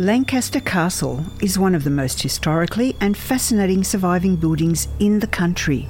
Lancaster 0.00 0.60
Castle 0.60 1.22
is 1.42 1.58
one 1.58 1.74
of 1.74 1.84
the 1.84 1.90
most 1.90 2.22
historically 2.22 2.96
and 3.02 3.14
fascinating 3.14 3.84
surviving 3.84 4.34
buildings 4.34 4.88
in 4.98 5.18
the 5.18 5.26
country. 5.26 5.86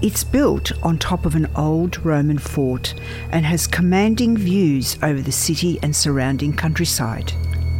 It's 0.00 0.24
built 0.24 0.72
on 0.82 0.96
top 0.96 1.26
of 1.26 1.34
an 1.34 1.50
old 1.54 2.02
Roman 2.02 2.38
fort 2.38 2.94
and 3.30 3.44
has 3.44 3.66
commanding 3.66 4.38
views 4.38 4.96
over 5.02 5.20
the 5.20 5.32
city 5.32 5.78
and 5.82 5.94
surrounding 5.94 6.54
countryside. 6.54 7.30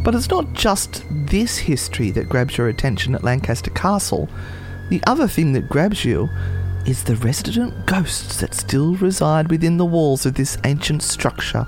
But 0.03 0.13
it's 0.13 0.29
not 0.29 0.53
just 0.53 1.05
this 1.09 1.57
history 1.57 2.11
that 2.11 2.29
grabs 2.29 2.55
your 2.55 2.67
attention 2.67 3.15
at 3.15 3.23
Lancaster 3.23 3.71
Castle. 3.71 4.29
The 4.91 5.01
other 5.07 5.27
thing 5.27 5.53
that 5.53 5.69
grabs 5.69 6.05
you 6.05 6.29
is 6.85 7.03
the 7.03 7.15
resident 7.15 7.87
ghosts 7.87 8.39
that 8.41 8.53
still 8.53 8.93
reside 8.97 9.49
within 9.49 9.77
the 9.77 9.85
walls 9.85 10.27
of 10.27 10.35
this 10.35 10.55
ancient 10.65 11.01
structure. 11.01 11.65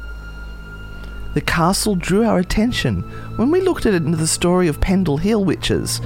The 1.36 1.42
castle 1.42 1.96
drew 1.96 2.24
our 2.24 2.40
attention 2.40 3.02
when 3.36 3.52
we 3.52 3.60
looked 3.60 3.86
at 3.86 3.94
it 3.94 4.04
into 4.04 4.18
the 4.18 4.26
story 4.26 4.70
of 4.70 4.80
Pendle 4.80 5.18
Hill 5.18 5.44
witches, 5.44 6.00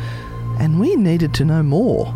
and 0.57 0.79
we 0.79 0.95
needed 0.95 1.35
to 1.35 1.45
know 1.45 1.61
more. 1.61 2.11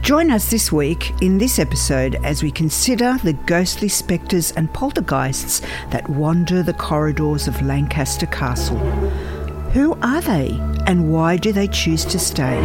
Join 0.00 0.30
us 0.30 0.48
this 0.48 0.70
week 0.70 1.12
in 1.20 1.38
this 1.38 1.58
episode 1.58 2.14
as 2.22 2.40
we 2.40 2.52
consider 2.52 3.18
the 3.24 3.32
ghostly 3.32 3.88
spectres 3.88 4.52
and 4.52 4.72
poltergeists 4.72 5.60
that 5.90 6.08
wander 6.08 6.62
the 6.62 6.72
corridors 6.72 7.48
of 7.48 7.60
Lancaster 7.62 8.26
Castle. 8.26 8.78
Who 9.72 9.98
are 10.02 10.20
they 10.20 10.50
and 10.86 11.12
why 11.12 11.36
do 11.36 11.50
they 11.50 11.66
choose 11.66 12.04
to 12.04 12.18
stay? 12.20 12.60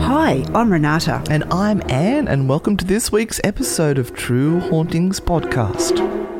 Hi, 0.00 0.44
I'm 0.56 0.72
Renata. 0.72 1.22
And 1.30 1.44
I'm 1.52 1.88
Anne, 1.88 2.26
and 2.26 2.48
welcome 2.48 2.76
to 2.78 2.84
this 2.84 3.12
week's 3.12 3.40
episode 3.44 3.96
of 3.96 4.12
True 4.12 4.58
Hauntings 4.58 5.20
Podcast. 5.20 6.39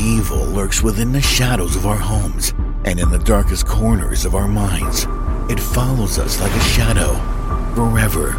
Evil 0.00 0.44
lurks 0.46 0.82
within 0.82 1.12
the 1.12 1.20
shadows 1.20 1.76
of 1.76 1.86
our 1.86 1.96
homes 1.96 2.54
and 2.86 2.98
in 2.98 3.10
the 3.10 3.18
darkest 3.18 3.66
corners 3.66 4.24
of 4.24 4.34
our 4.34 4.48
minds. 4.48 5.06
It 5.50 5.60
follows 5.60 6.18
us 6.18 6.40
like 6.40 6.52
a 6.52 6.60
shadow 6.60 7.12
forever. 7.74 8.30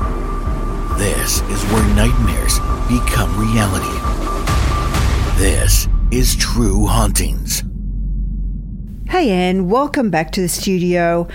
This 0.97 1.41
is 1.41 1.63
where 1.71 1.85
nightmares 1.95 2.57
become 2.89 3.37
reality. 3.39 3.95
This 5.39 5.87
is 6.09 6.35
True 6.35 6.87
Hauntings. 6.87 7.63
Hey, 9.09 9.29
Anne, 9.29 9.69
welcome 9.69 10.09
back 10.09 10.31
to 10.31 10.41
the 10.41 10.49
studio. 10.49 11.27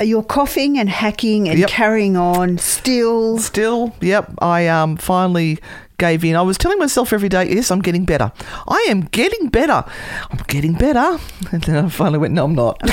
Uh, 0.00 0.04
You're 0.04 0.22
coughing 0.22 0.78
and 0.78 0.88
hacking 0.88 1.48
and 1.48 1.58
Yep. 1.58 1.68
carrying 1.68 2.16
on 2.16 2.56
still. 2.58 3.38
Still, 3.38 3.94
yep, 4.00 4.32
I 4.40 4.66
um 4.68 4.96
finally 4.96 5.58
gave 5.98 6.24
in. 6.24 6.36
I 6.36 6.42
was 6.42 6.56
telling 6.56 6.78
myself 6.78 7.12
every 7.12 7.28
day, 7.28 7.52
yes, 7.52 7.70
I'm 7.70 7.82
getting 7.82 8.04
better. 8.04 8.32
I 8.68 8.86
am 8.88 9.02
getting 9.02 9.48
better. 9.48 9.84
I'm 10.30 10.38
getting 10.46 10.74
better. 10.74 11.18
And 11.50 11.62
then 11.62 11.84
I 11.84 11.88
finally 11.88 12.18
went, 12.18 12.34
no, 12.34 12.44
I'm 12.44 12.54
not. 12.54 12.78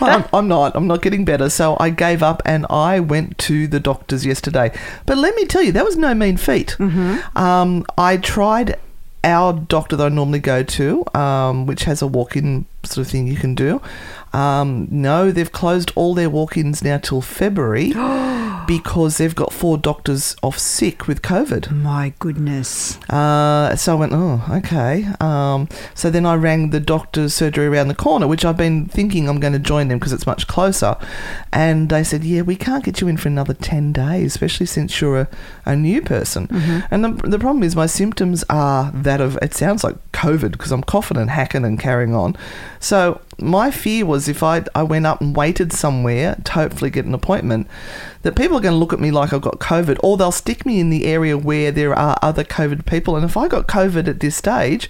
I'm, 0.00 0.24
I'm 0.32 0.48
not. 0.48 0.74
I'm 0.74 0.88
not 0.88 1.02
getting 1.02 1.24
better. 1.24 1.48
So 1.48 1.76
I 1.78 1.90
gave 1.90 2.20
up 2.20 2.42
and 2.44 2.66
I 2.68 2.98
went 2.98 3.38
to 3.38 3.68
the 3.68 3.78
doctors 3.78 4.26
yesterday. 4.26 4.76
But 5.06 5.18
let 5.18 5.36
me 5.36 5.44
tell 5.44 5.62
you, 5.62 5.70
that 5.72 5.84
was 5.84 5.96
no 5.96 6.12
mean 6.12 6.36
feat. 6.36 6.78
Um, 7.36 7.86
I 7.96 8.16
tried 8.16 8.78
our 9.22 9.52
doctor 9.52 9.94
that 9.96 10.06
I 10.06 10.08
normally 10.08 10.40
go 10.40 10.64
to, 10.64 11.04
um, 11.14 11.66
which 11.66 11.84
has 11.84 12.02
a 12.02 12.08
walk-in 12.08 12.66
sort 12.82 13.06
of 13.06 13.10
thing 13.12 13.28
you 13.28 13.36
can 13.36 13.54
do. 13.54 13.80
Um, 14.32 14.88
no, 14.90 15.30
they've 15.30 15.52
closed 15.52 15.92
all 15.94 16.12
their 16.14 16.30
walk-ins 16.30 16.82
now 16.82 16.98
till 16.98 17.20
February 17.20 17.92
because 18.66 19.18
they've 19.18 19.34
got 19.34 19.52
four 19.52 19.78
doctors 19.78 20.36
off 20.42 20.58
sick 20.58 21.06
with 21.06 21.22
COVID. 21.22 21.70
My 21.70 22.12
goodness. 22.18 22.98
Uh, 23.08 23.74
so 23.76 23.92
I 23.92 23.94
went, 24.00 24.12
oh, 24.14 24.44
okay. 24.50 25.06
Um, 25.20 25.68
so 25.94 26.10
then 26.10 26.26
I 26.26 26.34
rang 26.34 26.70
the 26.70 26.80
doctor's 26.80 27.34
surgery 27.34 27.66
around 27.66 27.88
the 27.88 27.94
corner, 27.94 28.26
which 28.26 28.44
I've 28.44 28.56
been 28.56 28.86
thinking 28.86 29.28
I'm 29.28 29.40
going 29.40 29.52
to 29.52 29.58
join 29.58 29.88
them 29.88 29.98
because 29.98 30.12
it's 30.12 30.26
much 30.26 30.46
closer. 30.46 30.96
And 31.52 31.88
they 31.88 32.04
said, 32.04 32.24
yeah, 32.24 32.42
we 32.42 32.56
can't 32.56 32.84
get 32.84 33.00
you 33.00 33.08
in 33.08 33.16
for 33.16 33.28
another 33.28 33.54
10 33.54 33.92
days, 33.92 34.32
especially 34.32 34.66
since 34.66 35.00
you're 35.00 35.20
a, 35.20 35.28
a 35.64 35.76
new 35.76 36.02
person. 36.02 36.48
And 36.90 37.04
the, 37.04 37.28
the 37.28 37.38
problem 37.38 37.62
is 37.62 37.76
my 37.76 37.86
symptoms 37.86 38.44
are 38.48 38.90
that 38.92 39.20
of, 39.20 39.38
it 39.42 39.54
sounds 39.54 39.84
like 39.84 39.96
COVID 40.12 40.52
because 40.52 40.72
I'm 40.72 40.82
coughing 40.82 41.16
and 41.16 41.30
hacking 41.30 41.64
and 41.64 41.78
carrying 41.78 42.14
on. 42.14 42.36
So 42.86 43.20
my 43.40 43.72
fear 43.72 44.06
was 44.06 44.28
if 44.28 44.44
I, 44.44 44.64
I 44.72 44.84
went 44.84 45.06
up 45.06 45.20
and 45.20 45.34
waited 45.34 45.72
somewhere 45.72 46.36
to 46.44 46.52
hopefully 46.52 46.88
get 46.88 47.04
an 47.04 47.14
appointment, 47.14 47.66
that 48.22 48.36
people 48.36 48.56
are 48.56 48.60
going 48.60 48.74
to 48.74 48.78
look 48.78 48.92
at 48.92 49.00
me 49.00 49.10
like 49.10 49.32
I've 49.32 49.40
got 49.40 49.58
COVID, 49.58 49.98
or 50.04 50.16
they'll 50.16 50.30
stick 50.30 50.64
me 50.64 50.78
in 50.78 50.88
the 50.90 51.06
area 51.06 51.36
where 51.36 51.72
there 51.72 51.92
are 51.92 52.16
other 52.22 52.44
COVID 52.44 52.86
people. 52.86 53.16
And 53.16 53.24
if 53.24 53.36
I 53.36 53.48
got 53.48 53.66
COVID 53.66 54.06
at 54.06 54.20
this 54.20 54.36
stage, 54.36 54.88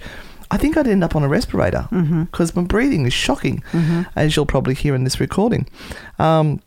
I 0.51 0.57
think 0.57 0.77
I'd 0.77 0.87
end 0.87 1.03
up 1.03 1.15
on 1.15 1.23
a 1.23 1.27
respirator 1.27 1.87
because 2.25 2.55
my 2.55 2.61
breathing 2.61 3.07
is 3.07 3.13
shocking, 3.13 3.63
as 4.15 4.35
you'll 4.35 4.45
probably 4.45 4.75
hear 4.75 4.93
in 4.93 5.03
this 5.03 5.19
recording. 5.19 5.67
Um, 6.19 6.61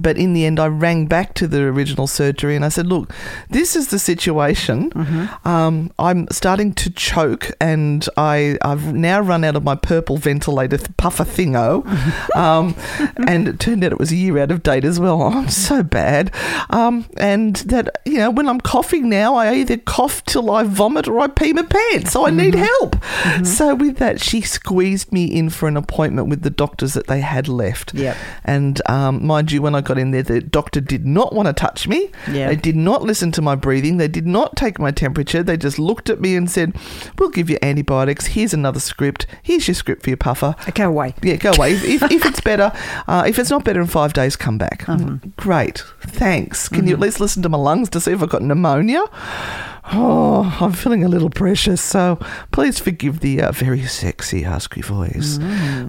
but 0.00 0.16
in 0.16 0.32
the 0.32 0.44
end, 0.44 0.58
I 0.58 0.66
rang 0.66 1.06
back 1.06 1.34
to 1.34 1.46
the 1.46 1.62
original 1.62 2.06
surgery 2.06 2.56
and 2.56 2.64
I 2.64 2.68
said, 2.68 2.86
"Look, 2.86 3.12
this 3.48 3.76
is 3.76 3.88
the 3.88 3.98
situation. 3.98 4.92
Um, 5.44 5.92
I'm 5.98 6.26
starting 6.30 6.72
to 6.74 6.90
choke, 6.90 7.50
and 7.60 8.06
I, 8.16 8.58
I've 8.62 8.92
now 8.94 9.20
run 9.20 9.44
out 9.44 9.56
of 9.56 9.64
my 9.64 9.74
purple 9.74 10.16
ventilator 10.16 10.78
puffer 10.96 11.24
thingo, 11.24 11.84
um, 12.36 12.74
and 13.26 13.48
it 13.48 13.60
turned 13.60 13.84
out 13.84 13.92
it 13.92 13.98
was 13.98 14.12
a 14.12 14.16
year 14.16 14.38
out 14.38 14.50
of 14.50 14.62
date 14.62 14.84
as 14.84 14.98
well. 14.98 15.22
I'm 15.40 15.48
so 15.48 15.82
bad, 15.82 16.32
um, 16.70 17.06
and 17.16 17.56
that 17.56 18.00
you 18.04 18.18
know 18.18 18.30
when 18.30 18.48
I'm 18.48 18.60
coughing 18.60 19.08
now, 19.08 19.34
I 19.34 19.54
either 19.54 19.76
cough 19.76 20.24
till 20.24 20.50
I 20.50 20.64
vomit 20.64 21.08
or 21.08 21.20
I 21.20 21.28
pee 21.28 21.52
my 21.52 21.62
pants. 21.62 22.12
So 22.12 22.26
I 22.26 22.30
need 22.30 22.54
help. 22.54 22.96
So 23.44 23.74
with 23.74 23.96
that, 23.98 24.20
she 24.20 24.40
squeezed 24.40 25.12
me 25.12 25.24
in 25.24 25.50
for 25.50 25.68
an 25.68 25.76
appointment 25.76 26.28
with 26.28 26.42
the 26.42 26.50
doctors 26.50 26.94
that 26.94 27.06
they 27.06 27.20
had 27.20 27.48
left. 27.48 27.94
Yep. 27.94 28.16
And 28.44 28.80
um, 28.88 29.26
mind 29.26 29.52
you, 29.52 29.62
when 29.62 29.74
I 29.74 29.80
got 29.90 29.98
in 29.98 30.12
there, 30.12 30.22
the 30.22 30.40
doctor 30.40 30.80
did 30.80 31.04
not 31.04 31.34
want 31.34 31.46
to 31.48 31.52
touch 31.52 31.88
me. 31.88 32.10
Yeah. 32.30 32.48
They 32.48 32.56
did 32.56 32.76
not 32.76 33.02
listen 33.02 33.32
to 33.32 33.42
my 33.42 33.56
breathing. 33.56 33.96
They 33.96 34.08
did 34.08 34.26
not 34.26 34.56
take 34.56 34.78
my 34.78 34.90
temperature. 34.90 35.42
They 35.42 35.56
just 35.56 35.78
looked 35.78 36.08
at 36.08 36.20
me 36.20 36.36
and 36.36 36.50
said, 36.50 36.76
We'll 37.18 37.30
give 37.30 37.50
you 37.50 37.58
antibiotics. 37.60 38.26
Here's 38.26 38.54
another 38.54 38.80
script. 38.80 39.26
Here's 39.42 39.66
your 39.66 39.74
script 39.74 40.02
for 40.04 40.10
your 40.10 40.16
puffer. 40.16 40.54
Go 40.74 40.88
away. 40.88 41.14
Yeah, 41.22 41.36
go 41.36 41.50
away. 41.52 41.72
if, 41.72 41.84
if, 41.84 42.02
if 42.10 42.26
it's 42.26 42.40
better, 42.40 42.72
uh, 43.08 43.24
if 43.26 43.38
it's 43.38 43.50
not 43.50 43.64
better 43.64 43.80
in 43.80 43.86
five 43.88 44.12
days, 44.12 44.36
come 44.36 44.58
back. 44.58 44.84
Great. 45.36 45.82
Thanks. 46.02 46.68
Can 46.68 46.86
you 46.86 46.94
at 46.94 47.00
least 47.00 47.20
listen 47.20 47.42
to 47.42 47.48
my 47.48 47.58
lungs 47.58 47.90
to 47.90 48.00
see 48.00 48.12
if 48.12 48.22
I've 48.22 48.28
got 48.28 48.42
pneumonia? 48.42 49.02
Oh, 49.92 50.56
I'm 50.60 50.72
feeling 50.72 51.02
a 51.02 51.08
little 51.08 51.30
precious, 51.30 51.80
so 51.80 52.18
please 52.52 52.78
forgive 52.78 53.20
the 53.20 53.42
uh, 53.42 53.50
very 53.52 53.82
sexy, 53.86 54.42
husky 54.42 54.82
voice. 54.82 55.38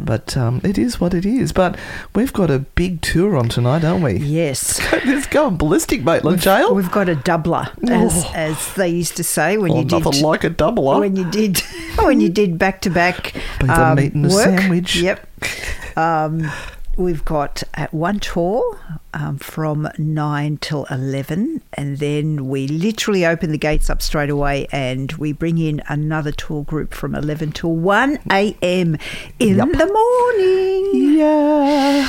But 0.06 0.36
um, 0.36 0.60
it 0.64 0.78
is 0.80 1.00
what 1.00 1.14
it 1.14 1.26
is. 1.26 1.52
But 1.52 1.78
we've 2.16 2.34
got 2.34 2.50
a 2.50 2.60
big 2.60 3.02
tour 3.02 3.38
on 3.38 3.48
tonight, 3.50 3.81
don't 3.82 4.02
we? 4.02 4.14
Yes. 4.18 4.80
Let's 5.06 5.28
go 5.28 5.46
on 5.48 5.58
ballistic, 5.58 6.04
Maitland 6.04 6.40
Jail. 6.42 6.74
We've 6.74 6.92
got 6.92 7.10
a 7.10 7.16
doubler, 7.16 7.68
as, 7.90 8.24
Oh. 8.26 8.32
as 8.36 8.74
they 8.76 8.88
used 8.90 9.18
to 9.18 9.24
say 9.24 9.58
when 9.58 9.72
Oh, 9.72 9.80
you 9.80 9.86
did 9.86 10.04
nothing 10.04 10.22
like 10.24 10.44
a 10.44 10.50
doubler. 10.50 11.00
when 11.00 11.16
you 11.16 11.30
did 11.30 11.60
when 11.98 12.22
you 12.22 12.30
did 12.30 12.58
back 12.58 12.82
to 12.82 12.90
back 12.90 13.34
meat 13.62 14.14
and 14.14 14.26
the 14.26 14.30
work. 14.30 14.44
sandwich. 14.60 14.96
Yep. 14.96 15.28
Um, 15.98 16.50
we've 16.98 17.26
got 17.26 17.64
at 17.74 17.94
one 17.94 18.20
tour 18.20 18.80
um, 19.14 19.38
from 19.38 19.90
nine 19.98 20.58
till 20.58 20.86
eleven, 20.92 21.62
and 21.74 21.98
then 21.98 22.48
we 22.48 22.68
literally 22.68 23.26
open 23.26 23.52
the 23.52 23.58
gates 23.58 23.90
up 23.90 24.02
straight 24.02 24.30
away, 24.30 24.68
and 24.72 25.12
we 25.14 25.34
bring 25.34 25.58
in 25.58 25.82
another 25.90 26.32
tour 26.32 26.64
group 26.64 26.94
from 26.94 27.14
eleven 27.16 27.52
till 27.52 27.76
one 27.76 28.20
a.m. 28.32 28.98
in 29.40 29.58
Yep. 29.58 29.72
the 29.74 29.88
morning. 29.88 31.18
yeah. 31.18 32.08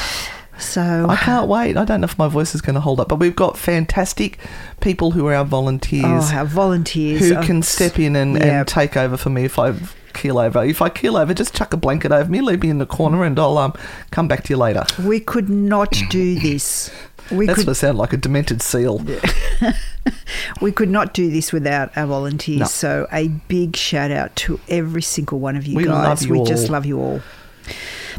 So 0.62 1.06
I 1.08 1.16
can't 1.16 1.48
wait. 1.48 1.76
I 1.76 1.84
don't 1.84 2.00
know 2.00 2.06
if 2.06 2.16
my 2.18 2.28
voice 2.28 2.54
is 2.54 2.60
going 2.60 2.74
to 2.74 2.80
hold 2.80 3.00
up, 3.00 3.08
but 3.08 3.16
we've 3.16 3.36
got 3.36 3.58
fantastic 3.58 4.38
people 4.80 5.10
who 5.10 5.26
are 5.26 5.34
our 5.34 5.44
volunteers 5.44 6.04
Oh, 6.32 6.36
our 6.36 6.44
volunteers 6.44 7.20
who 7.28 7.40
can 7.42 7.62
step 7.62 7.98
in 7.98 8.16
and, 8.16 8.36
Yeah. 8.36 8.60
and 8.60 8.68
take 8.68 8.96
over 8.96 9.16
for 9.16 9.30
me 9.30 9.44
if 9.44 9.58
I 9.58 9.74
keel 10.14 10.38
over. 10.38 10.64
If 10.64 10.80
I 10.82 10.88
keel 10.88 11.16
over, 11.16 11.34
just 11.34 11.54
chuck 11.54 11.72
a 11.72 11.76
blanket 11.76 12.12
over 12.12 12.30
me, 12.30 12.40
leave 12.40 12.62
me 12.62 12.70
in 12.70 12.78
the 12.78 12.86
corner, 12.86 13.24
and 13.24 13.38
I'll 13.38 13.58
um, 13.58 13.72
come 14.10 14.28
back 14.28 14.44
to 14.44 14.50
you 14.52 14.56
later. 14.56 14.84
we 15.04 15.20
could 15.20 15.48
not 15.48 15.92
do 16.10 16.38
this. 16.38 16.90
We 17.30 17.46
That's 17.46 17.60
could 17.60 17.66
what 17.68 17.76
I 17.76 17.80
sound 17.80 17.98
like 17.98 18.12
a 18.12 18.16
demented 18.16 18.62
seal. 18.62 19.04
We 20.60 20.72
could 20.72 20.90
not 20.90 21.14
do 21.14 21.30
this 21.30 21.52
without 21.52 21.96
our 21.96 22.06
volunteers. 22.06 22.58
No. 22.60 22.66
So 22.66 23.06
a 23.12 23.28
big 23.28 23.76
shout 23.76 24.10
out 24.10 24.34
to 24.36 24.58
every 24.68 25.02
single 25.02 25.38
one 25.38 25.56
of 25.56 25.64
you 25.66 25.76
We 25.76 25.84
guys. 25.84 25.92
love 25.92 26.22
you 26.22 26.32
we 26.32 26.44
just 26.44 26.68
love 26.70 26.84
you 26.86 26.98
all. 27.00 27.20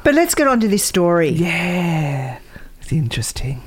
But 0.04 0.16
let's 0.16 0.36
get 0.36 0.48
on 0.48 0.60
to 0.62 0.68
this 0.68 0.84
story. 0.84 1.30
Yeah, 1.30 2.40
it's 2.82 2.92
interesting. 2.92 3.62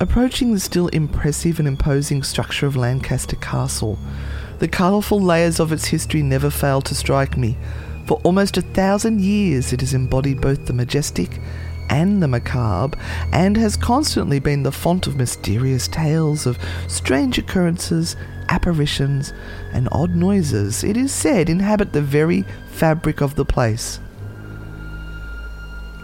Approaching 0.00 0.54
the 0.54 0.60
still 0.60 0.88
impressive 0.88 1.58
and 1.58 1.68
imposing 1.68 2.22
structure 2.22 2.66
of 2.66 2.74
Lancaster 2.74 3.36
Castle, 3.36 3.98
the 4.58 4.68
colourful 4.68 5.20
layers 5.20 5.60
of 5.60 5.72
its 5.72 5.86
history 5.86 6.22
never 6.22 6.48
fail 6.48 6.80
to 6.82 6.94
strike 6.94 7.36
me. 7.36 7.58
For 8.06 8.18
almost 8.24 8.56
a 8.56 8.62
thousand 8.62 9.20
years, 9.20 9.72
it 9.72 9.80
has 9.80 9.92
embodied 9.92 10.40
both 10.40 10.66
the 10.66 10.72
majestic 10.72 11.40
and 11.90 12.22
the 12.22 12.28
macabre, 12.28 12.98
and 13.32 13.56
has 13.56 13.76
constantly 13.76 14.38
been 14.38 14.62
the 14.62 14.72
font 14.72 15.06
of 15.06 15.16
mysterious 15.16 15.86
tales 15.88 16.46
of 16.46 16.58
strange 16.88 17.36
occurrences, 17.36 18.16
apparitions, 18.50 19.32
and 19.72 19.88
odd 19.92 20.14
noises. 20.14 20.84
It 20.84 20.96
is 20.96 21.12
said 21.12 21.48
inhabit 21.48 21.92
the 21.92 22.02
very 22.02 22.44
fabric 22.72 23.20
of 23.22 23.36
the 23.36 23.44
place. 23.44 24.00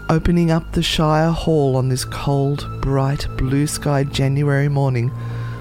Opening 0.09 0.53
up 0.53 0.73
the 0.73 0.83
Shire 0.83 1.33
Hall 1.33 1.77
on 1.77 1.89
this 1.89 2.05
cold, 2.05 2.65
bright, 2.81 3.27
blue 3.37 3.67
skied 3.67 4.13
January 4.13 4.69
morning, 4.69 5.11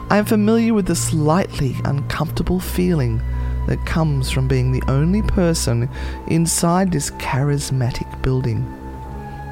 I 0.10 0.18
am 0.18 0.26
familiar 0.26 0.74
with 0.74 0.86
the 0.86 0.96
slightly 0.96 1.76
uncomfortable 1.84 2.60
feeling 2.60 3.22
that 3.68 3.84
comes 3.88 4.30
from 4.30 4.48
being 4.48 4.72
the 4.72 4.84
only 4.88 5.24
person 5.24 5.90
inside 6.28 6.92
this 6.92 7.10
charismatic 7.12 8.22
building. 8.22 8.64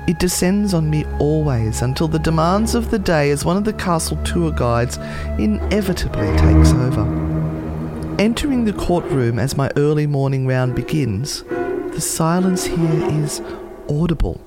It 0.05 0.19
descends 0.19 0.73
on 0.73 0.89
me 0.89 1.05
always 1.17 1.81
until 1.81 2.09
the 2.09 2.19
demands 2.19 2.75
of 2.75 2.91
the 2.91 2.99
day 2.99 3.31
as 3.31 3.45
one 3.45 3.55
of 3.55 3.63
the 3.63 3.71
castle 3.71 4.17
tour 4.23 4.51
guides 4.51 4.97
inevitably 5.39 6.27
takes 6.37 6.71
over. 6.73 8.15
Entering 8.19 8.65
the 8.65 8.73
courtroom 8.73 9.39
as 9.39 9.55
my 9.55 9.71
early 9.77 10.05
morning 10.05 10.45
round 10.45 10.75
begins, 10.75 11.43
the 11.43 12.01
silence 12.01 12.65
here 12.65 13.09
is 13.23 13.41
audible 13.89 14.41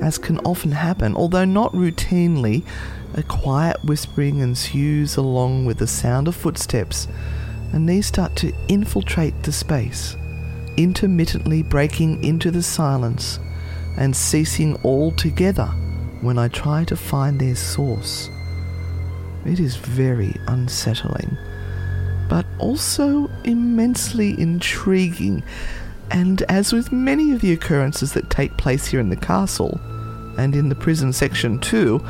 as 0.00 0.18
can 0.18 0.38
often 0.40 0.72
happen, 0.72 1.14
although 1.14 1.44
not 1.44 1.72
routinely, 1.72 2.64
a 3.14 3.22
quiet 3.22 3.76
whispering 3.84 4.38
ensues 4.38 5.16
along 5.16 5.66
with 5.66 5.78
the 5.78 5.86
sound 5.86 6.28
of 6.28 6.34
footsteps, 6.34 7.06
and 7.72 7.88
these 7.88 8.06
start 8.06 8.34
to 8.36 8.52
infiltrate 8.68 9.42
the 9.42 9.52
space, 9.52 10.16
intermittently 10.76 11.62
breaking 11.62 12.22
into 12.24 12.50
the 12.50 12.62
silence 12.62 13.38
and 13.96 14.14
ceasing 14.14 14.78
altogether 14.84 15.66
when 16.20 16.38
I 16.38 16.48
try 16.48 16.84
to 16.84 16.96
find 16.96 17.40
their 17.40 17.56
source. 17.56 18.28
It 19.44 19.58
is 19.58 19.76
very 19.76 20.34
unsettling, 20.48 21.36
but 22.28 22.46
also 22.58 23.30
immensely 23.44 24.38
intriguing. 24.38 25.42
And 26.10 26.42
as 26.42 26.72
with 26.72 26.92
many 26.92 27.32
of 27.32 27.40
the 27.40 27.52
occurrences 27.52 28.12
that 28.12 28.30
take 28.30 28.56
place 28.58 28.86
here 28.86 29.00
in 29.00 29.08
the 29.08 29.16
castle, 29.16 29.80
and 30.38 30.54
in 30.54 30.68
the 30.68 30.74
prison 30.74 31.12
section 31.12 31.58
too, 31.58 32.04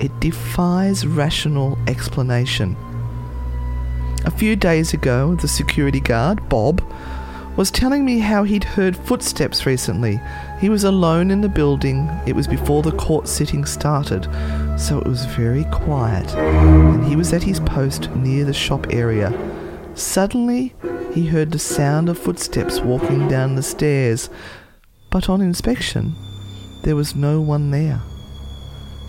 it 0.00 0.18
defies 0.20 1.06
rational 1.06 1.78
explanation. 1.86 2.76
A 4.24 4.30
few 4.30 4.56
days 4.56 4.92
ago, 4.92 5.36
the 5.36 5.48
security 5.48 6.00
guard, 6.00 6.48
Bob, 6.48 6.82
was 7.56 7.70
telling 7.70 8.04
me 8.04 8.18
how 8.18 8.42
he'd 8.42 8.64
heard 8.64 8.96
footsteps 8.96 9.64
recently. 9.64 10.20
He 10.58 10.70
was 10.70 10.84
alone 10.84 11.30
in 11.30 11.42
the 11.42 11.48
building. 11.48 12.08
It 12.26 12.34
was 12.34 12.46
before 12.46 12.82
the 12.82 12.92
court 12.92 13.28
sitting 13.28 13.64
started, 13.66 14.24
so 14.78 14.98
it 14.98 15.06
was 15.06 15.26
very 15.26 15.64
quiet, 15.64 16.34
and 16.34 17.04
he 17.04 17.14
was 17.14 17.32
at 17.32 17.42
his 17.42 17.60
post 17.60 18.10
near 18.16 18.44
the 18.44 18.54
shop 18.54 18.86
area. 18.90 19.32
Suddenly, 19.94 20.74
he 21.12 21.26
heard 21.26 21.52
the 21.52 21.58
sound 21.58 22.08
of 22.08 22.18
footsteps 22.18 22.80
walking 22.80 23.28
down 23.28 23.54
the 23.54 23.62
stairs, 23.62 24.30
but 25.10 25.28
on 25.28 25.40
inspection, 25.40 26.14
there 26.84 26.96
was 26.96 27.14
no 27.14 27.40
one 27.40 27.70
there. 27.70 28.00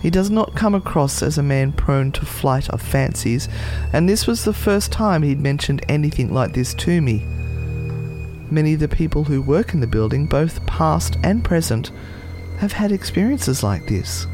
He 0.02 0.10
does 0.10 0.30
not 0.30 0.54
come 0.54 0.74
across 0.74 1.22
as 1.22 1.38
a 1.38 1.42
man 1.42 1.72
prone 1.72 2.12
to 2.12 2.24
flight 2.24 2.68
of 2.70 2.80
fancies, 2.80 3.48
and 3.92 4.08
this 4.08 4.26
was 4.26 4.44
the 4.44 4.52
first 4.52 4.92
time 4.92 5.22
he'd 5.22 5.40
mentioned 5.40 5.84
anything 5.88 6.32
like 6.32 6.52
this 6.52 6.74
to 6.74 7.00
me. 7.00 7.26
Many 8.50 8.74
of 8.74 8.80
the 8.80 8.88
people 8.88 9.24
who 9.24 9.42
work 9.42 9.74
in 9.74 9.80
the 9.80 9.86
building, 9.86 10.26
both 10.26 10.64
past 10.66 11.16
and 11.22 11.44
present, 11.44 11.90
have 12.58 12.72
had 12.72 12.92
experiences 12.92 13.62
like 13.62 13.86
this. 13.86 14.26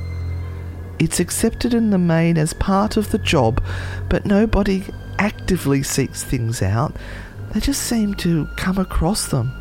It's 0.98 1.18
accepted 1.18 1.74
in 1.74 1.90
the 1.90 1.98
main 1.98 2.38
as 2.38 2.54
part 2.54 2.96
of 2.96 3.10
the 3.10 3.18
job, 3.18 3.62
but 4.08 4.24
nobody 4.24 4.84
actively 5.18 5.82
seeks 5.82 6.22
things 6.22 6.62
out. 6.62 6.96
They 7.52 7.60
just 7.60 7.82
seem 7.82 8.14
to 8.14 8.46
come 8.56 8.78
across 8.78 9.28
them. 9.28 9.52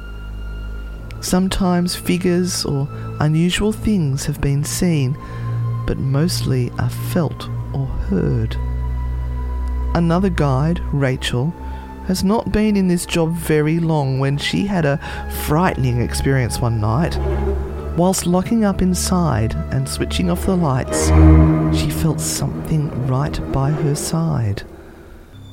Sometimes 1.22 1.96
figures 1.96 2.64
or 2.66 2.88
unusual 3.20 3.72
things 3.72 4.26
have 4.26 4.40
been 4.40 4.64
seen, 4.64 5.18
but 5.88 5.98
mostly 5.98 6.70
are 6.78 6.90
felt 6.90 7.50
or 7.74 7.88
heard. 7.88 8.56
Another 9.96 10.30
guide, 10.30 10.80
Rachel, 10.92 11.54
has 12.08 12.24
not 12.24 12.52
been 12.52 12.76
in 12.76 12.88
this 12.88 13.06
job 13.06 13.34
very 13.34 13.80
long 13.80 14.20
when 14.20 14.38
she 14.38 14.66
had 14.66 14.86
a 14.86 15.00
frightening 15.46 16.02
experience 16.02 16.60
one 16.60 16.80
night. 16.82 17.18
Whilst 17.98 18.26
locking 18.26 18.66
up 18.66 18.82
inside 18.82 19.54
and 19.72 19.88
switching 19.88 20.30
off 20.30 20.46
the 20.46 20.56
lights, 20.56 21.08
she 21.78 21.90
felt 21.90 22.20
something 22.20 23.08
right 23.08 23.40
by 23.52 23.72
her 23.72 23.96
side 23.96 24.64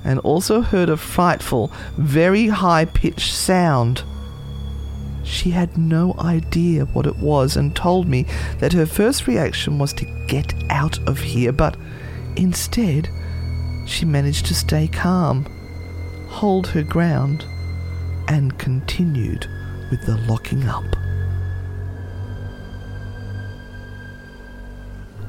and 0.04 0.18
also 0.20 0.60
heard 0.60 0.88
a 0.88 0.96
frightful, 0.96 1.70
very 1.96 2.48
high 2.48 2.84
pitched 2.84 3.34
sound. 3.34 4.02
She 5.22 5.50
had 5.50 5.76
no 5.76 6.14
idea 6.18 6.86
what 6.86 7.06
it 7.06 7.16
was 7.18 7.56
and 7.56 7.76
told 7.76 8.08
me 8.08 8.26
that 8.58 8.72
her 8.72 8.86
first 8.86 9.26
reaction 9.26 9.78
was 9.78 9.92
to 9.94 10.24
get 10.26 10.54
out 10.70 10.98
of 11.06 11.18
here, 11.18 11.52
but 11.52 11.76
instead, 12.36 13.08
she 13.86 14.04
managed 14.04 14.46
to 14.46 14.54
stay 14.54 14.88
calm, 14.88 15.46
hold 16.30 16.68
her 16.68 16.82
ground, 16.82 17.44
and 18.28 18.58
continued 18.58 19.46
with 19.90 20.04
the 20.06 20.16
locking 20.28 20.68
up. 20.68 20.84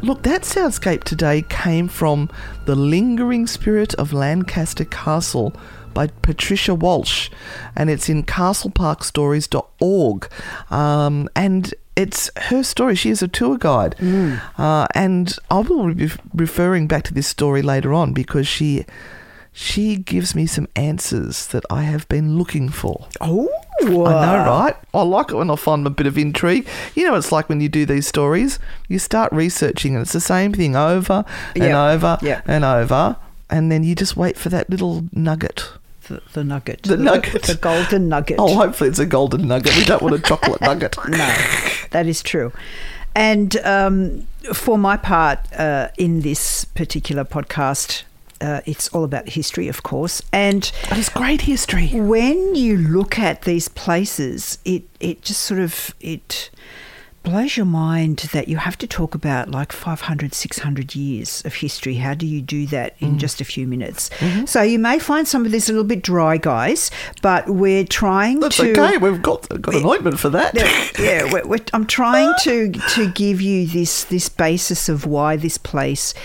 look, 0.01 0.23
that 0.23 0.41
soundscape 0.41 1.03
today 1.03 1.43
came 1.43 1.87
from 1.87 2.29
The 2.65 2.75
Lingering 2.75 3.47
Spirit 3.47 3.93
of 3.95 4.13
Lancaster 4.13 4.85
Castle 4.85 5.53
by 5.93 6.07
Patricia 6.07 6.73
Walsh, 6.73 7.29
and 7.75 7.89
it's 7.89 8.09
in 8.09 8.23
castleparkstories.org. 8.23 10.29
Um, 10.69 11.29
and 11.35 11.73
it's 11.95 12.31
her 12.37 12.63
story. 12.63 12.95
She 12.95 13.09
is 13.09 13.21
a 13.21 13.27
tour 13.27 13.57
guide. 13.57 13.95
Uh, 14.57 14.87
and 14.95 15.35
I 15.49 15.59
will 15.59 15.93
be 15.93 16.09
referring 16.33 16.87
back 16.87 17.03
to 17.03 17.13
this 17.13 17.27
story 17.27 17.61
later 17.61 17.93
on 17.93 18.13
because 18.13 18.47
she. 18.47 18.85
She 19.53 19.97
gives 19.97 20.33
me 20.33 20.45
some 20.45 20.67
answers 20.77 21.47
that 21.47 21.63
I 21.69 21.83
have 21.83 22.07
been 22.07 22.37
looking 22.37 22.69
for. 22.69 23.07
Oh, 23.19 23.49
I 23.81 23.85
know, 23.89 24.45
right? 24.47 24.75
I 24.93 25.01
like 25.01 25.31
it 25.31 25.35
when 25.35 25.49
I 25.49 25.55
find 25.57 25.85
a 25.85 25.89
bit 25.89 26.07
of 26.07 26.17
intrigue. 26.17 26.65
You 26.95 27.05
know, 27.05 27.15
it's 27.15 27.31
like 27.33 27.49
when 27.49 27.59
you 27.59 27.67
do 27.67 27.85
these 27.85 28.07
stories, 28.07 28.59
you 28.87 28.97
start 28.97 29.31
researching, 29.33 29.93
and 29.95 30.03
it's 30.03 30.13
the 30.13 30.21
same 30.21 30.53
thing 30.53 30.75
over 30.77 31.25
and 31.55 31.63
Yeah. 31.65 31.91
over 31.91 32.17
Yeah. 32.21 32.41
and 32.47 32.63
over, 32.63 33.17
and 33.49 33.69
then 33.71 33.83
you 33.83 33.93
just 33.93 34.15
wait 34.15 34.37
for 34.37 34.47
that 34.49 34.69
little 34.69 35.03
nugget. 35.11 35.65
The, 36.07 36.21
the 36.33 36.43
nugget. 36.45 36.83
The 36.83 36.97
nugget. 36.97 37.43
The 37.43 37.55
golden 37.55 38.07
nugget. 38.07 38.37
Oh, 38.39 38.55
hopefully 38.55 38.89
it's 38.89 38.99
a 38.99 39.05
golden 39.05 39.47
nugget. 39.49 39.75
We 39.75 39.83
don't 39.83 40.01
want 40.01 40.15
a 40.15 40.19
chocolate 40.19 40.61
nugget. 40.61 40.95
No, 41.09 41.17
that 41.91 42.05
is 42.07 42.23
true. 42.23 42.53
And 43.15 43.57
um, 43.65 44.25
for 44.53 44.77
my 44.77 44.95
part, 44.95 45.39
uh, 45.57 45.89
in 45.97 46.21
this 46.21 46.63
particular 46.65 47.25
podcast, 47.25 48.03
uh, 48.41 48.61
it's 48.65 48.87
all 48.89 49.03
about 49.03 49.29
history, 49.29 49.67
of 49.67 49.83
course. 49.83 50.21
And 50.33 50.71
But 50.89 50.97
it's 50.97 51.09
great 51.09 51.41
history. 51.41 51.87
when 51.93 52.55
you 52.55 52.77
look 52.77 53.19
at 53.19 53.43
these 53.43 53.67
places, 53.67 54.57
it 54.65 54.83
it 54.99 55.21
just 55.21 55.41
sort 55.41 55.59
of 55.59 55.93
it 55.99 56.49
blows 57.23 57.55
your 57.55 57.67
mind 57.67 58.17
that 58.33 58.47
you 58.47 58.57
have 58.57 58.75
to 58.75 58.87
talk 58.87 59.13
about 59.13 59.51
like 59.51 59.71
500 59.71 60.33
600 60.33 60.95
years 60.95 61.43
of 61.45 61.53
history 61.53 61.93
how 61.95 62.15
do 62.15 62.25
you 62.25 62.41
do 62.41 62.65
that 62.65 62.97
Mm. 62.99 63.01
in 63.09 63.19
just 63.19 63.39
a 63.39 63.45
few 63.45 63.67
minutes 63.67 64.09
Mm-hmm. 64.17 64.45
so 64.47 64.63
you 64.63 64.79
may 64.79 64.97
find 64.97 65.27
some 65.27 65.45
of 65.45 65.51
this 65.51 65.69
a 65.69 65.71
little 65.71 65.83
bit 65.87 66.01
dry 66.01 66.37
guys 66.37 66.89
but 67.21 67.47
we're 67.47 67.85
trying 67.85 68.39
That's 68.39 68.57
to 68.57 68.71
okay. 68.71 68.97
We've 68.97 69.21
got 69.21 69.47
got 69.61 69.75
an 69.75 69.85
ointment 69.85 70.17
for 70.19 70.29
that. 70.31 70.55
yeah, 70.99 71.31
we're, 71.31 71.45
we're, 71.45 71.59
I'm 71.73 71.85
trying 71.85 72.33
to 72.41 72.71
to 72.95 73.11
give 73.11 73.39
you 73.39 73.67
this 73.67 74.03
this 74.05 74.27
basis 74.27 74.89
of 74.89 75.05
why 75.05 75.35
this 75.35 75.59
place 75.59 76.15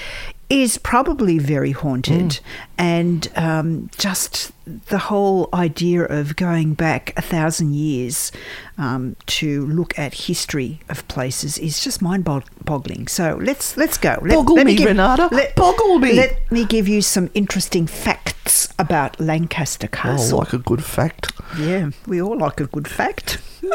is 0.48 0.78
probably 0.78 1.38
very 1.38 1.72
haunted, 1.72 2.40
and 2.78 3.28
um, 3.36 3.90
just 3.98 4.52
the 4.66 4.98
whole 4.98 5.48
idea 5.54 6.02
of 6.04 6.34
going 6.36 6.74
back 6.74 7.12
a 7.16 7.22
thousand 7.22 7.74
years 7.74 8.32
um, 8.78 9.16
to 9.26 9.64
look 9.66 9.96
at 9.98 10.14
history 10.14 10.80
of 10.88 11.06
places 11.08 11.56
is 11.58 11.82
just 11.82 12.02
mind-boggling. 12.02 13.06
So 13.06 13.38
let's 13.40 13.76
let's 13.76 13.96
go. 13.96 14.18
Let, 14.22 14.34
Boggle 14.34 14.64
me, 14.64 14.74
give, 14.74 14.86
Renata. 14.86 15.28
Boggle 15.56 15.98
me. 16.00 16.14
Let 16.14 16.50
me 16.50 16.64
give 16.64 16.88
you 16.88 17.00
some 17.00 17.30
interesting 17.34 17.86
facts 17.86 18.72
about 18.78 19.20
Lancaster 19.20 19.86
Castle. 19.86 20.10
Oh, 20.10 20.16
Castle. 20.16 20.38
like 20.38 20.52
a 20.52 20.58
good 20.58 20.84
fact. 20.84 21.32
Yeah, 21.58 21.90
we 22.06 22.20
all 22.20 22.36
like 22.36 22.60
a 22.60 22.66
good 22.66 22.88
fact. 22.88 23.38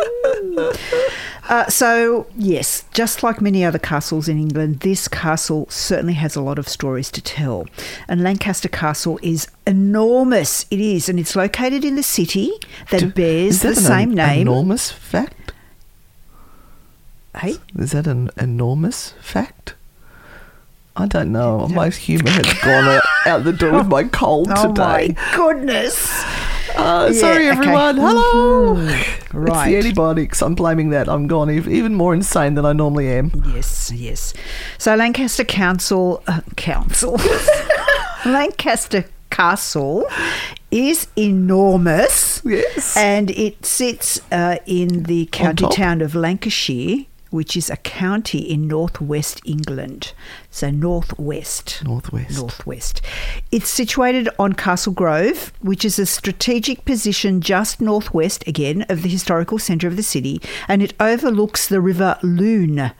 uh, 1.50 1.68
so, 1.68 2.28
yes, 2.38 2.86
just 2.94 3.24
like 3.24 3.42
many 3.42 3.64
other 3.64 3.80
castles 3.80 4.28
in 4.28 4.38
England, 4.38 4.82
this 4.82 5.08
castle 5.08 5.68
certainly 5.70 6.14
has 6.14 6.36
a 6.36 6.42
lot 6.42 6.60
of 6.60 6.68
stories 6.68 7.10
to 7.12 7.22
tell. 7.22 7.68
And 8.08 8.22
Lancaster 8.22 8.70
Castle 8.70 9.20
is 9.22 9.48
enormous. 9.72 10.66
It 10.70 10.80
is, 10.80 11.10
and 11.10 11.20
it's 11.20 11.36
located 11.36 11.84
in 11.84 11.96
the 11.96 12.04
city 12.04 12.52
that 12.92 13.00
Do- 13.00 13.10
bears 13.12 13.56
is 13.56 13.62
that 13.64 13.76
the 13.76 13.82
an 13.82 13.86
same 13.88 14.14
name. 14.14 14.42
Enormous 14.48 14.92
fact. 14.92 15.54
hey, 17.40 17.56
Is 17.78 17.92
that 17.92 18.08
an 18.08 18.30
enormous 18.38 19.14
fact? 19.22 19.76
I 20.96 21.08
don't 21.08 21.32
know. 21.32 21.68
My 21.70 21.90
humour 21.90 22.30
has 22.30 22.54
gone 22.62 22.86
out, 22.90 23.02
out 23.26 23.44
the 23.46 23.54
door 23.54 23.78
with 23.78 23.88
my 23.88 24.04
cold 24.22 24.50
oh 24.52 24.68
today. 24.68 25.16
Oh 25.18 25.32
my 25.32 25.36
goodness! 25.38 25.96
Uh, 26.76 27.10
Yeah, 27.12 27.20
sorry, 27.20 27.48
okay. 27.50 27.58
everyone. 27.58 27.96
Hello. 27.98 28.76
It's 28.78 29.34
Right. 29.34 29.70
the 29.72 29.78
antibiotics. 29.78 30.42
I'm 30.42 30.54
blaming 30.56 30.90
that. 30.90 31.08
I'm 31.08 31.28
gone 31.28 31.50
even 31.50 31.96
more 31.96 32.14
insane 32.14 32.56
than 32.56 32.66
I 32.66 32.74
normally 32.74 33.08
am. 33.10 33.32
Yes, 33.56 33.90
yes. 33.96 34.34
So 34.78 34.94
Lancaster 34.96 35.46
Council, 35.46 36.22
uh, 36.28 36.42
Council, 36.58 37.18
Lancaster 38.26 39.06
Castle 39.42 40.08
is 40.70 41.08
enormous. 41.18 42.44
Yes. 42.46 42.96
And 42.96 43.32
it 43.32 43.66
sits 43.66 44.22
uh, 44.32 44.58
in 44.68 45.04
the 45.04 45.26
county 45.32 45.68
town 45.70 46.02
of 46.02 46.14
Lancashire, 46.14 47.06
which 47.32 47.58
is 47.58 47.70
a 47.70 47.78
county 47.78 48.40
in 48.40 48.68
northwest 48.68 49.42
England. 49.46 50.14
So 50.52 50.70
northwest. 50.70 51.82
Northwest. 51.84 52.38
Northwest. 52.38 53.02
It's 53.52 53.70
situated 53.70 54.30
on 54.38 54.54
Castle 54.54 54.94
Grove, 54.94 55.52
which 55.62 55.84
is 55.84 55.98
a 55.98 56.06
strategic 56.06 56.86
position 56.86 57.42
just 57.42 57.82
northwest, 57.82 58.48
again, 58.48 58.86
of 58.90 59.02
the 59.02 59.10
historical 59.10 59.58
centre 59.58 59.88
of 59.88 59.96
the 59.96 60.04
city, 60.04 60.42
and 60.68 60.84
it 60.84 60.94
overlooks 61.00 61.68
the 61.68 61.82
River 61.82 62.20
Lune. 62.22 62.92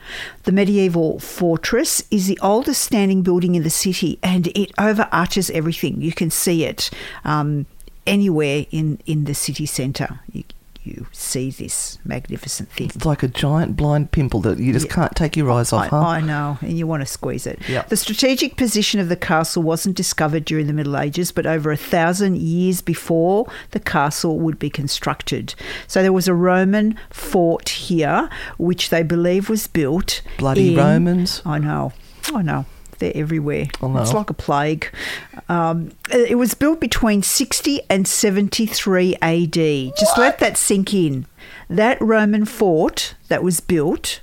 The 0.44 0.52
medieval 0.52 1.20
fortress 1.20 2.04
is 2.10 2.28
the 2.28 2.40
oldest 2.42 2.82
standing 2.82 3.22
building 3.22 3.56
in 3.56 3.64
the 3.64 3.70
city, 3.70 4.18
and 4.24 4.48
it 4.48 4.72
overarches 4.78 5.50
everything. 5.52 6.02
You 6.02 6.14
can 6.14 6.32
see 6.32 6.64
it 6.64 6.90
um, 7.24 7.66
anywhere 8.08 8.66
in, 8.72 9.00
in 9.06 9.26
the 9.26 9.34
city 9.34 9.66
centre. 9.66 10.20
You, 10.32 10.44
you 10.84 11.06
see 11.12 11.52
this 11.52 12.00
magnificent 12.04 12.70
thing. 12.72 12.88
It's 12.94 13.06
like 13.06 13.22
a 13.24 13.28
giant 13.28 13.78
blind 13.78 14.12
pimple 14.12 14.42
that 14.42 14.58
you 14.58 14.74
just 14.74 14.90
can't 14.90 15.16
take 15.16 15.38
your 15.38 15.52
eyes 15.52 15.72
off, 15.72 15.84
I, 15.84 15.88
huh? 15.88 16.00
I 16.00 16.22
know, 16.22 16.58
and 16.62 16.78
you 16.78 16.88
want 16.88 17.02
to 17.02 17.06
squeeze 17.06 17.46
it. 17.46 17.60
Yep. 17.70 17.90
The 17.90 17.98
strategic 17.98 18.58
position 18.58 19.00
of 19.00 19.08
the 19.10 19.16
castle 19.16 19.62
wasn't 19.64 19.96
discovered 19.96 20.44
during 20.46 20.68
the 20.68 20.74
Middle 20.74 20.98
Ages, 20.98 21.32
but 21.32 21.46
over 21.46 21.72
a 21.72 21.78
thousand 21.78 22.38
years 22.38 22.82
before 22.82 23.46
the 23.72 23.80
castle 23.80 24.40
would 24.40 24.58
be 24.58 24.70
constructed. 24.70 25.54
So 25.88 26.02
there 26.02 26.14
was 26.14 26.28
a 26.28 26.34
Roman 26.34 26.98
fort 27.10 27.70
here, 27.70 28.30
which 28.58 28.90
they 28.90 29.04
believe 29.04 29.50
was 29.50 29.68
built. 29.68 30.22
Bloody 30.38 30.74
in- 30.74 30.80
Romans. 30.80 31.42
I 31.46 31.60
know, 31.60 31.94
I 32.34 32.42
know. 32.42 32.66
They're 33.02 33.12
everywhere. 33.16 33.68
I 33.82 33.88
know. 33.88 34.02
It's 34.02 34.14
like 34.14 34.30
a 34.30 34.34
plague. 34.34 34.88
Um, 35.50 35.92
it 36.14 36.38
was 36.38 36.54
built 36.54 36.80
between 36.80 37.24
60 37.24 37.82
and 37.90 38.08
73 38.08 39.16
AD. 39.22 39.54
Just 39.54 40.18
let 40.18 40.38
that 40.38 40.56
sink 40.56 40.94
in. 40.94 41.26
That 41.68 42.00
Roman 42.00 42.46
fort 42.46 43.16
that 43.28 43.44
was 43.44 43.60
built 43.60 44.22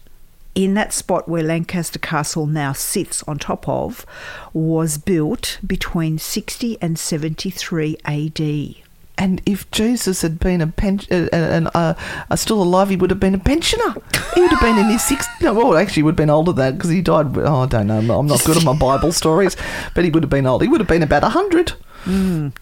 in 0.55 0.75
that 0.75 0.93
spot 0.93 1.29
where 1.29 1.43
Lancaster 1.43 1.99
Castle 1.99 2.47
now 2.47 2.73
sits 2.73 3.23
on 3.25 3.39
top 3.39 3.69
of 3.69 4.07
was 4.53 4.97
built 4.97 5.59
between 5.67 6.19
60 6.19 6.79
and 6.81 6.99
73 6.99 7.97
AD. 8.05 8.88
And 9.19 9.43
if 9.45 9.69
Jesus 9.73 10.23
had 10.23 10.39
been 10.39 10.61
a 10.61 10.69
pen, 10.69 11.01
uh, 11.11 11.29
and 11.33 11.69
uh, 11.75 11.95
uh, 12.31 12.37
still 12.37 12.63
alive, 12.63 12.89
he 12.89 12.97
would 12.97 13.11
have 13.11 13.19
been 13.19 13.35
a 13.35 13.39
pensioner. 13.39 13.95
He 14.35 14.41
would 14.41 14.51
have 14.51 14.61
been 14.61 14.79
in 14.79 14.91
his 14.91 15.03
sixth. 15.03 15.29
No, 15.43 15.53
well, 15.53 15.77
actually, 15.77 15.97
he 15.97 16.03
would 16.05 16.13
have 16.13 16.17
been 16.17 16.31
older 16.31 16.53
than 16.53 16.65
that 16.65 16.79
because 16.79 16.91
he 16.91 17.03
died. 17.03 17.37
Oh, 17.37 17.63
I 17.63 17.67
don't 17.67 17.89
know. 17.89 18.19
I'm 18.19 18.29
not 18.29 18.45
good 18.45 18.57
at 18.57 18.65
my 18.65 18.77
Bible 18.79 19.11
stories, 19.13 19.57
but 19.95 20.05
he 20.05 20.11
would 20.11 20.23
have 20.23 20.31
been 20.31 20.47
old. 20.47 20.63
He 20.63 20.69
would 20.69 20.81
have 20.81 20.89
been 20.89 21.03
about 21.03 21.25
a 21.25 21.31
hundred. 21.31 21.73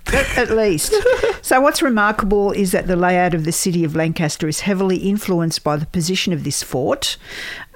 at, 0.06 0.38
at 0.38 0.50
least. 0.50 0.94
so, 1.42 1.60
what's 1.60 1.82
remarkable 1.82 2.52
is 2.52 2.72
that 2.72 2.86
the 2.86 2.96
layout 2.96 3.34
of 3.34 3.44
the 3.44 3.52
city 3.52 3.84
of 3.84 3.94
Lancaster 3.94 4.48
is 4.48 4.60
heavily 4.60 4.96
influenced 4.96 5.62
by 5.62 5.76
the 5.76 5.86
position 5.86 6.32
of 6.32 6.42
this 6.42 6.62
fort 6.62 7.18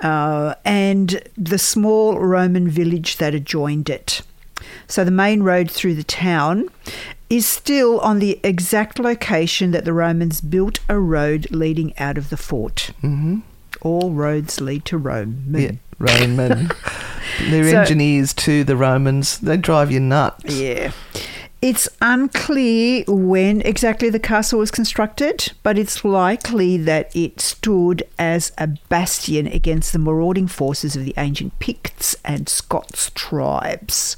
uh, 0.00 0.54
and 0.64 1.22
the 1.36 1.58
small 1.58 2.18
Roman 2.18 2.68
village 2.68 3.18
that 3.18 3.34
adjoined 3.34 3.90
it. 3.90 4.22
So, 4.88 5.04
the 5.04 5.10
main 5.10 5.42
road 5.42 5.70
through 5.70 5.94
the 5.96 6.02
town 6.04 6.70
is 7.30 7.46
still 7.46 8.00
on 8.00 8.18
the 8.18 8.38
exact 8.42 8.98
location 8.98 9.70
that 9.70 9.84
the 9.84 9.92
Romans 9.92 10.40
built 10.40 10.80
a 10.88 10.98
road 10.98 11.50
leading 11.50 11.96
out 11.98 12.18
of 12.18 12.28
the 12.28 12.36
fort. 12.36 12.90
Mm-hmm. 13.02 13.38
All 13.82 14.10
roads 14.10 14.60
lead 14.60 14.84
to 14.86 14.98
Rome. 14.98 15.44
Yeah, 15.56 15.72
Roman. 15.98 16.70
They're 17.50 17.70
So- 17.70 17.80
engineers 17.80 18.34
too. 18.34 18.64
The 18.64 18.76
Romans. 18.76 19.38
They 19.38 19.56
drive 19.56 19.90
you 19.90 20.00
nuts. 20.00 20.54
Yeah. 20.54 20.92
It's 21.62 21.90
unclear 22.00 23.04
when 23.06 23.60
exactly 23.60 24.08
the 24.08 24.18
castle 24.18 24.60
was 24.60 24.70
constructed, 24.70 25.52
but 25.62 25.76
it's 25.76 26.06
likely 26.06 26.78
that 26.78 27.14
it 27.14 27.38
stood 27.38 28.02
as 28.18 28.50
a 28.56 28.68
bastion 28.88 29.46
against 29.46 29.92
the 29.92 29.98
marauding 29.98 30.46
forces 30.46 30.96
of 30.96 31.04
the 31.04 31.12
ancient 31.18 31.58
Picts 31.58 32.16
and 32.24 32.48
Scots 32.48 33.10
tribes. 33.14 34.16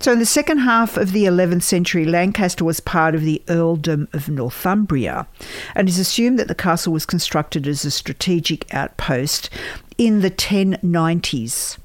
So, 0.00 0.12
in 0.12 0.18
the 0.18 0.24
second 0.24 0.58
half 0.58 0.96
of 0.96 1.12
the 1.12 1.26
11th 1.26 1.64
century, 1.64 2.06
Lancaster 2.06 2.64
was 2.64 2.80
part 2.80 3.14
of 3.14 3.20
the 3.20 3.42
earldom 3.48 4.08
of 4.14 4.30
Northumbria, 4.30 5.26
and 5.74 5.90
it's 5.90 5.98
assumed 5.98 6.38
that 6.38 6.48
the 6.48 6.54
castle 6.54 6.94
was 6.94 7.04
constructed 7.04 7.66
as 7.66 7.84
a 7.84 7.90
strategic 7.90 8.72
outpost 8.72 9.50
in 9.98 10.22
the 10.22 10.30
1090s. 10.30 11.76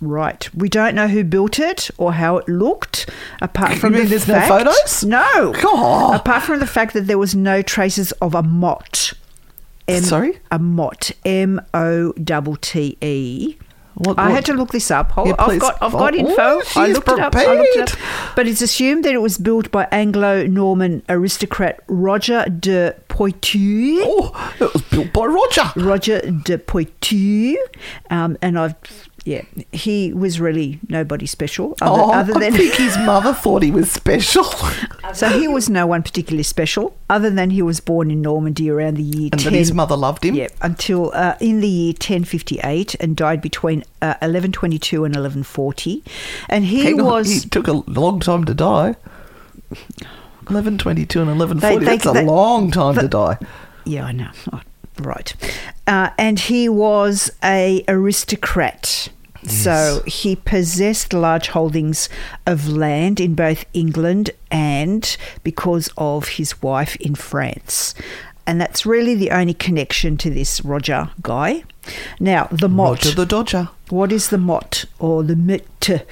Right. 0.00 0.48
We 0.54 0.68
don't 0.68 0.94
know 0.94 1.08
who 1.08 1.24
built 1.24 1.58
it 1.58 1.90
or 1.98 2.12
how 2.12 2.38
it 2.38 2.48
looked, 2.48 3.10
apart 3.40 3.78
from 3.78 3.94
the 3.94 4.04
there's 4.04 4.28
no 4.28 4.40
photos? 4.42 5.04
No. 5.04 5.52
God. 5.60 6.20
Apart 6.20 6.44
from 6.44 6.60
the 6.60 6.66
fact 6.66 6.92
that 6.94 7.06
there 7.06 7.18
was 7.18 7.34
no 7.34 7.62
traces 7.62 8.12
of 8.12 8.34
a 8.34 8.42
mot. 8.42 9.12
M- 9.88 10.02
Sorry? 10.02 10.38
A 10.50 10.58
motte. 10.58 11.12
M 11.24 11.60
O 11.74 12.12
T 12.12 12.56
T 12.60 12.98
E. 13.00 13.56
What, 13.98 14.18
I 14.18 14.30
had 14.30 14.44
to 14.46 14.52
look 14.54 14.70
this 14.70 14.90
up. 14.90 15.12
Yeah, 15.16 15.34
I've 15.38 15.58
got, 15.58 15.76
I've 15.82 15.92
got 15.92 16.14
Oh, 16.14 16.18
info. 16.18 16.34
oh, 16.38 16.62
I 16.76 16.86
looked 16.88 17.08
it 17.08 17.18
up. 17.18 17.34
I 17.34 17.46
looked 17.54 17.76
it 17.76 17.92
up. 17.92 17.98
But 18.36 18.46
it's 18.46 18.62
assumed 18.62 19.04
that 19.04 19.12
it 19.12 19.20
was 19.22 19.38
built 19.38 19.70
by 19.72 19.88
Anglo-Norman 19.90 21.02
aristocrat 21.08 21.80
Roger 21.88 22.44
de 22.44 22.94
Poitou. 23.08 24.00
Oh, 24.04 24.54
it 24.60 24.72
was 24.72 24.82
built 24.82 25.12
by 25.12 25.24
Roger. 25.26 25.64
Roger 25.76 26.20
de 26.30 26.58
Poitou, 26.58 27.56
um, 28.10 28.36
and 28.40 28.58
I've 28.58 28.74
yeah, 29.24 29.42
he 29.72 30.14
was 30.14 30.40
really 30.40 30.78
nobody 30.88 31.26
special 31.26 31.76
other, 31.82 32.00
oh, 32.00 32.12
other 32.12 32.34
I 32.36 32.40
than 32.40 32.52
think 32.54 32.74
his 32.76 32.96
mother 33.04 33.34
thought 33.34 33.62
he 33.62 33.70
was 33.70 33.90
special. 33.90 34.44
so 35.12 35.28
he 35.28 35.46
was 35.48 35.68
no 35.68 35.86
one 35.86 36.02
particularly 36.02 36.44
special 36.44 36.96
other 37.10 37.28
than 37.28 37.50
he 37.50 37.60
was 37.60 37.78
born 37.80 38.10
in 38.10 38.22
Normandy 38.22 38.70
around 38.70 38.96
the 38.96 39.02
year 39.02 39.28
and 39.32 39.40
10 39.42 39.52
that 39.52 39.58
his 39.58 39.72
mother 39.72 39.96
loved 39.96 40.24
him. 40.24 40.34
yeah, 40.34 40.48
until 40.62 41.10
uh, 41.14 41.36
in 41.40 41.60
the 41.60 41.68
year 41.68 41.88
1058 41.92 42.94
and 43.00 43.16
died 43.16 43.42
between 43.42 43.84
uh, 44.02 44.14
1122 44.20 45.04
and 45.04 45.14
1140. 45.14 46.02
And 46.48 46.64
he 46.64 46.84
Hang 46.84 47.00
on, 47.00 47.06
was 47.06 47.28
He 47.44 47.48
took 47.48 47.68
a 47.68 47.82
long 47.90 48.20
time 48.20 48.44
to 48.44 48.54
die. 48.54 48.94
1122 50.48 51.20
and 51.20 51.28
1140. 51.30 51.60
They- 51.60 51.84
they- 51.84 51.96
That's 51.96 52.06
a 52.06 52.12
they- 52.20 52.24
long 52.24 52.70
time 52.70 52.94
to 52.96 53.08
die. 53.08 53.38
Yeah, 53.84 54.04
I 54.06 54.12
know. 54.12 54.30
Oh, 54.52 54.60
right. 55.00 55.34
Uh, 55.86 56.10
and 56.18 56.38
he 56.38 56.68
was 56.68 57.30
a 57.42 57.84
aristocrat. 57.88 59.08
So 59.46 60.02
he 60.06 60.36
possessed 60.36 61.12
large 61.14 61.48
holdings 61.48 62.08
of 62.46 62.68
land 62.68 63.18
in 63.20 63.34
both 63.34 63.64
England 63.72 64.30
and 64.50 65.16
because 65.42 65.88
of 65.96 66.28
his 66.30 66.60
wife 66.60 66.96
in 66.96 67.14
France. 67.14 67.94
And 68.46 68.60
that's 68.60 68.84
really 68.84 69.14
the 69.14 69.30
only 69.30 69.54
connection 69.54 70.16
to 70.18 70.28
this 70.30 70.62
Roger 70.64 71.10
guy. 71.22 71.62
Now, 72.20 72.48
the 72.50 72.68
mot. 72.68 73.04
Roger 73.04 73.10
the 73.14 73.26
Dodger. 73.26 73.68
what 73.90 74.12
is 74.12 74.28
the 74.30 74.38
mot 74.38 74.84
or 74.98 75.22
the 75.22 75.36
mit? 75.36 76.06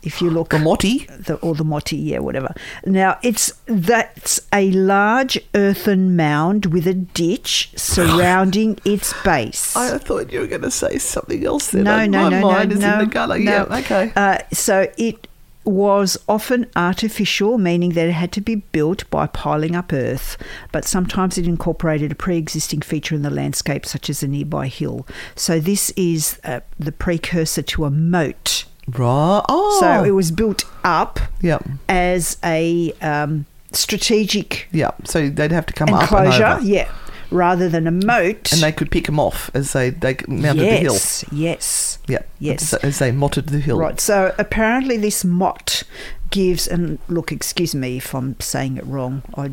If 0.00 0.22
you 0.22 0.30
look 0.30 0.50
The 0.50 0.58
Motti. 0.58 1.06
the, 1.24 1.34
or 1.36 1.54
the 1.56 1.64
motti, 1.64 1.98
yeah, 2.00 2.20
whatever. 2.20 2.54
Now 2.86 3.18
it's 3.22 3.52
that's 3.66 4.40
a 4.52 4.70
large 4.70 5.38
earthen 5.54 6.14
mound 6.14 6.66
with 6.66 6.86
a 6.86 6.94
ditch 6.94 7.72
surrounding 7.76 8.78
its 8.84 9.12
base. 9.24 9.76
I 9.76 9.98
thought 9.98 10.32
you 10.32 10.40
were 10.40 10.46
going 10.46 10.62
to 10.62 10.70
say 10.70 10.98
something 10.98 11.44
else 11.44 11.72
then. 11.72 11.84
no, 11.84 12.06
no, 12.06 12.22
My 12.22 12.28
no, 12.40 12.40
mind 12.42 12.70
no, 12.70 12.74
is 12.76 12.80
no, 12.80 12.92
in 12.92 12.98
the 13.00 13.06
gutter. 13.06 13.38
no. 13.38 13.50
Yeah, 13.68 13.76
okay. 13.78 14.12
Uh, 14.14 14.38
so 14.52 14.86
it 14.96 15.26
was 15.68 16.16
often 16.28 16.66
artificial, 16.76 17.58
meaning 17.58 17.90
that 17.92 18.08
it 18.08 18.12
had 18.12 18.32
to 18.32 18.40
be 18.40 18.56
built 18.56 19.08
by 19.10 19.26
piling 19.26 19.74
up 19.76 19.92
earth, 19.92 20.36
but 20.72 20.84
sometimes 20.84 21.38
it 21.38 21.46
incorporated 21.46 22.12
a 22.12 22.14
pre-existing 22.14 22.80
feature 22.82 23.14
in 23.14 23.22
the 23.22 23.30
landscape, 23.30 23.84
such 23.86 24.08
as 24.10 24.22
a 24.22 24.28
nearby 24.28 24.66
hill. 24.68 25.06
So 25.36 25.60
this 25.60 25.90
is 25.90 26.38
uh, 26.44 26.60
the 26.78 26.92
precursor 26.92 27.62
to 27.62 27.84
a 27.84 27.90
moat. 27.90 28.64
right. 28.88 29.42
Oh. 29.48 29.78
So 29.80 30.04
it 30.04 30.12
was 30.12 30.30
built 30.30 30.64
up 30.84 31.20
Yep. 31.42 31.64
as 31.88 32.38
a 32.44 32.92
um, 33.02 33.44
strategic 33.72 34.68
Yeah. 34.72 34.90
So 35.04 35.28
they'd 35.28 35.52
have 35.52 35.66
to 35.66 35.72
come 35.72 35.92
up 35.92 36.10
and 36.12 36.26
enclosure, 36.26 36.58
yeah, 36.62 36.90
rather 37.30 37.68
than 37.68 37.86
a 37.86 37.90
moat. 37.90 38.52
And 38.52 38.62
they 38.62 38.72
could 38.72 38.90
pick 38.90 39.06
them 39.06 39.18
off 39.20 39.50
as 39.54 39.72
they, 39.72 39.90
they 39.90 40.16
mounted 40.26 40.62
the 40.62 40.76
hill. 40.76 40.92
yes, 40.94 41.24
yes, 41.32 41.98
Yeah. 42.08 42.22
yes. 42.38 42.72
As, 42.74 42.84
as 42.84 42.98
they 42.98 43.12
motted 43.12 43.48
the 43.48 43.58
hill. 43.60 43.78
Right. 43.78 44.00
So 44.00 44.34
apparently, 44.38 44.96
this 44.96 45.24
mott 45.24 45.82
gives 46.30 46.66
and 46.66 46.98
look. 47.08 47.32
Excuse 47.32 47.74
me 47.74 47.96
if 47.98 48.14
I'm 48.14 48.38
saying 48.40 48.76
it 48.76 48.86
wrong. 48.86 49.22
I 49.36 49.52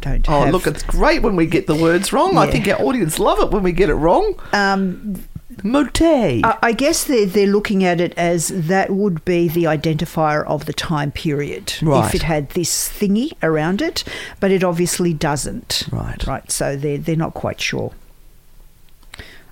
don't. 0.00 0.28
Oh, 0.28 0.42
have, 0.42 0.52
look, 0.52 0.66
it's 0.66 0.82
great 0.82 1.22
when 1.22 1.36
we 1.36 1.46
get 1.46 1.66
the 1.66 1.74
words 1.74 2.12
wrong. 2.12 2.36
I 2.36 2.50
think 2.50 2.68
our 2.68 2.80
audience 2.80 3.18
love 3.18 3.40
it 3.40 3.50
when 3.50 3.62
we 3.62 3.72
get 3.72 3.88
it 3.88 3.94
wrong. 3.94 4.38
Um, 4.52 5.24
I, 6.44 6.48
uh, 6.50 6.58
I 6.62 6.72
guess 6.72 7.04
they're, 7.04 7.26
they're 7.26 7.46
looking 7.46 7.84
at 7.84 8.00
it 8.00 8.12
as 8.16 8.48
that 8.48 8.90
would 8.90 9.24
be 9.24 9.48
the 9.48 9.64
identifier 9.64 10.44
of 10.46 10.66
the 10.66 10.72
time 10.72 11.12
period 11.12 11.74
Right. 11.82 12.06
if 12.08 12.14
it 12.14 12.22
had 12.22 12.50
this 12.50 12.88
thingy 12.88 13.32
around 13.42 13.80
it, 13.82 14.04
but 14.40 14.50
it 14.50 14.64
obviously 14.64 15.12
doesn't. 15.14 15.84
Right. 15.90 16.26
Right. 16.26 16.50
So 16.50 16.76
they're 16.76 16.98
they're 16.98 17.16
not 17.16 17.34
quite 17.34 17.60
sure. 17.60 17.92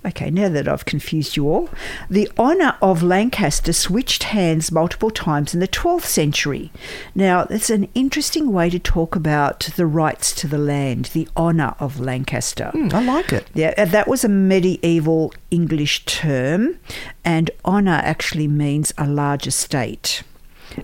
Okay, 0.05 0.31
now 0.31 0.49
that 0.49 0.67
I've 0.67 0.85
confused 0.85 1.37
you 1.37 1.49
all, 1.49 1.69
the 2.11 2.29
honour 2.37 2.77
of 2.83 3.05
Lancaster 3.05 3.73
switched 3.73 4.25
hands 4.25 4.73
multiple 4.73 5.11
times 5.11 5.55
in 5.55 5.61
the 5.61 5.69
12th 5.69 6.07
century. 6.07 6.73
Now, 7.15 7.45
that's 7.45 7.71
an 7.71 7.89
interesting 7.95 8.53
way 8.53 8.69
to 8.71 8.81
talk 8.81 9.15
about 9.15 9.61
the 9.77 9.87
rights 9.87 10.35
to 10.37 10.49
the 10.49 10.59
land, 10.59 11.07
the 11.07 11.29
honour 11.37 11.77
of 11.79 12.01
Lancaster. 12.01 12.71
Hmm, 12.73 12.89
I 12.93 13.03
like 13.05 13.33
it. 13.33 13.47
Yeah, 13.55 13.75
uh, 13.79 13.85
that 13.87 14.09
was 14.09 14.25
a 14.25 14.29
medieval 14.29 15.33
English 15.53 16.05
term, 16.05 16.79
and 17.25 17.53
honour 17.65 18.01
actually 18.03 18.49
means 18.49 18.93
a 18.99 19.07
large 19.07 19.47
estate. 19.47 20.25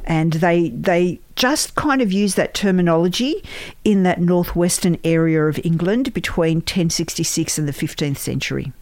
And 0.04 0.34
they 0.34 0.68
they 0.68 1.18
just 1.34 1.74
kind 1.74 2.02
of 2.02 2.12
use 2.12 2.34
that 2.34 2.52
terminology 2.52 3.42
in 3.84 4.02
that 4.02 4.20
northwestern 4.20 4.98
area 5.02 5.44
of 5.44 5.58
England 5.64 6.12
between 6.12 6.58
1066 6.58 7.58
and 7.58 7.66
the 7.66 7.72
15th 7.72 8.18
century. 8.18 8.72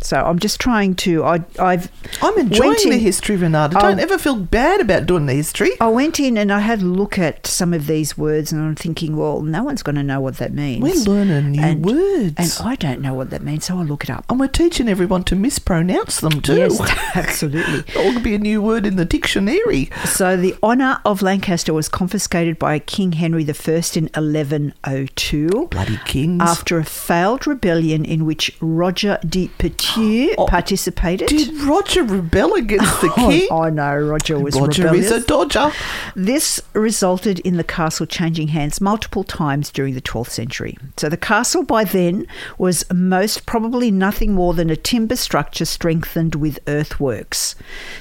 So 0.00 0.16
I'm 0.16 0.38
just 0.38 0.60
trying 0.60 0.94
to. 0.96 1.24
I, 1.24 1.44
I've. 1.58 1.90
I'm 2.22 2.38
enjoying 2.38 2.70
went 2.70 2.90
the 2.90 2.98
history, 2.98 3.36
Renata. 3.36 3.76
Don't 3.78 3.98
ever 3.98 4.18
feel 4.18 4.36
bad 4.36 4.80
about 4.80 5.06
doing 5.06 5.26
the 5.26 5.34
history. 5.34 5.72
I 5.80 5.88
went 5.88 6.20
in 6.20 6.36
and 6.36 6.52
I 6.52 6.60
had 6.60 6.82
a 6.82 6.84
look 6.84 7.18
at 7.18 7.46
some 7.46 7.74
of 7.74 7.86
these 7.86 8.16
words, 8.16 8.52
and 8.52 8.60
I'm 8.60 8.74
thinking, 8.74 9.16
well, 9.16 9.42
no 9.42 9.64
one's 9.64 9.82
going 9.82 9.96
to 9.96 10.02
know 10.02 10.20
what 10.20 10.36
that 10.38 10.52
means. 10.52 10.82
We're 10.82 11.14
learning 11.14 11.52
new 11.52 11.62
and, 11.62 11.84
words. 11.84 12.34
and 12.36 12.66
I 12.66 12.76
don't 12.76 13.00
know 13.00 13.14
what 13.14 13.30
that 13.30 13.42
means, 13.42 13.64
so 13.64 13.78
I 13.78 13.82
look 13.82 14.04
it 14.04 14.10
up. 14.10 14.24
And 14.28 14.38
we're 14.38 14.48
teaching 14.48 14.88
everyone 14.88 15.24
to 15.24 15.36
mispronounce 15.36 16.20
them 16.20 16.40
too. 16.40 16.56
Yes, 16.56 16.80
absolutely. 17.14 17.82
Could 17.82 18.22
be 18.22 18.34
a 18.34 18.38
new 18.38 18.62
word 18.62 18.86
in 18.86 18.96
the 18.96 19.04
dictionary. 19.04 19.90
So 20.04 20.36
the 20.36 20.54
honour 20.62 21.00
of 21.04 21.22
Lancaster 21.22 21.74
was 21.74 21.88
confiscated 21.88 22.58
by 22.58 22.78
King 22.78 23.12
Henry 23.12 23.42
I 23.42 23.72
in 23.94 24.04
1102. 24.14 25.68
Bloody 25.70 25.98
kings. 26.04 26.42
After 26.42 26.78
a 26.78 26.84
failed 26.84 27.46
rebellion 27.46 28.04
in 28.04 28.24
which 28.24 28.56
Roger 28.60 29.18
de 29.26 29.48
Poitou 29.70 30.30
oh, 30.38 30.42
oh, 30.42 30.46
participated. 30.46 31.28
Did 31.28 31.52
Roger 31.62 32.02
rebel 32.02 32.54
against 32.54 33.00
the 33.00 33.10
Oh, 33.16 33.28
king? 33.30 33.48
I 33.50 33.70
know, 33.70 33.96
Roger 33.98 34.38
was 34.38 34.54
Roger 34.58 34.84
rebellious. 34.84 35.10
is 35.10 35.24
a 35.24 35.26
dodger. 35.26 35.72
This 36.14 36.60
resulted 36.72 37.40
in 37.40 37.56
the 37.56 37.64
castle 37.64 38.06
changing 38.06 38.48
hands 38.48 38.80
multiple 38.80 39.24
times 39.24 39.70
during 39.70 39.94
the 39.94 40.00
12th 40.00 40.30
century. 40.30 40.76
So 40.96 41.08
the 41.08 41.16
castle 41.16 41.62
by 41.62 41.84
then 41.84 42.26
was 42.58 42.84
most 42.92 43.46
probably 43.46 43.90
nothing 43.90 44.32
more 44.32 44.54
than 44.54 44.70
a 44.70 44.76
timber 44.76 45.16
structure 45.16 45.64
strengthened 45.64 46.34
with 46.34 46.58
earthworks. 46.66 47.54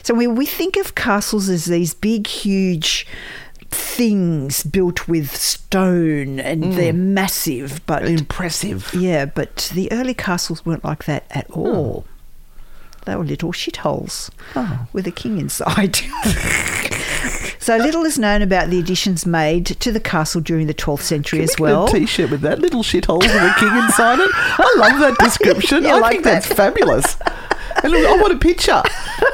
So 0.03 0.13
when 0.13 0.35
we 0.35 0.45
think 0.45 0.75
of 0.77 0.95
castles 0.95 1.49
as 1.49 1.65
these 1.65 1.93
big, 1.93 2.27
huge 2.27 3.07
things 3.75 4.63
built 4.63 5.07
with 5.07 5.35
stone 5.35 6.39
and 6.39 6.63
mm. 6.63 6.75
they're 6.75 6.93
massive, 6.93 7.85
but 7.85 8.05
Impressive. 8.05 8.93
yeah, 8.93 9.25
but 9.25 9.71
the 9.73 9.91
early 9.91 10.13
castles 10.13 10.65
weren't 10.65 10.83
like 10.83 11.05
that 11.05 11.25
at 11.31 11.47
hmm. 11.47 11.59
all. 11.59 12.05
They 13.05 13.15
were 13.15 13.23
little 13.23 13.51
shitholes 13.51 14.31
oh. 14.55 14.87
with 14.91 15.05
a 15.05 15.11
king 15.11 15.37
inside. 15.37 15.95
so 17.59 17.77
little 17.77 18.03
is 18.03 18.17
known 18.17 18.41
about 18.41 18.71
the 18.71 18.79
additions 18.79 19.27
made 19.27 19.67
to 19.67 19.91
the 19.91 19.99
castle 19.99 20.41
during 20.41 20.65
the 20.65 20.73
12th 20.73 21.01
century 21.01 21.41
as 21.41 21.55
well. 21.59 21.85
A 21.85 21.91
t-shirt 21.91 22.31
with 22.31 22.41
that 22.41 22.59
little 22.59 22.81
shithole 22.81 23.19
with 23.19 23.31
a 23.31 23.53
king 23.59 23.77
inside 23.77 24.19
it. 24.19 24.31
I 24.33 24.75
love 24.77 24.99
that 25.01 25.17
description. 25.23 25.85
I 25.85 25.99
like 25.99 26.11
think 26.13 26.23
that? 26.23 26.43
that's 26.43 26.47
fabulous. 26.47 27.17
And 27.83 27.91
look, 27.91 28.05
I 28.07 28.15
want 28.21 28.33
a 28.33 28.37
picture. 28.37 28.81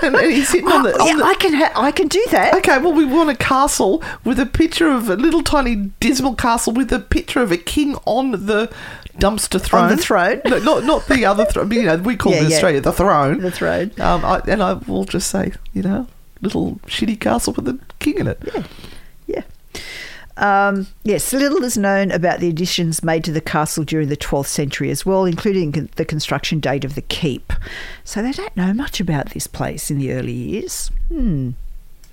And, 0.02 0.16
and 0.18 0.32
he's 0.32 0.50
sitting 0.50 0.68
on 0.68 0.84
the. 0.84 0.94
Oh, 0.98 1.02
on 1.02 1.08
yeah, 1.08 1.16
the 1.18 1.24
I 1.24 1.34
can 1.36 1.54
ha- 1.54 1.72
I 1.76 1.92
can 1.92 2.08
do 2.08 2.26
that. 2.32 2.54
Okay, 2.56 2.78
well, 2.80 2.94
we 2.94 3.06
want 3.06 3.30
a 3.30 3.36
castle 3.36 4.04
with 4.24 4.40
a 4.40 4.46
picture 4.46 4.90
of 4.90 5.10
a 5.10 5.16
little 5.16 5.44
tiny 5.44 5.76
dismal 6.00 6.36
castle 6.36 6.74
with 6.74 6.92
a 6.92 7.00
picture 7.00 7.42
of 7.42 7.52
a 7.52 7.58
king 7.58 7.96
on 8.06 8.32
the 8.48 8.72
dumpster 9.18 9.62
throne. 9.62 9.84
On 9.86 9.90
the 9.90 9.98
throne? 9.98 10.42
No, 10.46 10.58
not 10.60 10.84
not 10.86 11.08
the 11.08 11.26
other 11.26 11.46
throne. 11.46 11.72
You 11.72 11.84
know, 11.84 11.98
we 11.98 12.16
call 12.16 12.32
Yeah, 12.34 12.40
it 12.44 12.50
yeah. 12.50 12.56
Australia 12.56 12.82
the 12.82 12.92
throne. 12.94 13.40
The 13.42 13.52
throne. 13.52 13.92
Um, 14.00 14.26
I, 14.26 14.42
and 14.48 14.64
I 14.64 14.74
will 14.74 15.06
just 15.06 15.30
say, 15.30 15.54
you 15.74 15.84
know, 15.84 16.08
little 16.42 16.76
shitty 16.88 17.20
castle 17.20 17.54
with 17.54 17.68
a 17.68 17.80
king 18.00 18.18
in 18.18 18.28
it. 18.28 18.40
Yeah. 18.54 18.64
Yeah. 19.28 19.44
Um, 20.38 20.88
yes, 21.04 21.34
little 21.34 21.64
is 21.64 21.78
known 21.78 22.12
about 22.12 22.40
the 22.40 22.50
additions 22.50 23.04
made 23.04 23.24
to 23.26 23.32
the 23.32 23.42
castle 23.42 23.84
during 23.84 24.10
the 24.10 24.18
12th 24.18 24.48
century 24.48 24.90
as 24.90 25.06
well, 25.06 25.26
including 25.26 25.90
the 25.96 26.06
construction 26.06 26.60
date 26.60 26.86
of 26.86 26.96
the 26.96 27.02
keep. 27.02 27.54
So 28.04 28.22
they 28.22 28.32
don't 28.32 28.56
know 28.56 28.74
much 28.74 29.00
about 29.00 29.32
this 29.32 29.48
place 29.48 29.92
in 29.92 30.00
the 30.00 30.14
early 30.14 30.34
years. 30.34 30.90
Hmm. 31.10 31.52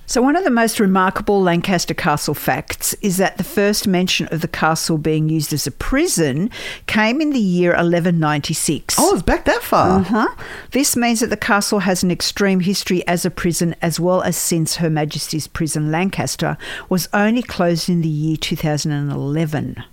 So, 0.09 0.21
one 0.23 0.35
of 0.37 0.45
the 0.45 0.51
most 0.51 0.81
remarkable 0.81 1.43
Lancaster 1.43 1.93
Castle 1.93 2.33
facts 2.33 2.95
is 3.03 3.19
that 3.19 3.37
the 3.37 3.45
first 3.45 3.87
mention 3.87 4.27
of 4.29 4.41
the 4.41 4.49
castle 4.49 4.97
being 4.97 5.29
used 5.29 5.53
as 5.53 5.67
a 5.67 5.71
prison 5.71 6.49
came 6.87 7.21
in 7.21 7.35
the 7.35 7.39
year 7.39 7.73
1196. 7.73 8.97
Oh, 8.99 9.13
it's 9.13 9.23
back 9.23 9.45
that 9.45 9.63
far. 9.63 10.01
Uh-huh. 10.01 10.29
This 10.71 10.97
means 10.97 11.21
that 11.21 11.29
the 11.29 11.37
castle 11.37 11.81
has 11.81 12.03
an 12.03 12.11
extreme 12.11 12.61
history 12.61 13.07
as 13.07 13.27
a 13.27 13.31
prison, 13.31 13.77
as 13.83 14.01
well 14.01 14.23
as 14.23 14.39
since 14.39 14.77
Her 14.77 14.89
Majesty's 14.89 15.47
Prison 15.47 15.93
Lancaster 15.93 16.57
was 16.89 17.11
only 17.13 17.43
closed 17.43 17.91
in 17.91 18.01
the 18.01 18.09
year 18.09 18.39
2011. 18.39 19.85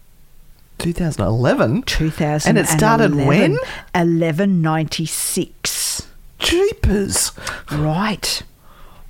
2011. 0.77 1.81
2011. 1.81 2.49
And 2.49 2.57
it 2.57 2.67
started 2.69 3.15
when? 3.15 3.57
1196. 3.91 6.07
jeepers! 6.39 7.33
Right. 7.69 8.43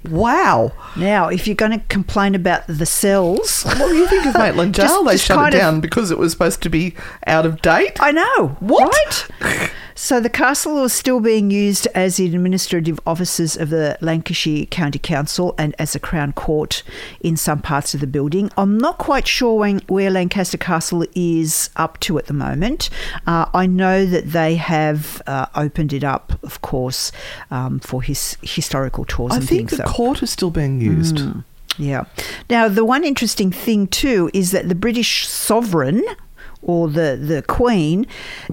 Wow. 0.10 0.72
Now, 0.96 1.28
if 1.30 1.48
you're 1.48 1.56
going 1.56 1.72
to 1.78 1.86
complain 1.88 2.36
about 2.36 2.64
the 2.68 2.86
cells, 2.86 3.64
What 3.64 3.78
do 3.78 3.96
you 3.96 4.08
think 4.08 4.26
of 4.26 4.36
Maitland 4.38 4.74
Jail? 4.76 4.86
Just- 4.88 5.06
they 5.06 5.12
just 5.14 5.26
shut 5.26 5.38
it 5.38 5.42
kind 5.42 5.54
of- 5.56 5.60
down 5.60 5.82
because 5.82 6.12
it 6.12 6.18
was 6.18 6.32
supposed 6.32 6.62
to 6.64 6.70
be 6.70 6.96
out 7.28 7.46
of 7.46 7.62
date. 7.62 7.98
I 8.02 8.12
know. 8.12 8.56
What? 8.60 9.30
Right? 9.42 9.72
so 9.98 10.20
the 10.20 10.30
castle 10.30 10.76
was 10.82 10.92
still 10.94 11.20
being 11.22 11.50
used 11.50 11.88
as 11.96 12.18
the 12.18 12.26
administrative 12.26 13.00
offices 13.08 13.56
of 13.56 13.70
the 13.70 13.98
Lancashire 14.02 14.66
County 14.66 15.00
Council 15.00 15.56
and 15.58 15.74
as 15.80 15.96
a 15.96 16.00
Crown 16.00 16.34
Court 16.34 16.84
in 17.22 17.38
some 17.38 17.62
parts 17.62 17.94
of 17.94 18.02
the 18.02 18.08
building. 18.08 18.52
I'm 18.58 18.78
not 18.78 18.98
quite 18.98 19.26
sure 19.26 19.66
where 19.88 20.12
Lancaster 20.12 20.58
Castle 20.58 21.06
is 21.16 21.70
up 21.78 22.00
to 22.02 22.18
at 22.18 22.26
the 22.26 22.34
moment. 22.34 22.90
Uh, 23.26 23.46
I 23.54 23.66
know 23.68 24.06
that 24.06 24.32
they 24.34 24.56
have 24.56 25.22
uh, 25.28 25.46
opened 25.56 25.94
it 25.94 26.04
up, 26.04 26.34
of 26.44 26.62
course, 26.62 27.14
um, 27.50 27.80
for 27.80 28.02
his 28.02 28.38
historical 28.42 29.06
tours 29.06 29.32
I 29.32 29.38
and 29.38 29.48
think 29.48 29.70
things. 29.70 29.72
the 29.82 29.88
so- 29.88 29.94
court 29.94 30.22
is 30.22 30.30
still 30.30 30.52
being 30.52 30.82
used. 30.82 31.22
yeah. 31.78 32.04
Now, 32.50 32.68
the 32.68 32.84
one 32.84 33.04
interesting 33.06 33.50
thing 33.52 33.88
too 33.88 34.30
is 34.34 34.52
that 34.52 34.68
the 34.68 34.76
British 34.76 35.26
sovereign 35.28 36.04
or 36.66 36.90
the, 36.90 37.16
the 37.22 37.42
Queen 37.44 38.06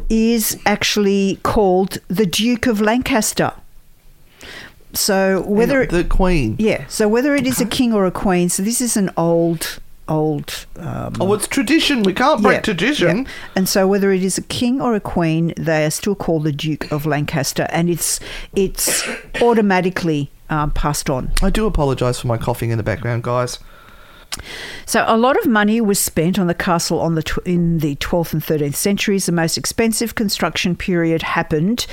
is 0.09 0.57
actually 0.65 1.41
called 1.43 1.99
the 2.09 2.27
Duke 2.27 2.67
of 2.67 2.81
Lancaster. 2.81 3.53
So 4.95 5.43
whether 5.47 5.87
the 5.87 6.05
Queen. 6.05 6.57
yeah, 6.59 6.87
so 6.87 7.09
whether 7.09 7.35
it 7.35 7.47
is 7.47 7.61
a 7.61 7.65
king 7.65 7.95
or 7.95 8.05
a 8.05 8.11
queen, 8.11 8.51
so 8.51 8.63
this 8.63 8.81
is 8.83 8.97
an 8.97 9.11
old 9.17 9.79
old 10.07 10.67
um, 10.79 11.15
Oh, 11.19 11.33
it's 11.33 11.49
tradition. 11.49 12.03
We 12.03 12.13
can't 12.13 12.43
break 12.43 12.57
yeah, 12.57 12.61
tradition. 12.61 13.19
yeah. 13.19 13.31
And 13.57 13.67
so 13.69 13.89
whether 13.89 14.13
it 14.13 14.23
is 14.23 14.37
a 14.37 14.43
king 14.43 14.83
or 14.83 14.95
a 14.95 15.01
queen, 15.01 15.55
they 15.57 15.87
are 15.87 15.91
still 15.91 16.15
called 16.15 16.45
the 16.45 16.53
Duke 16.53 16.93
of 16.93 17.07
Lancaster 17.07 17.67
and 17.71 17.89
it's 17.89 18.21
it's 18.55 19.03
automatically 19.41 20.31
um, 20.51 20.73
passed 20.73 21.09
on. 21.09 21.33
I 21.43 21.49
do 21.49 21.65
apologise 21.67 22.19
for 22.21 22.27
my 22.27 22.37
coughing 22.37 22.71
in 22.71 22.77
the 22.77 22.85
background, 22.85 23.23
guys. 23.23 23.59
So 24.87 25.05
a 25.07 25.17
lot 25.17 25.39
of 25.39 25.47
money 25.47 25.81
was 25.81 25.99
spent 25.99 26.39
on 26.39 26.47
the 26.47 26.55
castle 26.55 27.01
on 27.01 27.15
the 27.15 27.23
tw- 27.23 27.47
in 27.47 27.79
the 27.79 27.97
12th 27.97 28.33
and 28.33 28.43
13th 28.43 28.75
centuries. 28.75 29.27
The 29.27 29.33
most 29.33 29.57
expensive 29.59 30.15
construction 30.15 30.75
period 30.77 31.23
happened 31.23 31.87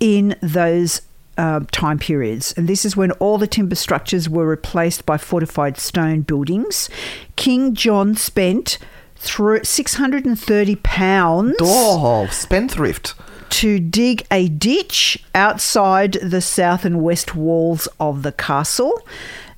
in 0.00 0.36
those 0.40 1.02
um, 1.36 1.66
time 1.66 1.98
periods, 1.98 2.52
and 2.56 2.68
this 2.68 2.84
is 2.84 2.96
when 2.96 3.10
all 3.12 3.38
the 3.38 3.46
timber 3.48 3.74
structures 3.74 4.28
were 4.28 4.46
replaced 4.46 5.04
by 5.06 5.18
fortified 5.18 5.78
stone 5.78 6.20
buildings. 6.22 6.88
King 7.36 7.74
John 7.74 8.14
spent 8.14 8.78
through 9.16 9.64
630 9.64 10.76
pounds 10.76 11.56
Oh, 11.60 12.26
spendthrift. 12.30 13.14
to 13.50 13.80
dig 13.80 14.26
a 14.30 14.48
ditch 14.48 15.24
outside 15.34 16.12
the 16.14 16.40
south 16.40 16.84
and 16.84 17.02
west 17.02 17.34
walls 17.34 17.88
of 17.98 18.22
the 18.22 18.32
castle. 18.32 19.00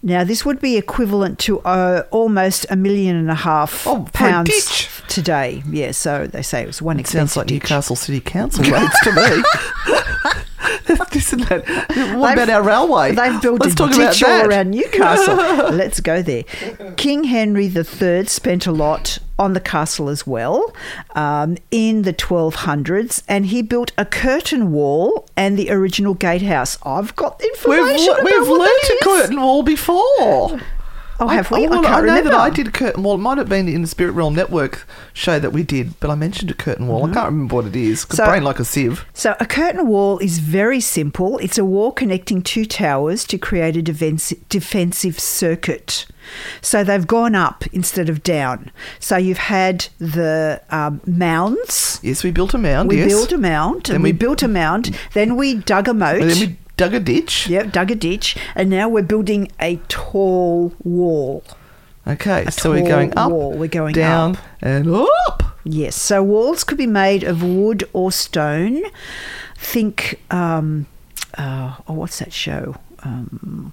Now, 0.03 0.25
this 0.25 0.45
would 0.45 0.61
be 0.61 0.77
equivalent 0.77 1.39
to 1.41 1.61
uh, 1.61 2.03
almost 2.11 2.67
a 2.71 2.77
million 2.77 3.17
and 3.17 3.31
a 3.31 3.35
half 3.35 3.87
Oh, 3.87 4.07
pounds 4.13 4.89
today. 5.09 5.63
Yeah, 5.69 5.91
so 5.93 6.27
they 6.27 6.43
say 6.43 6.63
it 6.63 6.67
was 6.67 6.81
one 6.83 7.01
It 7.01 7.07
sounds 7.07 7.37
like 7.37 7.47
ditch. 7.49 7.63
Newcastle 7.63 7.97
City 7.97 8.21
Council 8.21 8.65
rates 8.65 9.01
to 9.05 9.13
me. 9.13 9.96
Isn't 11.17 11.49
that? 11.49 11.65
What 11.67 11.89
They've- 11.89 12.43
about 12.45 12.49
our 12.51 12.63
railway? 12.63 13.15
They've 13.15 13.41
built 13.41 13.61
Let's 13.61 13.75
a 13.75 13.77
talk 13.77 13.93
ditch 13.93 14.23
about 14.23 14.43
all 14.45 14.49
around 14.51 14.71
Newcastle. 14.71 15.37
Let's 15.73 16.01
go 16.01 16.23
there. 16.23 16.43
King 16.97 17.25
Henry 17.25 17.67
III 17.67 18.27
spent 18.27 18.67
a 18.67 18.73
lot 18.73 19.19
on 19.39 19.53
the 19.53 19.61
castle 19.61 20.09
as 20.09 20.27
well 20.27 20.75
um, 21.15 21.57
in 21.71 22.03
the 22.03 22.13
1200s, 22.13 23.23
and 23.29 23.47
he 23.47 23.63
built 23.63 23.93
a 23.99 24.05
curtain 24.05 24.73
wall 24.73 25.29
and 25.37 25.59
the 25.59 25.71
original 25.71 26.15
gatehouse. 26.15 26.79
I've 26.85 27.15
got 27.17 27.39
We've, 27.41 27.51
information. 27.51 28.13
about 28.15 28.25
we've 28.25 28.49
what 28.49 28.61
learnt 28.61 29.01
a 29.01 29.05
curtain 29.05 29.41
wall 29.41 29.63
before. 29.63 30.61
Oh, 31.19 31.29
have 31.29 31.51
we? 31.51 31.65
I, 31.65 31.69
well, 31.69 31.83
can't 31.83 31.95
I 31.95 31.97
know 32.01 32.03
remember. 32.03 32.31
that 32.31 32.41
I 32.41 32.51
did 32.51 32.73
curtain 32.75 33.03
wall. 33.03 33.15
It 33.15 33.19
might 33.19 33.39
have 33.39 33.49
been 33.49 33.69
in 33.69 33.83
the 33.83 33.89
Spirit 33.89 34.13
Realm 34.13 34.35
Network 34.35 34.87
show 35.15 35.39
that 35.39 35.53
we 35.53 35.63
did, 35.63 35.99
but 36.01 36.11
I 36.11 36.15
mentioned 36.15 36.51
a 36.51 36.55
curtain 36.55 36.89
wall. 36.89 37.09
I 37.09 37.13
can't 37.15 37.27
remember 37.27 37.55
what 37.57 37.67
it 37.67 37.77
is. 37.77 38.03
So- 38.11 38.27
brain 38.27 38.43
like 38.45 38.59
a 38.59 38.65
sieve. 38.65 39.05
So, 39.15 39.35
a 39.41 39.47
curtain 39.47 39.87
wall 39.87 40.19
is 40.19 40.39
very 40.41 40.81
simple. 40.81 41.39
It's 41.39 41.57
a 41.59 41.65
wall 41.65 41.91
connecting 41.93 42.43
two 42.43 42.67
towers 42.67 43.25
to 43.27 43.39
create 43.39 43.77
a 43.77 43.83
defense- 43.83 44.35
defensive 44.49 45.19
circuit. 45.19 46.07
So, 46.61 46.83
they've 46.85 47.07
gone 47.07 47.35
up 47.35 47.65
instead 47.73 48.09
of 48.09 48.23
down. 48.23 48.71
So, 48.99 49.17
you've 49.17 49.39
had 49.39 49.87
the 49.99 50.61
um, 50.71 51.01
mounds. 51.07 52.01
Yes, 52.03 52.25
we 52.25 52.31
built 52.31 52.53
a 52.53 52.59
mound. 52.59 52.89
We 52.89 52.99
yes. 52.99 53.09
built 53.09 53.33
a 53.33 53.39
mound, 53.39 53.85
Then 53.87 53.97
and 53.97 54.05
we, 54.05 54.13
we- 54.13 54.19
built 54.19 54.43
a 54.43 54.49
mound. 54.49 54.97
Then 55.15 55.37
we 55.37 55.55
dug 55.55 55.89
a 55.89 55.95
moat. 55.95 56.21
And 56.21 56.31
then 56.31 56.49
we 56.49 56.57
dug 56.77 56.95
a 56.95 57.01
ditch. 57.01 57.49
Yep, 57.49 57.73
dug 57.73 57.91
a 57.91 57.95
ditch, 57.95 58.37
and 58.55 58.71
now 58.71 58.89
we're 58.89 59.03
building 59.03 59.51
a 59.61 59.77
tall 59.89 60.73
wall. 60.83 61.43
Okay, 62.07 62.45
A 62.47 62.53
so 62.53 62.71
we're 62.71 62.87
going 62.87 63.13
up, 63.17 63.33
wall. 63.33 63.53
We're 63.53 63.69
going 63.69 63.95
down, 63.95 64.37
up. 64.37 64.43
and 64.63 64.89
up. 64.89 65.59
Yes, 65.65 65.97
so 65.97 66.23
walls 66.23 66.63
could 66.63 66.79
be 66.79 66.87
made 66.87 67.25
of 67.25 67.43
wood 67.43 67.89
or 67.93 68.13
stone. 68.13 68.85
Think, 69.57 70.21
um, 70.31 70.87
uh, 71.37 71.77
oh, 71.89 71.95
what's 71.95 72.21
that 72.21 72.33
show? 72.33 72.77
Um, 73.03 73.73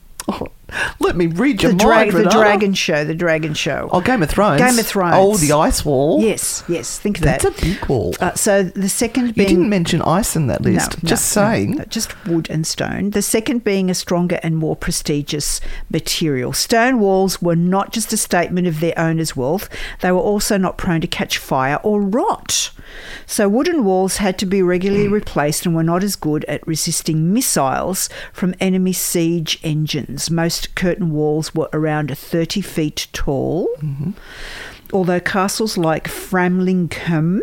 let 0.99 1.15
me 1.15 1.27
read 1.27 1.61
your 1.61 1.71
the, 1.73 1.77
dra- 1.77 1.95
mind, 1.95 2.11
the 2.11 2.17
Renata. 2.19 2.37
Dragon 2.37 2.73
Show. 2.73 3.03
The 3.05 3.13
Dragon 3.15 3.53
Show. 3.53 3.89
Oh, 3.91 4.01
Game 4.01 4.23
of 4.23 4.29
Thrones. 4.29 4.61
Game 4.61 4.77
of 4.79 4.85
Thrones. 4.85 5.15
Oh, 5.17 5.37
the 5.37 5.51
ice 5.53 5.83
wall. 5.85 6.21
Yes, 6.21 6.63
yes. 6.67 6.99
Think 6.99 7.17
of 7.19 7.23
That's 7.23 7.43
that. 7.43 7.57
a 7.57 7.61
big 7.61 7.85
wall. 7.85 8.15
Uh, 8.19 8.33
so 8.33 8.63
the 8.63 8.89
second 8.89 9.27
you 9.27 9.33
didn't 9.45 9.69
mention 9.69 10.01
ice 10.01 10.35
in 10.35 10.47
that 10.47 10.61
list. 10.61 11.03
no, 11.03 11.07
Just 11.09 11.35
no, 11.35 11.41
saying. 11.41 11.71
no, 11.75 11.85
just 11.85 12.25
wood 12.25 12.47
and 12.49 12.65
stone. 12.65 13.11
The 13.11 13.21
second 13.21 13.63
being 13.63 13.89
a 13.89 13.95
stronger 13.95 14.39
and 14.43 14.57
more 14.57 14.75
prestigious 14.75 15.61
material. 15.89 16.53
Stone 16.53 16.99
walls 16.99 17.41
were 17.41 17.55
not 17.55 17.91
just 17.93 18.13
a 18.13 18.17
statement 18.17 18.67
of 18.67 18.79
their 18.79 18.97
owner's 18.97 19.35
wealth, 19.35 19.69
they 20.01 20.11
were 20.11 20.19
also 20.19 20.57
not 20.57 20.77
prone 20.77 21.01
to 21.01 21.07
catch 21.07 21.37
fire 21.37 21.79
or 21.83 22.01
rot. 22.01 22.71
So 23.25 23.47
wooden 23.49 23.83
walls 23.85 24.17
had 24.17 24.37
to 24.39 24.45
be 24.45 24.61
regularly 24.61 25.07
replaced 25.07 25.65
and 25.65 25.75
were 25.75 25.83
not 25.83 26.03
as 26.03 26.15
good 26.15 26.43
at 26.45 26.65
resisting 26.67 27.33
missiles 27.33 28.09
from 28.31 28.53
enemy 28.59 28.93
siege 28.93 29.59
engines. 29.63 30.29
Most 30.29 30.62
curtain 30.75 31.11
walls 31.11 31.53
were 31.55 31.69
around 31.73 32.17
30 32.17 32.61
feet 32.61 33.07
tall. 33.13 33.67
Although 34.91 35.19
castles 35.19 35.77
like 35.77 36.07
Framlingham 36.07 37.41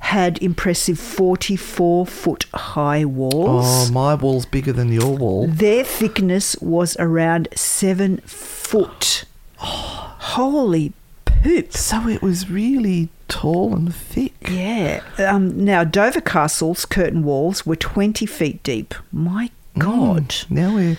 had 0.00 0.42
impressive 0.42 0.98
44 0.98 2.06
foot 2.06 2.46
high 2.54 3.04
walls. 3.04 3.88
Oh, 3.88 3.92
my 3.92 4.14
wall's 4.14 4.46
bigger 4.46 4.72
than 4.72 4.90
your 4.92 5.16
wall. 5.16 5.46
Their 5.46 5.84
thickness 5.84 6.56
was 6.60 6.96
around 6.98 7.48
seven 7.54 8.18
foot. 8.18 9.24
Oh, 9.62 10.16
Holy 10.20 10.92
poop. 11.24 11.72
So 11.72 12.08
it 12.08 12.22
was 12.22 12.50
really 12.50 13.08
tall 13.28 13.74
and 13.74 13.94
thick. 13.94 14.34
Yeah. 14.48 15.02
Um, 15.18 15.64
now, 15.64 15.84
Dover 15.84 16.20
Castle's 16.20 16.84
curtain 16.84 17.22
walls 17.22 17.66
were 17.66 17.76
20 17.76 18.26
feet 18.26 18.62
deep. 18.62 18.94
My 19.12 19.50
God. 19.78 20.28
Mm, 20.28 20.50
now 20.50 20.74
we're 20.74 20.98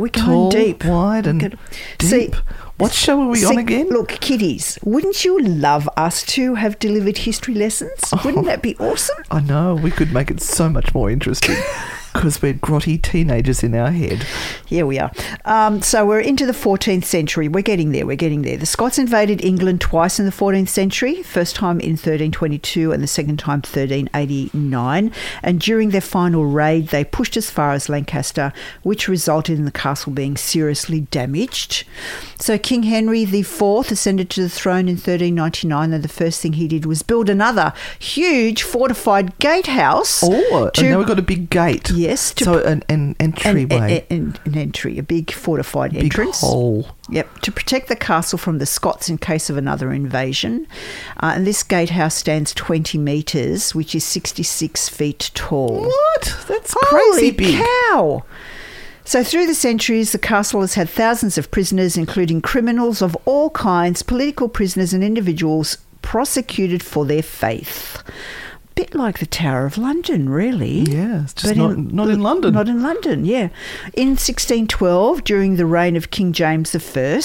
We're 0.00 0.08
going 0.08 0.26
tall, 0.26 0.50
deep. 0.50 0.84
wide, 0.84 1.26
and 1.26 1.40
Good. 1.40 1.58
deep. 1.98 2.10
See- 2.34 2.40
what 2.78 2.92
show 2.94 3.20
are 3.20 3.28
we 3.28 3.40
See, 3.40 3.46
on 3.46 3.58
again? 3.58 3.88
Look, 3.90 4.08
kiddies, 4.08 4.78
wouldn't 4.82 5.22
you 5.22 5.38
love 5.42 5.86
us 5.98 6.22
to 6.36 6.54
have 6.54 6.78
delivered 6.78 7.18
history 7.18 7.52
lessons? 7.52 8.00
Oh. 8.10 8.22
Wouldn't 8.24 8.46
that 8.46 8.62
be 8.62 8.74
awesome? 8.78 9.22
I 9.30 9.40
know 9.40 9.74
we 9.74 9.90
could 9.90 10.14
make 10.14 10.30
it 10.30 10.40
so 10.40 10.70
much 10.70 10.94
more 10.94 11.10
interesting 11.10 11.56
because 12.12 12.42
we're 12.42 12.54
grotty 12.54 13.00
teenagers 13.00 13.62
in 13.62 13.74
our 13.74 13.90
head. 13.90 14.26
Here 14.66 14.84
we 14.86 14.98
are. 14.98 15.10
Um, 15.44 15.80
so 15.82 16.04
we're 16.06 16.20
into 16.20 16.46
the 16.46 16.52
14th 16.52 17.04
century. 17.04 17.48
We're 17.48 17.62
getting 17.62 17.92
there. 17.92 18.06
We're 18.06 18.16
getting 18.16 18.42
there. 18.42 18.56
The 18.56 18.66
Scots 18.66 18.98
invaded 18.98 19.44
England 19.44 19.80
twice 19.80 20.18
in 20.18 20.26
the 20.26 20.32
14th 20.32 20.68
century. 20.68 21.22
First 21.22 21.56
time 21.56 21.80
in 21.80 21.90
1322 21.92 22.92
and 22.92 23.02
the 23.02 23.06
second 23.06 23.38
time 23.38 23.58
1389. 23.60 25.12
And 25.42 25.60
during 25.60 25.90
their 25.90 26.00
final 26.00 26.44
raid, 26.46 26.88
they 26.88 27.04
pushed 27.04 27.36
as 27.36 27.50
far 27.50 27.72
as 27.72 27.88
Lancaster, 27.88 28.52
which 28.82 29.08
resulted 29.08 29.58
in 29.58 29.64
the 29.64 29.70
castle 29.70 30.12
being 30.12 30.36
seriously 30.36 31.00
damaged. 31.02 31.84
So 32.38 32.58
King 32.58 32.84
Henry 32.84 33.22
IV 33.22 33.60
ascended 33.90 34.30
to 34.30 34.42
the 34.42 34.48
throne 34.48 34.88
in 34.88 34.94
1399, 34.96 35.92
and 35.92 36.02
the 36.04 36.08
first 36.08 36.40
thing 36.40 36.54
he 36.54 36.68
did 36.68 36.86
was 36.86 37.02
build 37.02 37.28
another 37.28 37.72
huge 37.98 38.62
fortified 38.62 39.38
gatehouse. 39.38 40.22
Oh, 40.24 40.70
to- 40.74 40.80
and 40.80 40.90
now 40.90 40.98
we've 40.98 41.06
got 41.06 41.18
a 41.18 41.22
big 41.22 41.50
gate. 41.50 41.90
Yes, 42.00 42.32
to 42.34 42.44
so 42.44 42.58
an, 42.62 42.82
an 42.88 43.16
an, 43.18 43.34
entryway, 43.44 44.06
an, 44.10 44.38
an 44.44 44.56
entry, 44.56 44.98
a 44.98 45.02
big 45.02 45.30
fortified 45.30 45.92
big 45.92 46.04
entrance. 46.04 46.40
hole. 46.40 46.88
Yep, 47.10 47.40
to 47.40 47.52
protect 47.52 47.88
the 47.88 47.96
castle 47.96 48.38
from 48.38 48.58
the 48.58 48.66
Scots 48.66 49.08
in 49.08 49.18
case 49.18 49.50
of 49.50 49.56
another 49.56 49.92
invasion. 49.92 50.66
Uh, 51.18 51.32
and 51.34 51.46
this 51.46 51.62
gatehouse 51.62 52.14
stands 52.14 52.54
20 52.54 52.98
metres, 52.98 53.74
which 53.74 53.94
is 53.94 54.04
66 54.04 54.88
feet 54.88 55.30
tall. 55.34 55.84
What? 55.84 56.36
That's 56.48 56.74
Holy 56.78 57.10
crazy 57.10 57.30
big. 57.32 57.64
cow! 57.64 58.24
So, 59.04 59.24
through 59.24 59.46
the 59.46 59.54
centuries, 59.54 60.12
the 60.12 60.18
castle 60.18 60.60
has 60.60 60.74
had 60.74 60.88
thousands 60.88 61.36
of 61.36 61.50
prisoners, 61.50 61.96
including 61.96 62.42
criminals 62.42 63.02
of 63.02 63.16
all 63.24 63.50
kinds, 63.50 64.02
political 64.02 64.48
prisoners, 64.48 64.92
and 64.92 65.02
individuals 65.02 65.78
prosecuted 66.02 66.82
for 66.82 67.04
their 67.04 67.22
faith. 67.22 68.02
Bit 68.80 68.94
like 68.94 69.18
the 69.18 69.26
Tower 69.26 69.66
of 69.66 69.76
London, 69.76 70.28
really. 70.28 70.80
Yeah, 70.80 71.24
it's 71.24 71.34
just 71.34 71.54
But 71.54 71.56
not, 71.56 71.76
not 71.76 72.08
in 72.08 72.20
London. 72.20 72.54
Not 72.54 72.68
in 72.68 72.82
London, 72.82 73.24
yeah. 73.24 73.50
In 73.94 74.10
1612, 74.10 75.22
during 75.24 75.56
the 75.56 75.66
reign 75.66 75.96
of 75.96 76.10
King 76.10 76.32
James 76.32 76.74
I, 76.74 77.20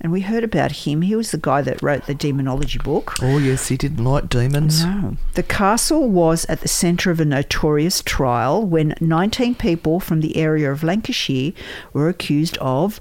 and 0.00 0.12
we 0.12 0.22
heard 0.22 0.42
about 0.42 0.72
him, 0.72 1.02
he 1.02 1.14
was 1.14 1.30
the 1.30 1.38
guy 1.38 1.62
that 1.62 1.80
wrote 1.82 2.06
the 2.06 2.14
demonology 2.14 2.78
book. 2.78 3.14
oh, 3.22 3.38
yes, 3.38 3.68
he 3.68 3.76
didn't 3.76 4.02
like 4.02 4.28
demons. 4.28 4.84
No. 4.84 5.16
The 5.34 5.42
castle 5.44 6.08
was 6.08 6.44
at 6.46 6.62
the 6.62 6.68
centre 6.68 7.10
of 7.12 7.20
a 7.20 7.24
notorious 7.24 8.02
trial 8.02 8.64
when 8.64 8.94
19 9.00 9.54
people 9.54 10.00
from 10.00 10.20
the 10.20 10.36
area 10.36 10.70
of 10.70 10.82
Lancashire 10.82 11.52
were 11.92 12.08
accused 12.08 12.58
of 12.58 13.00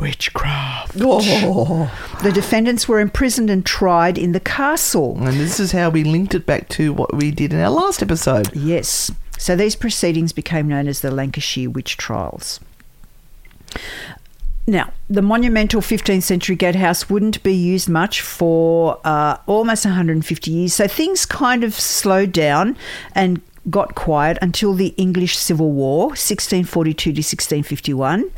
witchcraft. 0.00 0.96
Oh. 1.00 1.90
The 2.22 2.32
defendants 2.32 2.88
were 2.88 3.00
imprisoned 3.00 3.50
and 3.50 3.64
tried 3.64 4.18
in 4.18 4.32
the 4.32 4.40
castle. 4.40 5.16
And 5.18 5.38
this 5.38 5.60
is 5.60 5.72
how 5.72 5.90
we 5.90 6.04
linked 6.04 6.34
it 6.34 6.46
back 6.46 6.68
to 6.70 6.92
what 6.92 7.14
we 7.14 7.30
did 7.30 7.52
in 7.52 7.60
our 7.60 7.70
last 7.70 8.02
episode. 8.02 8.54
Yes. 8.54 9.10
So 9.38 9.56
these 9.56 9.76
proceedings 9.76 10.32
became 10.32 10.68
known 10.68 10.86
as 10.86 11.00
the 11.00 11.10
Lancashire 11.10 11.70
Witch 11.70 11.96
Trials. 11.96 12.60
Now, 14.66 14.92
the 15.10 15.22
monumental 15.22 15.80
15th 15.80 16.22
century 16.22 16.54
gatehouse 16.54 17.10
wouldn't 17.10 17.42
be 17.42 17.54
used 17.54 17.88
much 17.88 18.20
for 18.20 19.00
uh, 19.04 19.38
almost 19.46 19.84
150 19.84 20.50
years. 20.50 20.74
So 20.74 20.86
things 20.86 21.26
kind 21.26 21.64
of 21.64 21.74
slowed 21.74 22.30
down 22.30 22.76
and 23.14 23.40
got 23.70 23.94
quiet 23.94 24.38
until 24.42 24.74
the 24.74 24.88
English 24.96 25.36
Civil 25.36 25.70
War, 25.70 26.08
1642 26.08 27.12
to 27.12 27.18
1651. 27.18 28.30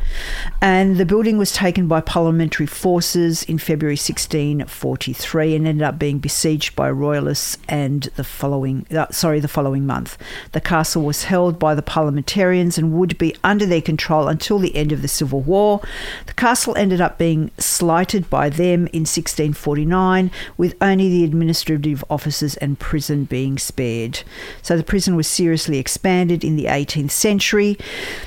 And 0.61 0.97
the 0.99 1.07
building 1.07 1.39
was 1.39 1.53
taken 1.53 1.89
by 1.89 2.01
parliamentary 2.03 2.67
forces 2.67 3.43
in 3.43 3.59
February 3.59 3.95
1643 3.95 5.55
and 5.55 5.67
ended 5.67 5.83
up 5.83 5.99
being 5.99 6.19
besieged 6.19 6.77
by 6.77 6.91
royalists 6.91 7.57
and 7.69 8.05
the 8.17 8.25
following 8.25 8.87
uh, 8.91 9.07
sorry, 9.11 9.41
the 9.41 9.49
following 9.49 9.87
month. 9.87 10.19
The 10.53 10.61
castle 10.61 11.03
was 11.03 11.25
held 11.25 11.59
by 11.59 11.75
the 11.75 11.83
parliamentarians 11.83 12.77
and 12.77 12.93
would 12.93 13.17
be 13.17 13.35
under 13.43 13.65
their 13.65 13.81
control 13.81 14.29
until 14.29 14.59
the 14.59 14.77
end 14.77 14.93
of 14.93 15.01
the 15.01 15.09
Civil 15.09 15.41
War. 15.41 15.81
The 16.27 16.35
castle 16.35 16.77
ended 16.77 17.01
up 17.01 17.17
being 17.17 17.51
slighted 17.59 18.29
by 18.29 18.51
them 18.51 18.87
in 18.89 19.05
1649 19.05 20.31
with 20.57 20.75
only 20.81 21.09
the 21.09 21.25
administrative 21.25 22.05
offices 22.11 22.57
and 22.59 22.79
prison 22.79 23.25
being 23.25 23.59
spared. 23.59 24.23
So 24.61 24.77
the 24.77 24.83
prison 24.83 25.14
was 25.17 25.27
seriously 25.27 25.79
expanded 25.79 26.45
in 26.45 26.57
the 26.57 26.65
18th 26.67 27.11
century. 27.11 27.77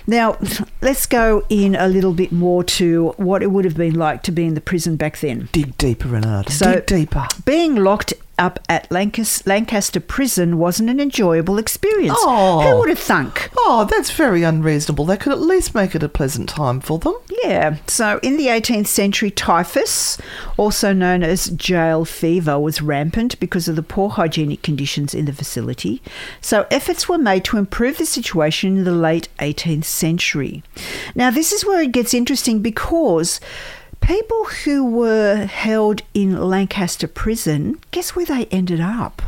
Now, 0.06 0.38
let's 0.82 1.06
go 1.06 1.44
in 1.50 1.76
a 1.76 1.88
little 1.88 2.14
bit 2.14 2.32
more 2.32 2.64
to 2.64 3.14
what 3.18 3.44
it 3.44 3.48
would 3.52 3.66
have 3.66 3.76
been 3.78 3.96
like 3.96 4.24
to 4.24 4.32
be 4.32 4.46
in 4.46 4.54
the 4.54 4.62
prison 4.62 4.96
back 4.96 5.20
then. 5.20 5.50
Dig 5.52 5.78
deeper, 5.78 6.08
Renata. 6.10 6.52
So- 6.52 6.74
Dig 6.76 6.86
deeper. 6.86 7.28
Being 7.46 7.76
locked 7.76 8.14
up 8.40 8.60
at 8.70 8.90
Lancas- 8.90 9.46
Lancaster 9.48 10.00
Prison 10.00 10.58
wasn't 10.58 10.90
an 10.90 11.00
enjoyable 11.00 11.58
experience. 11.58 12.18
Oh. 12.20 12.62
Who 12.62 12.80
would 12.80 12.90
have 12.90 13.00
thunk? 13.00 13.50
Oh, 13.58 13.88
that's 13.90 14.12
very 14.12 14.44
unreasonable. 14.44 15.06
They 15.06 15.18
could 15.18 15.32
at 15.34 15.40
least 15.40 15.74
make 15.74 15.96
it 15.96 16.04
a 16.04 16.10
pleasant 16.10 16.50
time 16.50 16.80
for 16.80 17.00
them. 17.00 17.16
Yeah. 17.44 17.78
So 17.88 18.20
in 18.22 18.38
the 18.38 18.48
18th 18.48 18.88
century, 18.88 19.32
typhus, 19.32 20.18
also 20.58 20.94
known 20.94 21.24
as 21.24 21.50
jail 21.50 22.06
fever, 22.06 22.60
was 22.60 22.82
rampant 22.82 23.40
because 23.40 23.68
of 23.68 23.76
the 23.76 23.84
poor 23.84 24.10
hygienic 24.10 24.62
conditions 24.62 25.14
in 25.14 25.26
the 25.26 25.34
facility. 25.34 26.02
So 26.42 26.68
efforts 26.70 27.10
were 27.10 27.18
made 27.18 27.44
to 27.46 27.58
improve 27.58 27.98
the 27.98 28.06
situation 28.06 28.78
in 28.78 28.84
the 28.84 28.92
late 28.92 29.30
18th 29.40 29.86
century. 29.86 30.64
Now, 31.16 31.32
this 31.32 31.52
is 31.52 31.66
where 31.66 31.82
it 31.82 31.92
gets 31.92 32.14
interesting 32.14 32.62
because 32.62 33.40
people 34.02 34.46
who 34.64 34.86
were 34.86 35.46
held 35.46 36.02
in 36.14 36.40
Lancaster 36.40 37.08
Prison, 37.08 37.80
guess 37.92 38.16
where 38.16 38.26
they 38.26 38.46
ended 38.46 38.80
up? 38.80 39.22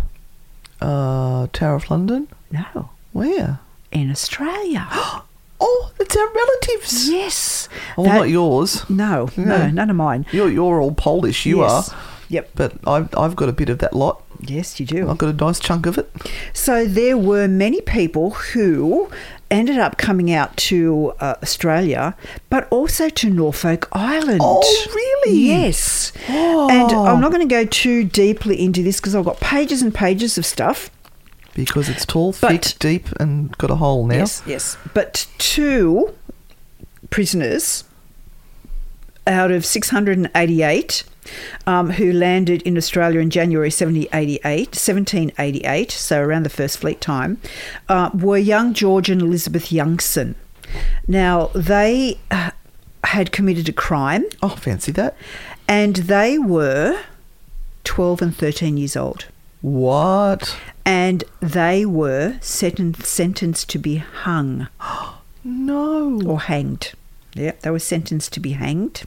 Uh, 0.82 1.48
Tower 1.52 1.76
of 1.76 1.90
London? 1.92 2.28
No, 2.52 2.90
Where? 3.14 3.60
in 3.92 4.12
Australia. 4.12 4.88
Oh, 5.62 5.92
it's 6.00 6.16
our 6.16 6.30
relatives. 6.34 7.10
yes. 7.10 7.68
Oh, 7.98 8.04
That- 8.06 8.16
not 8.16 8.30
yours. 8.30 8.90
No, 8.90 9.30
no, 9.36 9.44
No. 9.44 9.70
none 9.70 9.90
of 9.90 9.96
mine. 9.98 10.26
You're, 10.32 10.48
you're 10.50 10.80
all 10.80 10.94
Polish, 10.94 11.46
you 11.46 11.60
Yes. 11.60 11.90
are. 11.92 11.98
Yep. 12.30 12.50
But 12.56 12.74
I've, 12.88 13.10
I've 13.18 13.36
got 13.36 13.50
a 13.50 13.52
bit 13.52 13.68
of 13.68 13.80
that 13.80 13.94
lot. 13.94 14.24
Yes, 14.40 14.80
you 14.80 14.86
do. 14.86 15.10
I've 15.10 15.18
got 15.18 15.28
a 15.32 15.34
nice 15.34 15.60
chunk 15.60 15.86
of 15.86 15.98
it. 15.98 16.10
So 16.54 16.86
there 16.86 17.18
were 17.18 17.50
many 17.50 17.82
people 17.82 18.30
who 18.30 19.10
ended 19.52 19.78
up 19.78 19.98
coming 19.98 20.32
out 20.32 20.56
to 20.58 21.14
uh, 21.20 21.36
Australia, 21.42 22.16
but 22.50 22.68
also 22.70 23.10
to 23.10 23.30
Norfolk 23.30 23.88
Island. 23.92 24.42
Oh, 24.44 24.88
really? 24.94 25.38
Yes. 25.38 26.12
Oh. 26.30 26.70
And 26.70 26.92
I'm 26.92 27.20
not 27.22 27.32
going 27.32 27.48
to 27.48 27.54
go 27.54 27.66
too 27.66 28.04
deeply 28.04 28.62
into 28.64 28.84
this 28.84 28.98
because 29.00 29.16
I've 29.16 29.26
got 29.26 29.40
pages 29.40 29.82
and 29.82 29.94
pages 29.94 30.38
of 30.38 30.46
stuff. 30.46 30.92
Because 31.56 31.90
it's 31.90 32.06
tall, 32.06 32.34
But- 32.40 32.64
thick, 32.66 32.80
deep, 32.80 33.08
and 33.20 33.58
got 33.58 33.72
a 33.72 33.76
hole 33.76 34.06
now. 34.06 34.16
Yes, 34.18 34.44
yes. 34.46 34.78
But 34.94 35.28
two 35.40 36.14
prisoners 37.10 37.84
out 39.28 39.52
of 39.52 39.66
688 39.66 41.04
um, 41.68 41.92
who 41.92 42.12
landed 42.12 42.62
in 42.64 42.78
Australia 42.78 43.20
in 43.20 43.30
January 43.30 43.68
1788, 43.68 44.68
1788, 44.70 45.92
so 45.92 46.22
around 46.22 46.44
the 46.44 46.50
First 46.50 46.78
Fleet 46.80 47.00
time, 47.02 47.40
uh, 47.88 48.10
were 48.14 48.38
young 48.38 48.74
George 48.74 49.10
and 49.10 49.22
Elizabeth 49.22 49.66
Youngson. 49.70 50.36
Now, 51.08 51.48
they 51.56 52.20
uh, 52.32 52.52
had 53.04 53.32
committed 53.32 53.68
a 53.70 53.74
crime 53.74 54.26
Oh, 54.44 54.50
fancy 54.50 54.92
that. 54.94 55.16
and 55.68 55.96
they 55.96 56.38
were 56.38 57.00
12 57.84 58.22
and 58.22 58.36
13 58.36 58.78
years 58.78 58.96
old. 58.96 59.26
What? 59.62 60.56
And 60.86 61.24
they 61.42 61.86
were 61.86 62.38
senten- 62.42 63.04
sentenced 63.04 63.70
to 63.72 63.80
be 63.80 63.98
hung. 63.98 64.68
No. 65.42 66.22
or 66.26 66.42
hanged. 66.42 66.92
Yeah, 67.36 67.52
they 67.62 67.70
were 67.70 67.80
sentenced 67.80 68.34
to 68.34 68.40
be 68.40 68.54
hanged 68.54 69.04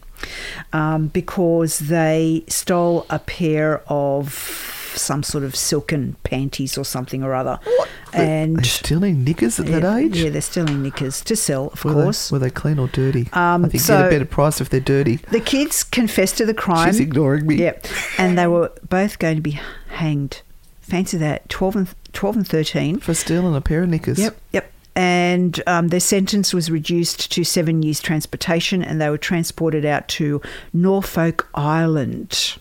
um, 0.73 1.09
because 1.09 1.81
they 1.81 2.45
stole 2.49 3.05
a 3.11 3.19
pair 3.19 3.83
of 3.89 4.79
some 4.95 5.23
sort 5.23 5.43
of 5.43 5.57
silken 5.57 6.17
panties 6.23 6.77
or 6.79 6.85
something 6.85 7.23
or 7.25 7.35
other. 7.35 7.59
What? 7.65 7.89
And 8.13 8.57
They're 8.59 8.65
stealing 8.65 9.25
knickers 9.25 9.59
at 9.59 9.67
yeah, 9.67 9.81
that 9.81 9.99
age? 9.99 10.17
yeah, 10.19 10.29
they're 10.31 10.43
stealing 10.43 10.83
knickers 10.83 11.23
to 11.23 11.35
sell, 11.35 11.69
of 11.69 11.85
were 11.85 11.95
course. 11.95 12.29
They, 12.29 12.35
were 12.35 12.39
they 12.41 12.51
clean 12.51 12.79
or 12.79 12.89
dirty? 12.89 13.29
Um, 13.33 13.65
I 13.65 13.69
think 13.69 13.75
you 13.75 13.79
so- 13.81 13.97
get 13.99 14.07
a 14.07 14.11
better 14.11 14.25
price 14.27 14.61
if 14.61 14.69
they're 14.71 14.81
dirty. 14.81 15.17
the 15.31 15.41
kids 15.41 15.83
confessed 15.83 16.37
to 16.39 16.47
the 16.47 16.55
crime. 16.55 16.89
She's 16.89 17.01
ignoring 17.01 17.47
me. 17.47 17.57
Yep, 17.57 17.87
and 18.19 18.37
they 18.39 18.47
were 18.47 18.71
both 18.89 19.19
going 19.19 19.37
to 19.37 19.43
be 19.43 19.59
hanged. 19.89 20.43
Fancy 20.83 21.17
that, 21.17 21.49
twelve 21.49 21.75
and 21.75 21.89
twelve 22.13 22.37
and 22.37 22.47
thirteen. 22.47 22.99
For 23.01 23.15
stealing 23.15 23.57
a 23.57 23.61
pair 23.63 23.83
of 23.85 23.89
knickers. 23.89 24.19
Yep, 24.19 24.37
yep. 24.53 24.72
And 24.95 25.63
um, 25.67 25.89
their 25.89 26.01
sentence 26.01 26.53
was 26.53 26.71
reduced 26.71 27.33
to 27.33 27.45
seven 27.45 27.83
years 27.83 28.01
transportation, 28.01 28.83
and 28.83 29.01
they 29.01 29.09
were 29.09 29.17
transported 29.19 29.85
out 29.87 30.07
to 30.09 30.43
Norfolk 30.75 31.49
Island. 31.55 32.59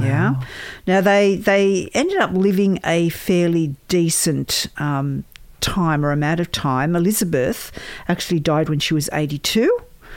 Yeah. 0.00 0.34
Now 0.86 1.00
they 1.00 1.36
they 1.36 1.88
ended 1.94 2.18
up 2.18 2.32
living 2.32 2.78
a 2.84 3.08
fairly 3.10 3.74
decent 3.88 4.66
um, 4.76 5.24
time 5.60 6.04
or 6.04 6.10
amount 6.12 6.40
of 6.40 6.52
time. 6.52 6.94
Elizabeth 6.96 7.72
actually 8.08 8.40
died 8.40 8.68
when 8.68 8.80
she 8.80 8.92
was 8.92 9.08
eighty 9.12 9.38
two. 9.38 9.74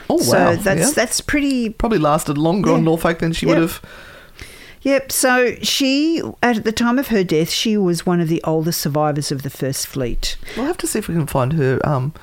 Oh, 0.10 0.18
So 0.18 0.38
wow. 0.38 0.56
that's 0.56 0.80
Yeah. 0.90 0.92
that's 0.94 1.22
pretty 1.22 1.70
Probably 1.70 2.00
lasted 2.00 2.38
longer 2.38 2.72
Yeah. 2.72 2.76
on 2.78 2.84
Norfolk 2.84 3.20
than 3.20 3.32
she 3.34 3.46
Yep. 3.46 3.56
would 3.56 3.62
have. 3.62 3.82
Yep. 4.86 5.12
So 5.12 5.56
she, 5.64 6.22
at 6.44 6.64
the 6.64 6.72
time 6.72 6.98
of 7.00 7.08
her 7.08 7.24
death, 7.24 7.50
she 7.50 7.76
was 7.76 8.06
one 8.06 8.22
of 8.22 8.28
the 8.30 8.42
oldest 8.44 8.80
survivors 8.80 9.32
of 9.32 9.42
the 9.44 9.50
First 9.50 9.88
Fleet. 9.88 10.38
We'll 10.56 10.68
have 10.68 10.78
to 10.78 10.88
see 10.88 11.00
if 11.00 11.08
we 11.08 11.16
can 11.16 11.28
find 11.28 11.54
her 11.54 11.80
um 11.84 12.14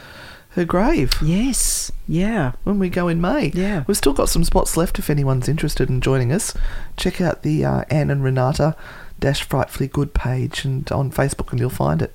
her 0.50 0.64
grave 0.64 1.12
Yes. 1.22 1.90
Yeah. 2.06 2.52
when 2.64 2.78
we 2.78 2.88
go 2.90 3.08
in 3.08 3.20
May. 3.20 3.50
Yeah. 3.54 3.84
We've 3.86 3.96
still 3.96 4.12
got 4.12 4.28
some 4.28 4.44
spots 4.44 4.76
left 4.76 4.98
if 4.98 5.08
anyone's 5.10 5.48
interested 5.48 5.88
in 5.88 6.00
joining 6.00 6.30
us. 6.30 6.54
Check 6.96 7.20
out 7.20 7.42
the 7.42 7.64
uh, 7.64 7.84
Anne 7.90 8.10
and 8.10 8.22
Renata 8.22 8.76
Dash 9.22 9.42
Frightfully 9.42 9.88
Good 9.88 10.12
page 10.12 10.64
and 10.66 10.90
on 10.92 11.10
Facebook 11.10 11.50
and 11.52 11.58
you'll 11.60 11.70
find 11.70 12.02
it. 12.02 12.12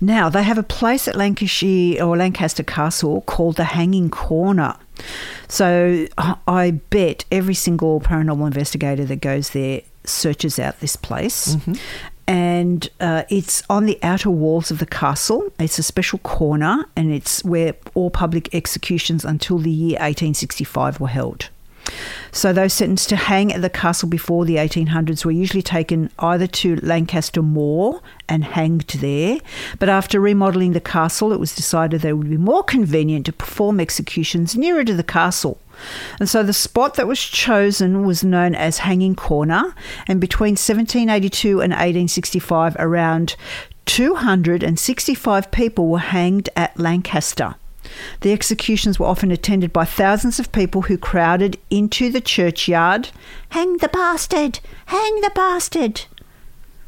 Now 0.00 0.28
they 0.28 0.42
have 0.44 0.58
a 0.58 0.62
place 0.62 1.08
at 1.08 1.16
Lancashire 1.16 2.02
or 2.04 2.16
Lancaster 2.16 2.62
Castle 2.62 3.22
called 3.22 3.56
the 3.56 3.64
Hanging 3.64 4.10
Corner. 4.10 4.76
So 5.48 6.06
I- 6.46 6.70
bet 6.90 7.24
every 7.32 7.54
single 7.54 8.00
paranormal 8.00 8.46
investigator 8.46 9.04
that 9.06 9.20
goes 9.20 9.50
there 9.50 9.80
searches 10.04 10.58
out 10.58 10.78
this 10.80 10.96
place. 10.96 11.56
And 12.28 12.88
uh, 13.00 13.22
it's 13.28 13.62
on 13.70 13.86
the 13.86 13.98
outer 14.02 14.30
walls 14.30 14.70
of 14.72 14.78
the 14.80 14.86
castle. 14.86 15.48
It's 15.60 15.78
a 15.78 15.82
special 15.84 16.18
corner, 16.20 16.84
and 16.96 17.12
it's 17.12 17.44
where 17.44 17.74
all 17.94 18.10
public 18.10 18.52
executions 18.52 19.24
until 19.24 19.58
the 19.58 19.70
year 19.70 19.92
1865 20.00 20.98
were 21.00 21.06
held. 21.06 21.48
So 22.36 22.52
those 22.52 22.74
sentenced 22.74 23.08
to 23.08 23.16
hang 23.16 23.50
at 23.50 23.62
the 23.62 23.70
castle 23.70 24.10
before 24.10 24.44
the 24.44 24.56
1800s 24.56 25.24
were 25.24 25.30
usually 25.30 25.62
taken 25.62 26.10
either 26.18 26.46
to 26.46 26.76
Lancaster 26.76 27.40
Moor 27.40 28.02
and 28.28 28.44
hanged 28.44 28.86
there. 28.88 29.38
But 29.78 29.88
after 29.88 30.20
remodelling 30.20 30.72
the 30.72 30.80
castle, 30.82 31.32
it 31.32 31.40
was 31.40 31.56
decided 31.56 32.02
that 32.02 32.08
it 32.08 32.12
would 32.12 32.28
be 32.28 32.36
more 32.36 32.62
convenient 32.62 33.24
to 33.24 33.32
perform 33.32 33.80
executions 33.80 34.54
nearer 34.54 34.84
to 34.84 34.92
the 34.92 35.02
castle. 35.02 35.58
And 36.20 36.28
so 36.28 36.42
the 36.42 36.52
spot 36.52 36.96
that 36.96 37.08
was 37.08 37.20
chosen 37.20 38.04
was 38.04 38.22
known 38.22 38.54
as 38.54 38.78
Hanging 38.78 39.14
Corner. 39.14 39.74
And 40.06 40.20
between 40.20 40.52
1782 40.52 41.62
and 41.62 41.72
1865, 41.72 42.76
around 42.78 43.36
265 43.86 45.50
people 45.50 45.88
were 45.88 46.00
hanged 46.00 46.50
at 46.54 46.78
Lancaster. 46.78 47.54
The 48.20 48.32
executions 48.32 48.98
were 48.98 49.06
often 49.06 49.30
attended 49.30 49.72
by 49.72 49.84
thousands 49.84 50.38
of 50.38 50.52
people 50.52 50.82
who 50.82 50.98
crowded 50.98 51.58
into 51.70 52.10
the 52.10 52.20
churchyard. 52.20 53.10
Hang 53.50 53.78
the 53.78 53.88
bastard! 53.88 54.60
Hang 54.86 55.20
the 55.20 55.30
bastard! 55.34 56.04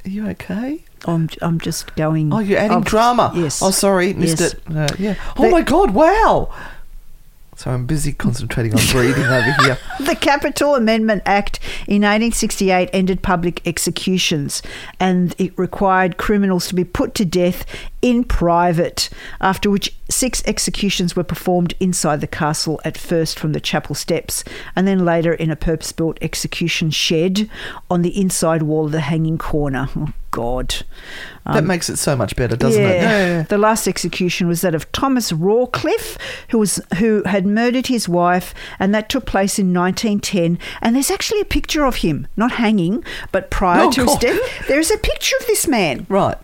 Are 0.05 0.11
you 0.11 0.29
okay? 0.29 0.85
I'm, 1.07 1.29
I'm 1.43 1.61
just 1.61 1.95
going. 1.97 2.33
Oh, 2.33 2.39
you're 2.41 2.59
adding 2.59 2.79
oh, 2.79 2.83
drama. 2.83 3.33
Yes. 3.35 3.63
Oh, 3.63 3.71
sorry, 3.71 4.13
missed 4.15 4.41
Yes. 4.41 4.55
it. 4.55 4.61
Uh, 4.75 4.89
yeah. 4.99 5.15
Oh 5.37 5.45
The- 5.45 5.51
my 5.51 5.63
God! 5.63 5.93
Wow. 5.93 6.53
So 7.59 7.73
I'm 7.73 7.87
busy 7.87 8.13
concentrating 8.13 8.73
on 8.73 8.81
breathing 8.93 9.25
over 9.25 9.53
here. 9.65 9.79
The 9.99 10.15
Capital 10.15 10.77
Amendment 10.77 11.23
Act 11.27 11.59
in 11.89 12.03
1868 12.03 12.89
ended 12.93 13.21
public 13.21 13.67
executions 13.67 14.63
and 15.01 15.35
it 15.39 15.59
required 15.59 16.19
criminals 16.19 16.69
to 16.69 16.77
be 16.77 16.85
put 16.85 17.17
to 17.17 17.25
death 17.25 17.67
in 18.01 18.25
private, 18.25 19.09
after 19.41 19.71
which 19.71 19.95
six 20.09 20.43
executions 20.47 21.15
were 21.17 21.25
performed 21.25 21.75
inside 21.81 22.21
the 22.21 22.27
castle, 22.27 22.81
at 22.85 22.97
first 22.97 23.39
from 23.39 23.53
the 23.53 23.61
chapel 23.61 23.95
steps 23.95 24.45
and 24.77 24.87
then 24.87 25.05
later 25.05 25.33
in 25.35 25.51
a 25.51 25.57
purpose 25.57 25.93
built 25.93 26.17
execution 26.23 26.91
shed 26.91 27.49
on 27.91 28.03
the 28.03 28.19
inside 28.19 28.63
wall 28.63 28.87
of 28.87 28.93
the 28.93 29.01
hanging 29.01 29.37
corner. 29.39 29.89
Oh, 29.97 30.13
God. 30.31 30.77
that 31.47 31.65
makes 31.65 31.89
it 31.89 31.97
so 31.97 32.15
much 32.15 32.37
better, 32.37 32.55
doesn't 32.55 32.81
it? 32.83 33.03
Yeah. 33.03 33.43
The 33.43 33.59
last 33.59 33.89
execution 33.89 34.47
was 34.47 34.61
that 34.61 34.75
of 34.75 34.91
Thomas 34.93 35.33
Rawcliffe, 35.33 36.17
who 36.51 36.59
was 36.59 36.81
who 36.99 37.23
had 37.25 37.47
murdered 37.47 37.87
his 37.89 38.09
wife, 38.09 38.55
and 38.79 38.95
that 38.95 39.09
took 39.09 39.25
place 39.27 39.59
in 39.59 39.73
1910. 39.75 40.59
And 40.83 40.95
there's 40.95 41.11
actually 41.11 41.41
a 41.41 41.45
picture 41.47 41.85
of 41.85 41.97
him, 41.97 42.29
not 42.37 42.53
hanging, 42.53 43.03
but 43.33 43.51
prior 43.51 43.87
Oh, 43.87 43.91
to 43.93 44.05
his 44.05 44.17
death. 44.17 44.69
There 44.69 44.79
is 44.79 44.91
a 44.91 44.99
picture 44.99 45.37
of 45.41 45.47
this 45.47 45.67
man, 45.67 46.07
Right. 46.09 46.37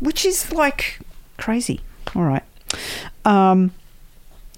Which 0.00 0.24
is 0.24 0.52
like 0.52 1.00
crazy. 1.36 1.80
All 2.14 2.22
right. 2.22 2.44
Um, 3.24 3.72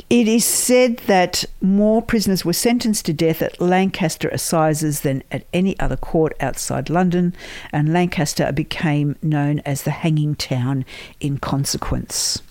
it 0.09 0.27
is 0.27 0.45
said 0.45 0.97
that 1.07 1.45
more 1.61 2.03
prisoners 2.03 2.45
were 2.45 2.53
sentenced 2.53 3.07
to 3.07 3.13
death 3.13 3.41
at 3.43 3.61
Lancaster 3.61 4.29
Assizes 4.29 5.03
than 5.03 5.23
at 5.31 5.47
any 5.53 5.79
other 5.79 5.97
court 5.97 6.35
outside 6.41 6.91
London, 6.91 7.33
and 7.73 7.93
Lancaster 7.93 8.51
became 8.51 9.17
known 9.23 9.61
as 9.61 9.83
the 9.83 9.93
hanging 9.93 10.35
town 10.35 10.85
in 11.21 11.39
consequence. 11.39 12.43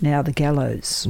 Now, 0.00 0.22
the 0.22 0.32
gallows. 0.32 1.08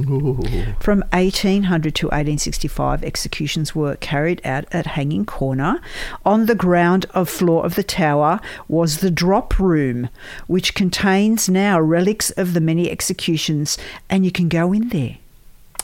From 0.79 1.03
1800 1.11 1.93
to 1.95 2.07
1865, 2.07 3.03
executions 3.03 3.75
were 3.75 3.95
carried 3.97 4.41
out 4.43 4.65
at 4.71 4.87
Hanging 4.87 5.25
Corner. 5.25 5.79
On 6.25 6.47
the 6.47 6.55
ground 6.55 7.05
of 7.13 7.29
floor 7.29 7.63
of 7.63 7.75
the 7.75 7.83
tower 7.83 8.39
was 8.67 8.97
the 8.97 9.11
drop 9.11 9.59
room, 9.59 10.09
which 10.47 10.73
contains 10.73 11.47
now 11.47 11.79
relics 11.79 12.31
of 12.31 12.55
the 12.55 12.61
many 12.61 12.89
executions, 12.89 13.77
and 14.09 14.25
you 14.25 14.31
can 14.31 14.49
go 14.49 14.73
in 14.73 14.89
there. 14.89 15.17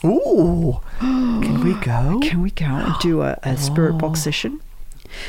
Ooh. 0.04 0.80
Can 1.00 1.64
we 1.64 1.74
go? 1.74 2.18
Can 2.22 2.42
we 2.42 2.50
go 2.50 2.66
and 2.66 2.94
do 3.00 3.22
a, 3.22 3.38
a 3.44 3.56
spirit 3.56 3.98
box 3.98 4.20
oh. 4.20 4.24
session? 4.24 4.60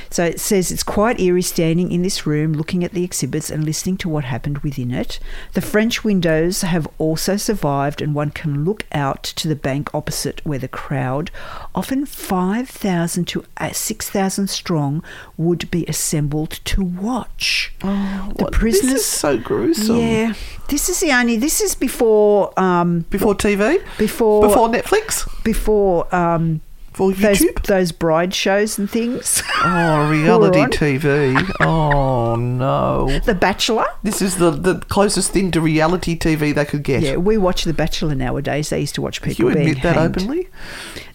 So 0.10 0.24
it 0.26 0.40
says 0.40 0.72
it's 0.72 0.84
quite 0.84 1.20
eerie 1.20 1.42
standing 1.42 1.92
in 1.92 2.02
this 2.02 2.26
room 2.26 2.54
looking 2.54 2.84
at 2.84 2.92
the 2.94 3.04
exhibits 3.04 3.50
and 3.50 3.64
listening 3.66 3.98
to 3.98 4.10
what 4.10 4.26
happened 4.26 4.60
within 4.60 4.92
it. 4.92 5.20
The 5.54 5.62
French 5.62 6.04
windows 6.04 6.62
have 6.62 6.88
also 6.98 7.38
survived, 7.38 8.02
and 8.02 8.14
one 8.16 8.32
can 8.32 8.64
look 8.66 8.86
out 8.92 9.24
to 9.24 9.48
the 9.48 9.56
bank 9.56 9.94
opposite 9.94 10.46
where 10.46 10.60
the 10.60 10.68
crowd, 10.68 11.32
often 11.76 12.06
5,000 12.06 13.26
to 13.30 13.44
uh, 13.58 13.72
6,000 13.72 14.48
strong, 14.50 15.04
would 15.38 15.70
be 15.72 15.86
assembled 15.88 16.52
to 16.66 16.84
watch. 16.84 17.74
Oh, 17.84 18.32
the 18.38 18.44
what- 18.46 18.54
prisoners. 18.54 18.94
This 18.94 19.02
is 19.02 19.06
so 19.06 19.38
gruesome. 19.38 19.98
Yeah, 19.98 20.34
this 20.70 20.90
is 20.90 21.00
the 21.00 21.12
only. 21.12 21.38
This 21.38 21.62
is 21.62 21.76
before. 21.76 22.58
Um, 22.60 23.02
Before 23.10 23.36
TV? 23.36 23.82
Before- 23.98 24.42
Before 24.48 24.70
Netflix? 24.70 25.28
before 25.44 26.14
um, 26.14 26.60
For 26.98 27.12
those 27.12 27.40
YouTube? 27.42 27.64
those 27.68 27.92
bride 27.92 28.34
shows 28.34 28.80
and 28.80 28.90
things. 28.90 29.44
Oh, 29.60 30.10
reality. 30.10 30.60
TV. 30.60 31.36
Oh, 31.60 32.36
no. 32.36 33.20
the 33.26 33.34
Bachelor. 33.34 33.86
This 34.04 34.22
is 34.22 34.38
the, 34.38 34.52
the 34.52 34.80
closest 34.82 35.32
thing 35.32 35.50
to 35.52 35.60
reality 35.62 36.18
TV 36.18 36.54
they 36.54 36.64
could 36.64 36.84
get. 36.84 37.02
Yeah, 37.02 37.18
we 37.18 37.38
watch 37.38 37.64
The 37.64 37.74
Bachelor 37.74 38.14
nowadays. 38.14 38.70
They 38.70 38.80
used 38.82 38.96
to 38.96 39.02
watch 39.02 39.22
people 39.22 39.50
you 39.50 39.54
being 39.56 39.70
admit 39.70 39.84
that 39.84 39.96
hanged. 39.96 40.18
openly? 40.18 40.48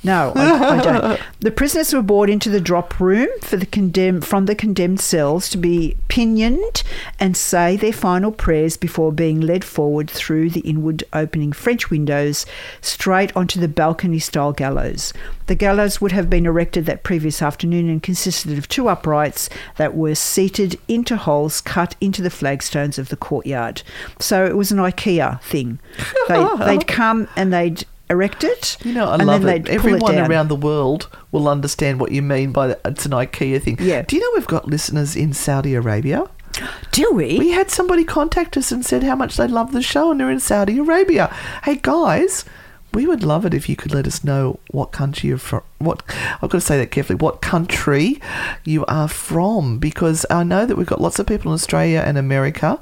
No, 0.05 0.33
I, 0.35 0.77
I 0.79 0.83
don't. 0.83 1.21
The 1.41 1.51
prisoners 1.53 1.95
were 1.95 2.03
brought 2.03 2.29
into 2.31 2.51
the 2.51 2.61
drop 2.61 2.99
room 3.01 3.29
for 3.41 3.57
the 3.57 3.67
condemned 3.67 4.27
from 4.27 4.47
the 4.47 4.55
condemned 4.55 5.01
cells 5.01 5.49
to 5.51 5.59
be 5.59 5.97
pinioned 6.09 6.83
and 7.21 7.37
say 7.37 7.77
their 7.77 7.93
final 7.93 8.33
prayers 8.33 8.77
before 8.77 9.13
being 9.13 9.41
led 9.41 9.65
forward 9.65 10.11
through 10.11 10.51
the 10.51 10.61
inward 10.61 11.05
opening 11.13 11.53
French 11.53 11.91
windows 11.91 12.45
straight 12.81 13.35
onto 13.37 13.61
the 13.61 13.69
balcony-style 13.69 14.53
gallows. 14.53 15.13
The 15.47 15.55
gallows 15.55 15.72
would 16.01 16.13
have 16.13 16.29
been 16.29 16.47
erected 16.47 16.87
that 16.87 17.03
previous 17.03 17.43
afternoon 17.43 17.89
and 17.89 18.03
consisted 18.03 18.57
of 18.59 18.69
two 18.69 18.89
uprights 18.89 19.49
that 19.77 19.97
were 19.97 20.15
seated 20.15 20.79
into 20.89 21.17
holes 21.17 21.61
cut 21.61 21.95
into 22.01 22.23
the 22.23 22.31
flagstones 22.31 22.99
of 22.99 23.09
the 23.09 23.17
courtyard. 23.17 23.83
So 24.19 24.45
it 24.45 24.57
was 24.57 24.73
an 24.73 24.79
IKEA 24.79 25.41
thing. 25.43 25.79
They, 26.29 26.47
they'd 26.65 26.87
come 26.87 27.29
and 27.37 27.53
they'd 27.53 27.85
erect 28.09 28.45
it. 28.45 28.77
You 28.85 28.93
know, 28.93 29.09
I 29.09 29.17
love 29.17 29.45
it. 29.45 29.69
Everyone 29.69 30.15
down. 30.15 30.31
around 30.31 30.49
the 30.49 30.57
world 30.57 31.09
will 31.33 31.49
understand 31.49 32.01
what 32.01 32.13
you 32.13 32.23
mean 32.23 32.53
by 32.53 32.69
that. 32.69 32.81
It's 32.85 33.05
an 33.05 33.13
IKEA 33.13 33.61
thing. 33.61 33.79
Yeah. 33.81 34.03
Do 34.03 34.17
you 34.17 34.23
know 34.23 34.31
we've 34.35 34.47
got 34.47 34.67
listeners 34.67 35.17
in 35.17 35.33
Saudi 35.33 35.75
Arabia? 35.75 36.25
Do 36.93 37.11
we? 37.13 37.39
We 37.39 37.51
had 37.51 37.71
somebody 37.71 38.05
contact 38.05 38.57
us 38.57 38.71
and 38.71 38.85
said 38.85 39.03
how 39.03 39.17
much 39.17 39.37
they 39.37 39.49
love 39.49 39.73
the 39.73 39.83
show 39.83 40.11
and 40.11 40.21
they're 40.21 40.31
in 40.31 40.41
Saudi 40.41 40.79
Arabia. 40.79 41.27
Hey 41.65 41.77
guys, 41.83 42.45
we 42.95 43.07
would 43.07 43.23
love 43.23 43.45
it 43.47 43.55
if 43.55 43.69
you 43.69 43.77
could 43.77 43.93
let 43.93 44.07
us 44.07 44.23
know 44.23 44.61
what 44.71 44.93
country 44.93 45.29
you're 45.29 45.39
from. 45.39 45.63
What 45.79 46.03
I've 46.35 46.51
got 46.51 46.53
to 46.53 46.61
say 46.61 46.79
that 46.79 46.91
carefully. 46.91 47.17
What 47.17 47.41
country 47.41 48.21
you 48.65 48.85
are 48.87 49.09
from? 49.09 49.79
Because 49.79 50.27
I 50.31 50.43
know 50.45 50.67
that 50.67 50.77
we've 50.77 50.87
got 50.87 51.01
lots 51.01 51.19
of 51.19 51.27
people 51.27 51.51
in 51.51 51.55
Australia 51.55 52.03
and 52.05 52.19
America, 52.19 52.81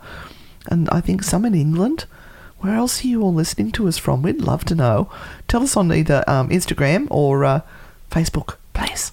and 0.67 0.89
I 0.91 1.01
think 1.01 1.23
some 1.23 1.45
in 1.45 1.55
England. 1.55 2.07
Where 2.59 2.75
else 2.75 3.03
are 3.03 3.09
you 3.09 3.23
all 3.23 3.33
listening 3.33 3.73
to 3.73 3.89
us 3.89 3.97
from? 3.97 4.21
We'd 4.21 4.43
love 4.43 4.67
to 4.67 4.75
know. 4.75 5.11
Tell 5.49 5.63
us 5.63 5.79
on 5.79 5.91
either 5.91 6.23
um, 6.27 6.51
Instagram 6.51 7.07
or 7.11 7.43
uh, 7.43 7.63
Facebook, 8.11 8.57
please. 8.75 9.13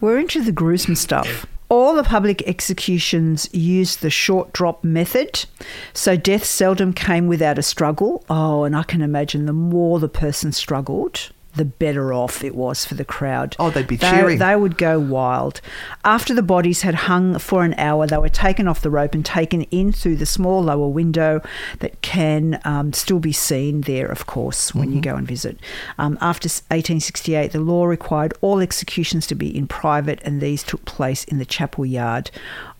We're 0.00 0.18
into 0.18 0.42
the 0.42 0.52
gruesome 0.52 0.94
stuff. 0.94 1.44
All 1.70 1.94
the 1.94 2.02
public 2.02 2.42
executions 2.48 3.48
used 3.52 4.00
the 4.00 4.08
short 4.08 4.54
drop 4.54 4.82
method, 4.82 5.44
so 5.92 6.16
death 6.16 6.44
seldom 6.44 6.94
came 6.94 7.26
without 7.26 7.58
a 7.58 7.62
struggle. 7.62 8.24
Oh, 8.30 8.64
and 8.64 8.74
I 8.74 8.84
can 8.84 9.02
imagine 9.02 9.44
the 9.44 9.52
more 9.52 9.98
the 9.98 10.08
person 10.08 10.52
struggled, 10.52 11.30
the 11.58 11.64
better 11.66 12.12
off 12.14 12.42
it 12.42 12.54
was 12.54 12.84
for 12.86 12.94
the 12.94 13.04
crowd. 13.04 13.54
Oh, 13.58 13.68
they'd 13.70 13.86
be 13.86 13.96
They- 13.96 14.08
cheering. 14.10 14.38
They 14.38 14.56
would 14.56 14.78
go 14.78 14.98
wild. 14.98 15.60
After 16.04 16.32
the 16.34 16.42
bodies 16.42 16.80
had 16.82 16.94
hung 16.94 17.38
for 17.38 17.62
an 17.64 17.74
hour, 17.76 18.06
they 18.06 18.16
were 18.16 18.28
taken 18.30 18.66
off 18.66 18.80
the 18.80 18.90
rope 18.90 19.14
and 19.14 19.24
taken 19.24 19.62
in 19.64 19.92
through 19.92 20.16
the 20.16 20.26
small 20.26 20.62
lower 20.62 20.88
window 20.88 21.42
that 21.80 22.00
can 22.00 22.58
um, 22.64 22.92
still 22.94 23.18
be 23.18 23.32
seen 23.32 23.82
there, 23.82 24.06
of 24.06 24.26
course, 24.26 24.74
when 24.74 24.92
you 24.92 25.00
go 25.02 25.14
and 25.14 25.26
visit. 25.26 25.58
Um, 25.98 26.16
after 26.22 26.46
1868, 26.48 27.52
the 27.52 27.60
law 27.60 27.84
required 27.84 28.32
all 28.40 28.60
executions 28.60 29.26
to 29.26 29.34
be 29.34 29.54
in 29.54 29.66
private, 29.66 30.20
and 30.24 30.40
these 30.40 30.62
took 30.62 30.84
place 30.86 31.24
in 31.24 31.38
the 31.38 31.44
chapel 31.44 31.84
yard. 31.84 32.30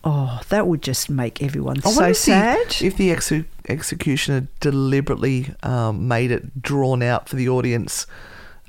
Oh, 0.03 0.39
that 0.49 0.65
would 0.65 0.81
just 0.81 1.09
make 1.09 1.43
everyone 1.43 1.77
I 1.85 1.89
so 1.91 2.03
if 2.05 2.07
the- 2.09 2.13
sad. 2.15 2.75
if 2.81 2.95
the 2.95 3.11
exe- 3.11 3.43
executioner 3.67 4.47
deliberately 4.61 5.53
um, 5.61 6.07
made 6.07 6.31
it 6.31 6.61
drawn 6.61 7.03
out 7.03 7.27
for 7.27 7.35
the 7.35 7.49
audience, 7.49 8.07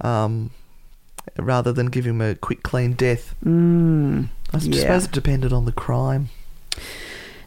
um, 0.01 0.51
rather 1.39 1.73
than 1.73 1.87
give 1.87 2.07
him 2.07 2.21
a 2.21 2.35
quick, 2.35 2.63
clean 2.63 2.93
death. 2.95 3.35
Mm, 3.45 4.29
I 4.53 4.59
yeah. 4.59 4.81
suppose 4.81 5.05
it 5.07 5.13
depended 5.13 5.53
on 5.53 5.65
the 5.65 5.73
crime. 5.73 6.29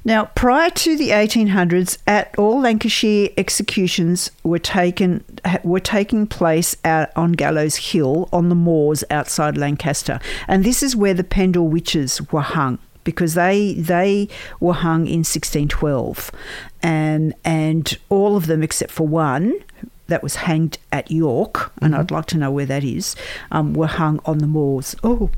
Now, 0.06 0.26
prior 0.36 0.70
to 0.70 0.98
the 0.98 1.10
1800s, 1.10 1.98
at 2.06 2.38
all 2.38 2.62
Lancashire 2.62 3.30
executions 3.38 4.32
were 4.44 4.60
taken 4.60 5.24
were 5.64 5.80
taking 5.80 6.28
place 6.28 6.76
out 6.84 7.10
on 7.16 7.32
Gallows 7.34 7.78
Hill 7.78 8.28
on 8.34 8.50
the 8.50 8.56
moors 8.56 9.06
outside 9.10 9.58
Lancaster, 9.58 10.20
and 10.48 10.66
this 10.66 10.84
is 10.84 10.94
where 10.94 11.14
the 11.14 11.24
Pendle 11.24 11.70
witches 11.70 12.22
were 12.34 12.42
hung 12.42 12.80
because 13.06 13.34
they 13.34 13.76
they 13.76 14.28
were 14.60 14.74
hung 14.74 15.08
in 15.08 15.20
1612, 15.20 16.32
and 16.82 17.34
and 17.46 17.98
all 18.10 18.36
of 18.36 18.48
them 18.48 18.62
except 18.62 18.92
for 18.92 19.08
one 19.08 19.54
that 20.08 20.22
was 20.24 20.36
hanged 20.36 20.78
at 20.92 21.10
York, 21.12 21.72
and 21.82 21.96
I'd 21.96 22.12
like 22.12 22.26
to 22.28 22.38
know 22.38 22.52
where 22.52 22.66
that 22.66 22.84
is, 22.84 23.16
um, 23.52 23.74
were 23.74 23.88
hung 23.88 24.20
on 24.26 24.40
the 24.40 24.48
moors. 24.48 24.96
Oh, 25.04 25.30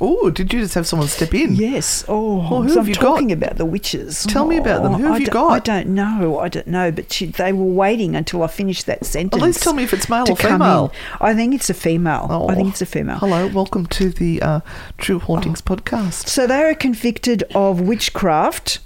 Oh, 0.00 0.28
did 0.28 0.52
you 0.52 0.58
just 0.58 0.74
have 0.74 0.88
someone 0.88 1.06
step 1.06 1.32
in? 1.34 1.54
Yes. 1.54 2.04
Oh, 2.08 2.40
Oh, 2.50 2.62
who 2.62 2.68
so 2.68 2.74
have 2.80 2.86
I'm 2.86 2.88
you 2.88 2.94
got? 2.96 3.00
talking 3.02 3.30
about 3.30 3.58
the 3.58 3.64
witches. 3.64 4.24
Tell 4.24 4.44
me 4.44 4.56
about 4.56 4.82
them. 4.82 4.94
Who 4.94 5.04
have 5.04 5.14
I 5.14 5.18
you 5.18 5.26
got? 5.28 5.52
I 5.52 5.60
don't 5.60 5.90
know. 5.90 6.40
I 6.40 6.48
don't 6.48 6.66
know. 6.66 6.90
But 6.90 7.12
she, 7.12 7.26
they 7.26 7.52
were 7.52 7.62
waiting 7.64 8.16
until 8.16 8.42
I 8.42 8.48
finished 8.48 8.86
that 8.86 9.06
sentence. 9.06 9.40
At 9.40 9.46
least 9.46 9.62
tell 9.62 9.72
me 9.72 9.84
if 9.84 9.92
it's 9.94 10.08
male 10.08 10.24
or 10.28 10.34
female. 10.34 10.92
I 11.20 11.32
think 11.32 11.54
it's 11.54 11.70
a 11.70 11.74
female. 11.74 12.26
Oh, 12.28 12.48
I 12.48 12.56
think 12.56 12.70
it's 12.70 12.82
a 12.82 12.86
female. 12.86 13.18
Hello, 13.18 13.46
welcome 13.46 13.86
to 13.86 14.10
the 14.10 14.42
uh, 14.42 14.60
True 14.98 15.20
Hauntings 15.20 15.62
podcast. 15.62 16.26
So 16.26 16.48
they 16.48 16.64
were 16.64 16.74
convicted 16.74 17.44
of 17.54 17.80
witchcraft 17.80 18.80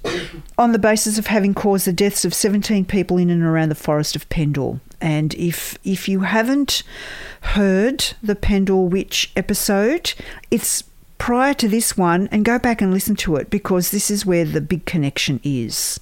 on 0.58 0.72
the 0.72 0.78
basis 0.78 1.16
of 1.16 1.28
having 1.28 1.54
caused 1.54 1.86
the 1.86 1.92
deaths 1.94 2.26
of 2.26 2.34
17 2.34 2.84
people 2.84 3.16
in 3.16 3.30
and 3.30 3.42
around 3.42 3.70
the 3.70 3.74
forest 3.74 4.14
of 4.14 4.28
Pendle. 4.28 4.78
And 5.00 5.34
if 5.34 5.78
if 5.84 6.08
you 6.08 6.20
haven't 6.20 6.82
heard 7.40 8.14
the 8.22 8.34
Pendle 8.34 8.88
witch 8.88 9.30
episode, 9.36 10.14
it's 10.50 10.84
prior 11.18 11.54
to 11.54 11.68
this 11.68 11.96
one 11.96 12.28
and 12.28 12.44
go 12.44 12.58
back 12.58 12.80
and 12.80 12.92
listen 12.92 13.16
to 13.16 13.36
it 13.36 13.50
because 13.50 13.90
this 13.90 14.10
is 14.10 14.24
where 14.24 14.44
the 14.44 14.60
big 14.60 14.84
connection 14.84 15.40
is. 15.44 16.00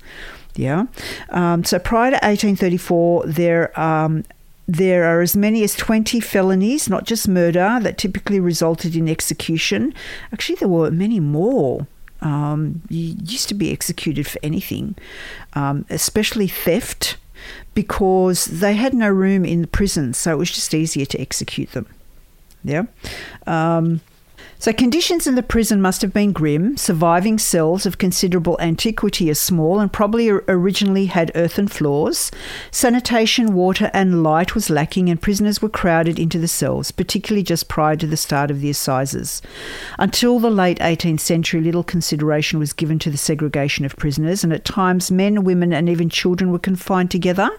Yeah. 0.55 0.86
Um, 1.30 1.64
so 1.64 1.78
prior 1.78 2.11
to 2.11 2.16
1834, 2.16 3.26
there 3.26 3.78
um, 3.78 4.24
there 4.68 5.05
are 5.05 5.20
as 5.20 5.36
many 5.36 5.62
as 5.62 5.74
20 5.74 6.18
felonies, 6.20 6.88
not 6.88 7.05
just 7.05 7.28
murder, 7.28 7.78
that 7.82 7.99
typically 7.99 8.40
resulted 8.40 8.97
in 8.97 9.09
execution. 9.09 9.94
Actually, 10.32 10.57
there 10.57 10.68
were 10.68 10.90
many 10.90 11.20
more. 11.20 11.86
Um, 12.20 12.82
you 12.88 13.14
used 13.24 13.49
to 13.49 13.55
be 13.55 13.70
executed 13.70 14.26
for 14.26 14.40
anything, 14.42 14.97
um, 15.53 15.84
especially 15.90 16.49
theft, 16.49 17.16
because 17.76 18.46
they 18.46 18.74
had 18.74 18.94
no 18.94 19.08
room 19.08 19.44
in 19.44 19.60
the 19.60 19.68
prison, 19.68 20.14
so 20.14 20.32
it 20.32 20.38
was 20.38 20.50
just 20.50 20.72
easier 20.72 21.04
to 21.04 21.20
execute 21.20 21.70
them. 21.72 21.86
Yeah. 22.64 22.84
Um, 23.46 24.00
so 24.66 24.72
conditions 24.72 25.28
in 25.28 25.36
the 25.36 25.44
prison 25.44 25.80
must 25.80 26.02
have 26.02 26.12
been 26.12 26.32
grim. 26.32 26.76
Surviving 26.76 27.38
cells 27.38 27.86
of 27.86 27.98
considerable 27.98 28.58
antiquity 28.60 29.30
are 29.30 29.34
small 29.34 29.78
and 29.78 29.92
probably 29.92 30.28
originally 30.28 31.06
had 31.06 31.30
earthen 31.36 31.68
floors. 31.68 32.32
Sanitation, 32.72 33.54
water, 33.54 33.92
and 33.94 34.24
light 34.24 34.56
was 34.56 34.68
lacking, 34.68 35.08
and 35.08 35.22
prisoners 35.22 35.62
were 35.62 35.68
crowded 35.68 36.18
into 36.18 36.40
the 36.40 36.48
cells, 36.48 36.90
particularly 36.90 37.44
just 37.44 37.68
prior 37.68 37.94
to 37.94 38.08
the 38.08 38.16
start 38.16 38.50
of 38.50 38.60
the 38.60 38.68
assizes. 38.68 39.40
Until 40.00 40.40
the 40.40 40.50
late 40.50 40.80
18th 40.80 41.20
century, 41.20 41.60
little 41.60 41.84
consideration 41.84 42.58
was 42.58 42.72
given 42.72 42.98
to 42.98 43.10
the 43.10 43.16
segregation 43.16 43.84
of 43.84 43.94
prisoners, 43.94 44.42
and 44.42 44.52
at 44.52 44.64
times 44.64 45.12
men, 45.12 45.44
women, 45.44 45.72
and 45.72 45.88
even 45.88 46.10
children 46.10 46.50
were 46.50 46.58
confined 46.58 47.12
together. 47.12 47.52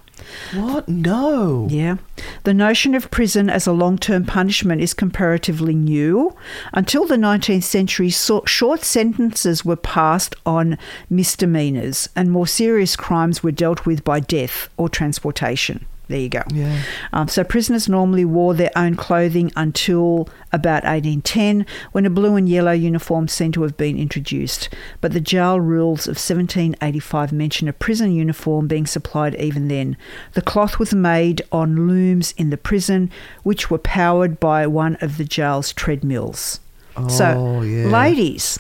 What? 0.54 0.88
No. 0.88 1.68
Yeah. 1.70 1.98
The 2.44 2.54
notion 2.54 2.96
of 2.96 3.12
prison 3.12 3.50
as 3.50 3.68
a 3.68 3.72
long 3.72 3.98
term 3.98 4.26
punishment 4.26 4.82
is 4.82 4.94
comparatively 4.94 5.76
new. 5.76 6.36
Until 6.74 6.97
the 7.06 7.18
19th 7.18 7.64
century, 7.64 8.10
short 8.10 8.84
sentences 8.84 9.66
were 9.66 9.76
passed 9.76 10.36
on 10.46 10.78
misdemeanours, 11.10 12.10
and 12.16 12.32
more 12.32 12.48
serious 12.48 12.96
crimes 12.96 13.44
were 13.44 13.52
dealt 13.52 13.86
with 13.86 14.04
by 14.04 14.20
death 14.20 14.70
or 14.78 14.88
transportation. 14.90 15.86
There 16.08 16.20
you 16.20 16.30
go. 16.30 16.44
Yeah. 16.54 16.82
Um, 17.12 17.28
so 17.28 17.44
prisoners 17.44 17.90
normally 17.90 18.24
wore 18.24 18.54
their 18.54 18.72
own 18.78 18.96
clothing 18.96 19.52
until 19.58 20.30
about 20.54 20.84
1810, 20.86 21.66
when 21.92 22.06
a 22.06 22.10
blue 22.10 22.36
and 22.36 22.48
yellow 22.48 22.72
uniform 22.72 23.28
seemed 23.28 23.56
to 23.56 23.64
have 23.64 23.76
been 23.76 23.98
introduced. 23.98 24.70
But 25.02 25.12
the 25.12 25.20
jail 25.20 25.60
rules 25.60 26.08
of 26.08 26.16
1785 26.16 27.34
mention 27.34 27.68
a 27.68 27.74
prison 27.74 28.14
uniform 28.14 28.68
being 28.68 28.86
supplied 28.86 29.36
even 29.36 29.68
then. 29.68 29.98
The 30.34 30.42
cloth 30.42 30.80
was 30.80 30.94
made 30.94 31.42
on 31.52 31.88
looms 31.88 32.34
in 32.38 32.50
the 32.50 32.58
prison, 32.58 33.12
which 33.44 33.70
were 33.70 33.78
powered 33.78 34.40
by 34.40 34.66
one 34.66 34.98
of 35.02 35.18
the 35.18 35.26
jail's 35.26 35.74
treadmills. 35.74 36.62
So, 37.10 37.26
Oh, 37.38 37.62
yeah. 37.62 37.88
ladies, 37.88 38.60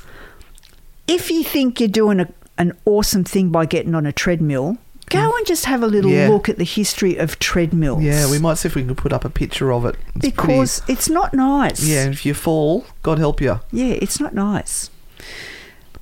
if 1.07 1.31
you 1.31 1.43
think 1.43 1.79
you're 1.79 1.89
doing 1.89 2.19
a, 2.19 2.27
an 2.57 2.73
awesome 2.85 3.23
thing 3.23 3.49
by 3.49 3.65
getting 3.65 3.95
on 3.95 4.05
a 4.05 4.11
treadmill, 4.11 4.77
go 5.09 5.31
and 5.37 5.45
just 5.47 5.65
have 5.65 5.81
a 5.83 5.87
little 5.87 6.11
Yeah. 6.11 6.27
look 6.29 6.49
at 6.49 6.57
the 6.57 6.63
history 6.65 7.15
of 7.17 7.39
treadmills. 7.39 8.03
Yeah, 8.03 8.29
we 8.29 8.39
might 8.39 8.55
see 8.55 8.67
if 8.67 8.75
we 8.75 8.83
can 8.83 8.95
put 8.95 9.13
up 9.13 9.23
a 9.25 9.29
picture 9.29 9.71
of 9.71 9.85
it. 9.85 9.95
It's 9.95 10.13
pretty- 10.13 10.31
because 10.31 10.81
it's 10.87 11.09
not 11.09 11.33
nice. 11.33 11.81
yeah, 11.83 12.05
if 12.09 12.25
you 12.25 12.33
fall, 12.33 12.85
God 13.03 13.17
help 13.19 13.39
you. 13.41 13.59
yeah, 13.71 13.95
it's 14.01 14.19
not 14.19 14.33
nice. 14.35 14.89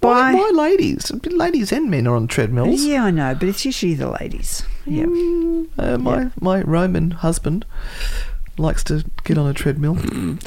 By 0.02 0.34
why 0.34 0.52
ladies? 0.54 1.12
Ladies 1.26 1.72
and 1.72 1.90
men 1.90 2.06
are 2.06 2.16
on 2.16 2.28
treadmills. 2.28 2.84
yeah, 2.86 3.06
I 3.06 3.12
know, 3.12 3.34
but 3.34 3.48
it's 3.50 3.66
usually 3.66 3.96
the 3.96 4.10
ladies. 4.22 4.62
Yeah, 4.86 5.06
Uh, 5.80 5.98
my 5.98 6.18
Yeah. 6.24 6.30
my 6.40 6.62
Roman 6.62 7.10
husband 7.12 7.66
likes 8.58 8.84
to 8.86 9.04
get 9.24 9.38
on 9.38 9.48
a 9.48 9.54
treadmill. 9.54 9.96
we 9.96 10.38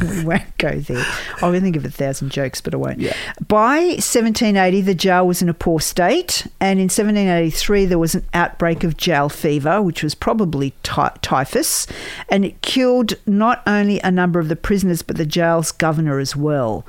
won't 0.24 0.58
go 0.58 0.78
there. 0.80 1.04
I 1.36 1.40
can 1.40 1.60
think 1.60 1.76
of 1.76 1.84
a 1.84 1.90
thousand 1.90 2.30
jokes, 2.30 2.60
but 2.60 2.74
I 2.74 2.76
won't. 2.76 3.00
Yeah. 3.00 3.14
By 3.46 3.78
1780, 3.78 4.80
the 4.82 4.94
jail 4.94 5.26
was 5.26 5.42
in 5.42 5.48
a 5.48 5.54
poor 5.54 5.80
state, 5.80 6.46
and 6.60 6.78
in 6.78 6.84
1783 6.84 7.86
there 7.86 7.98
was 7.98 8.14
an 8.14 8.26
outbreak 8.34 8.84
of 8.84 8.96
jail 8.96 9.28
fever, 9.28 9.80
which 9.82 10.02
was 10.02 10.14
probably 10.14 10.74
ty- 10.82 11.16
typhus, 11.22 11.86
and 12.28 12.44
it 12.44 12.60
killed 12.62 13.14
not 13.26 13.62
only 13.66 14.00
a 14.00 14.10
number 14.10 14.38
of 14.40 14.48
the 14.48 14.56
prisoners 14.56 15.02
but 15.02 15.16
the 15.16 15.26
jail's 15.26 15.72
governor 15.72 16.18
as 16.18 16.34
well. 16.34 16.84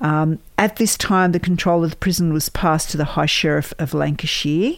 Um, 0.00 0.38
at 0.56 0.76
this 0.76 0.96
time, 0.96 1.32
the 1.32 1.40
control 1.40 1.82
of 1.82 1.90
the 1.90 1.96
prison 1.96 2.32
was 2.32 2.48
passed 2.48 2.90
to 2.90 2.96
the 2.96 3.04
High 3.04 3.26
Sheriff 3.26 3.74
of 3.78 3.92
Lancashire, 3.92 4.76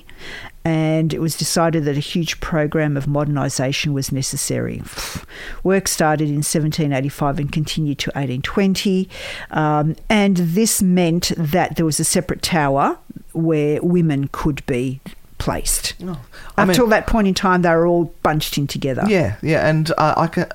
and 0.66 1.14
it 1.14 1.20
was 1.20 1.36
decided 1.36 1.84
that 1.84 1.96
a 1.96 2.00
huge 2.00 2.40
program 2.40 2.96
of 2.96 3.06
modernisation 3.06 3.92
was 3.92 4.10
necessary. 4.10 4.82
Work 5.62 5.86
started 5.86 6.28
in 6.28 6.38
1785 6.42 7.38
and 7.38 7.52
continued 7.52 8.00
to 8.00 8.10
1820, 8.10 9.08
um, 9.52 9.94
and 10.10 10.38
this 10.38 10.82
meant 10.82 11.30
that 11.36 11.76
there 11.76 11.86
was 11.86 12.00
a 12.00 12.04
separate 12.04 12.42
tower 12.42 12.98
where 13.32 13.80
women 13.80 14.28
could 14.32 14.66
be 14.66 15.00
placed. 15.38 15.94
Oh, 16.02 16.18
Up 16.58 16.66
mean- 16.66 16.74
till 16.74 16.88
that 16.88 17.06
point 17.06 17.28
in 17.28 17.34
time, 17.34 17.62
they 17.62 17.70
were 17.70 17.86
all 17.86 18.12
bunched 18.24 18.58
in 18.58 18.66
together. 18.66 19.04
Yeah, 19.06 19.36
yeah, 19.42 19.68
and 19.68 19.92
I 19.96 20.26
can. 20.26 20.46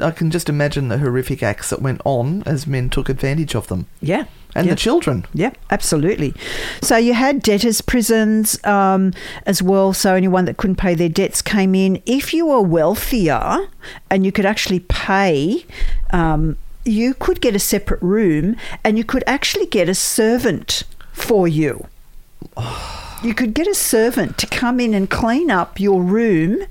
I 0.00 0.10
can 0.10 0.30
just 0.30 0.48
imagine 0.48 0.88
the 0.88 0.98
horrific 0.98 1.42
acts 1.42 1.70
that 1.70 1.82
went 1.82 2.00
on 2.04 2.42
as 2.46 2.66
men 2.66 2.88
took 2.88 3.08
advantage 3.08 3.54
of 3.54 3.68
them 3.68 3.86
yeah, 4.00 4.24
and 4.54 4.68
the 4.68 4.76
children. 4.76 5.26
Yeah, 5.34 5.52
absolutely. 5.70 6.34
So 6.80 6.96
you 6.96 7.12
had 7.12 7.42
debtors' 7.42 7.80
prisons 7.80 8.62
um, 8.64 9.12
as 9.44 9.62
well. 9.62 9.92
So 9.92 10.14
anyone 10.14 10.46
that 10.46 10.56
couldn't 10.56 10.76
pay 10.76 10.94
their 10.94 11.10
debts 11.10 11.42
came 11.42 11.74
in. 11.74 12.02
If 12.06 12.32
you 12.32 12.46
were 12.46 12.62
wealthier 12.62 13.68
and 14.10 14.24
you 14.24 14.32
could 14.32 14.46
actually 14.46 14.80
pay, 14.80 15.66
um, 16.10 16.56
you 16.84 17.14
could 17.14 17.40
get 17.40 17.54
a 17.54 17.60
separate 17.60 18.02
room 18.02 18.56
and 18.82 18.96
you 18.96 19.04
could 19.04 19.24
actually 19.26 19.66
get 19.66 19.88
a 19.88 19.94
servant 19.94 20.84
for 21.12 21.46
you. 21.46 21.88
You 23.22 23.32
could 23.32 23.54
get 23.54 23.66
a 23.66 23.74
servant 23.74 24.36
to 24.36 24.46
come 24.46 24.78
in 24.78 24.92
and 24.92 25.08
clean 25.08 25.50
up 25.50 25.80
your 25.80 26.02
room 26.02 26.66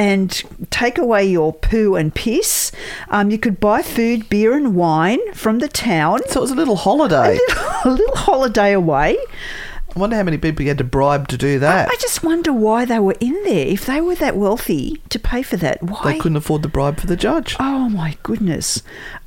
and 0.00 0.42
take 0.70 0.96
away 0.96 1.26
your 1.26 1.52
poo 1.52 1.94
and 1.94 2.14
piss. 2.14 2.72
Um, 3.10 3.30
you 3.30 3.36
could 3.36 3.60
buy 3.60 3.82
food, 3.82 4.30
beer, 4.30 4.56
and 4.56 4.74
wine 4.74 5.20
from 5.34 5.58
the 5.58 5.68
town 5.68 6.20
So 6.28 6.40
it 6.40 6.42
was 6.42 6.50
a 6.50 6.54
little 6.54 6.76
holiday. 6.76 7.38
a 7.84 7.90
little 7.90 8.16
holiday 8.26 8.72
away. 8.72 9.18
I 9.94 9.98
wonder 9.98 10.16
how 10.16 10.22
many 10.22 10.38
people 10.38 10.62
you 10.62 10.68
had 10.68 10.78
to 10.78 10.84
bribe 10.84 11.28
to 11.28 11.36
do 11.36 11.58
that. 11.58 11.88
I 11.88 11.96
just 11.96 12.22
wonder 12.22 12.52
why 12.52 12.84
they 12.84 12.98
were 12.98 13.16
in 13.20 13.32
there. 13.44 13.66
If 13.66 13.86
they 13.86 14.00
were 14.00 14.14
that 14.16 14.36
wealthy 14.36 15.02
to 15.08 15.18
pay 15.18 15.42
for 15.42 15.56
that, 15.56 15.82
why? 15.82 16.12
they 16.12 16.18
couldn't 16.18 16.36
afford 16.36 16.62
the 16.62 16.68
bribe 16.68 17.00
for 17.00 17.06
the 17.06 17.16
judge. 17.16 17.56
Oh 17.58 17.88
my 17.88 18.16
goodness. 18.22 18.82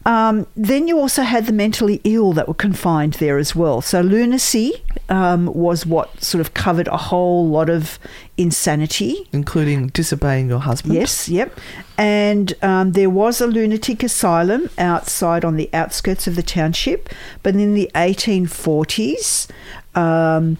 Um, 0.05 0.47
then 0.55 0.87
you 0.87 0.99
also 0.99 1.23
had 1.23 1.45
the 1.45 1.53
mentally 1.53 2.01
ill 2.03 2.33
that 2.33 2.47
were 2.47 2.53
confined 2.53 3.13
there 3.13 3.37
as 3.37 3.55
well. 3.55 3.81
So 3.81 4.01
lunacy 4.01 4.73
um, 5.09 5.47
was 5.47 5.85
what 5.85 6.23
sort 6.23 6.41
of 6.41 6.53
covered 6.53 6.87
a 6.87 6.97
whole 6.97 7.47
lot 7.47 7.69
of 7.69 7.99
insanity. 8.37 9.27
Including 9.31 9.87
disobeying 9.87 10.49
your 10.49 10.59
husband. 10.59 10.95
Yes, 10.95 11.29
yep. 11.29 11.57
And 11.97 12.53
um, 12.61 12.93
there 12.93 13.09
was 13.09 13.39
a 13.39 13.47
lunatic 13.47 14.03
asylum 14.03 14.69
outside 14.77 15.45
on 15.45 15.55
the 15.55 15.69
outskirts 15.73 16.27
of 16.27 16.35
the 16.35 16.43
township, 16.43 17.09
but 17.43 17.55
in 17.55 17.73
the 17.73 17.89
1840s, 17.95 19.47
um, 19.95 20.57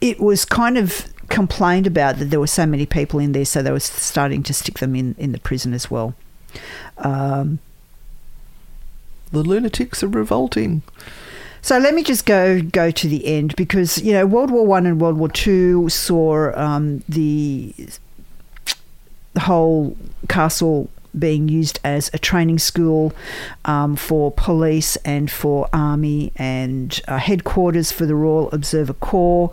it 0.00 0.20
was 0.20 0.44
kind 0.44 0.76
of 0.78 1.06
complained 1.28 1.86
about 1.86 2.18
that 2.18 2.26
there 2.26 2.40
were 2.40 2.46
so 2.46 2.66
many 2.66 2.86
people 2.86 3.18
in 3.18 3.32
there, 3.32 3.44
so 3.44 3.62
they 3.62 3.70
were 3.70 3.80
starting 3.80 4.42
to 4.42 4.52
stick 4.52 4.78
them 4.78 4.94
in, 4.94 5.14
in 5.18 5.32
the 5.32 5.38
prison 5.40 5.72
as 5.72 5.90
well. 5.90 6.14
Um, 6.98 7.58
The 9.32 9.42
lunatics 9.42 10.02
are 10.02 10.08
revolting. 10.08 10.82
So 11.60 11.78
let 11.78 11.94
me 11.94 12.02
just 12.02 12.26
go 12.26 12.60
go 12.60 12.90
to 12.90 13.08
the 13.08 13.26
end 13.26 13.56
because 13.56 13.96
you 13.98 14.12
know 14.12 14.26
World 14.26 14.50
War 14.50 14.66
One 14.66 14.86
and 14.86 15.00
World 15.00 15.16
War 15.16 15.30
Two 15.30 15.88
saw 15.88 16.52
um, 16.54 17.02
the 17.08 17.74
the 19.32 19.40
whole 19.40 19.96
castle 20.28 20.90
being 21.18 21.48
used 21.48 21.78
as 21.84 22.10
a 22.12 22.18
training 22.18 22.58
school 22.58 23.12
um, 23.64 23.96
for 23.96 24.30
police 24.32 24.96
and 24.96 25.30
for 25.30 25.68
army 25.72 26.32
and 26.36 27.00
uh, 27.08 27.18
headquarters 27.18 27.92
for 27.92 28.06
the 28.06 28.14
Royal 28.14 28.50
Observer 28.52 28.94
Corps 28.94 29.50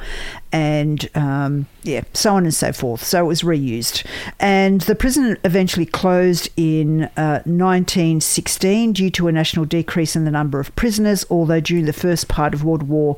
and 0.52 1.10
um, 1.16 1.66
yeah, 1.84 2.02
so 2.14 2.36
on 2.36 2.44
and 2.44 2.54
so 2.54 2.74
forth. 2.74 3.04
So 3.04 3.24
it 3.24 3.28
was 3.28 3.42
reused. 3.42 4.06
And 4.40 4.82
the 4.82 4.96
prison 4.96 5.38
eventually 5.44 5.86
closed 5.86 6.50
in 6.58 7.04
uh, 7.18 7.42
1916 7.46 8.94
due 8.94 9.10
to 9.12 9.28
a 9.28 9.32
national 9.32 9.66
decrease 9.66 10.16
in 10.16 10.26
the 10.26 10.32
number 10.32 10.60
of 10.60 10.76
prisoners, 10.76 11.26
although 11.30 11.60
during 11.60 11.86
the 11.86 11.94
first 11.94 12.28
part 12.28 12.54
of 12.54 12.64
World 12.64 12.84
War 12.84 13.18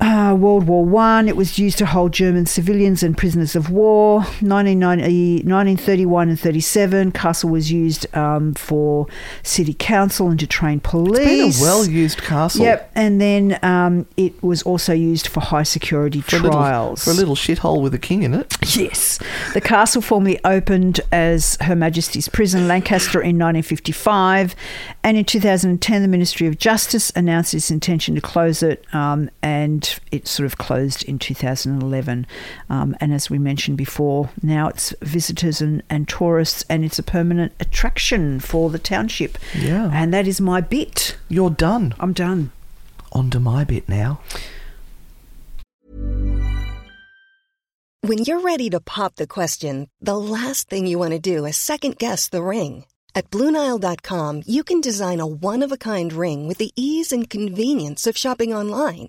uh, 0.00 0.34
World 0.38 0.66
War 0.66 0.84
One, 0.84 1.28
it 1.28 1.36
was 1.36 1.58
used 1.58 1.78
to 1.78 1.86
hold 1.86 2.12
German 2.12 2.46
civilians 2.46 3.02
and 3.02 3.16
prisoners 3.16 3.56
of 3.56 3.70
war. 3.70 4.20
1931 4.40 6.28
and 6.28 6.38
37, 6.38 7.12
Castle 7.12 7.50
was 7.50 7.70
used 7.72 8.06
um, 8.14 8.54
for 8.54 9.06
city 9.42 9.74
council 9.74 10.28
and 10.28 10.38
to 10.40 10.46
train 10.46 10.80
police. 10.80 11.18
It's 11.20 11.58
been 11.58 11.66
a 11.66 11.70
well-used 11.70 12.22
castle. 12.22 12.64
Yep, 12.64 12.92
and 12.94 13.20
then 13.20 13.58
um, 13.62 14.06
it 14.16 14.42
was 14.42 14.62
also 14.62 14.92
used 14.92 15.28
for 15.28 15.40
high 15.40 15.62
security 15.62 16.20
For 16.20 16.36
a, 16.36 16.40
little, 16.40 16.58
trials. 16.58 17.04
for 17.04 17.10
a 17.10 17.14
little 17.14 17.36
shithole 17.36 17.80
with 17.80 17.94
a 17.94 17.98
king 17.98 18.22
in 18.22 18.34
it. 18.34 18.56
Yes. 18.74 19.18
The 19.52 19.60
castle 19.60 20.02
formally 20.02 20.40
opened 20.44 21.00
as 21.12 21.56
Her 21.60 21.76
Majesty's 21.76 22.28
Prison, 22.28 22.66
Lancaster, 22.66 23.20
in 23.20 23.36
1955. 23.38 24.56
And 25.04 25.16
in 25.16 25.24
2010, 25.24 26.02
the 26.02 26.08
Ministry 26.08 26.46
of 26.46 26.58
Justice 26.58 27.12
announced 27.14 27.54
its 27.54 27.70
intention 27.70 28.14
to 28.16 28.20
close 28.20 28.62
it, 28.62 28.84
um, 28.92 29.30
and 29.42 29.83
it 30.10 30.26
sort 30.26 30.46
of 30.46 30.58
closed 30.58 31.02
in 31.04 31.18
2011. 31.18 32.26
Um, 32.68 32.96
and 33.00 33.12
as 33.12 33.30
we 33.30 33.38
mentioned 33.38 33.76
before, 33.76 34.30
now 34.42 34.68
it's 34.68 34.94
visitors 35.02 35.60
and, 35.60 35.82
and 35.88 36.08
tourists, 36.08 36.64
and 36.68 36.84
it's 36.84 36.98
a 36.98 37.02
permanent 37.02 37.52
attraction 37.60 38.40
for 38.40 38.70
the 38.70 38.78
township. 38.78 39.38
Yeah. 39.58 39.90
And 39.92 40.12
that 40.12 40.26
is 40.26 40.40
my 40.40 40.60
bit. 40.60 41.16
You're 41.28 41.50
done. 41.50 41.94
I'm 41.98 42.12
done. 42.12 42.52
On 43.12 43.30
to 43.30 43.40
my 43.40 43.64
bit 43.64 43.88
now. 43.88 44.20
When 48.06 48.18
you're 48.18 48.40
ready 48.42 48.68
to 48.68 48.80
pop 48.80 49.16
the 49.16 49.26
question, 49.26 49.88
the 49.98 50.18
last 50.18 50.68
thing 50.68 50.86
you 50.86 50.98
want 50.98 51.12
to 51.12 51.18
do 51.18 51.46
is 51.46 51.56
second 51.56 51.96
guess 51.96 52.28
the 52.28 52.42
ring. 52.42 52.84
At 53.14 53.30
Bluenile.com, 53.30 54.42
you 54.44 54.62
can 54.62 54.82
design 54.82 55.20
a 55.20 55.26
one 55.26 55.62
of 55.62 55.72
a 55.72 55.78
kind 55.78 56.12
ring 56.12 56.46
with 56.46 56.58
the 56.58 56.72
ease 56.76 57.12
and 57.12 57.30
convenience 57.30 58.06
of 58.06 58.16
shopping 58.16 58.52
online. 58.52 59.08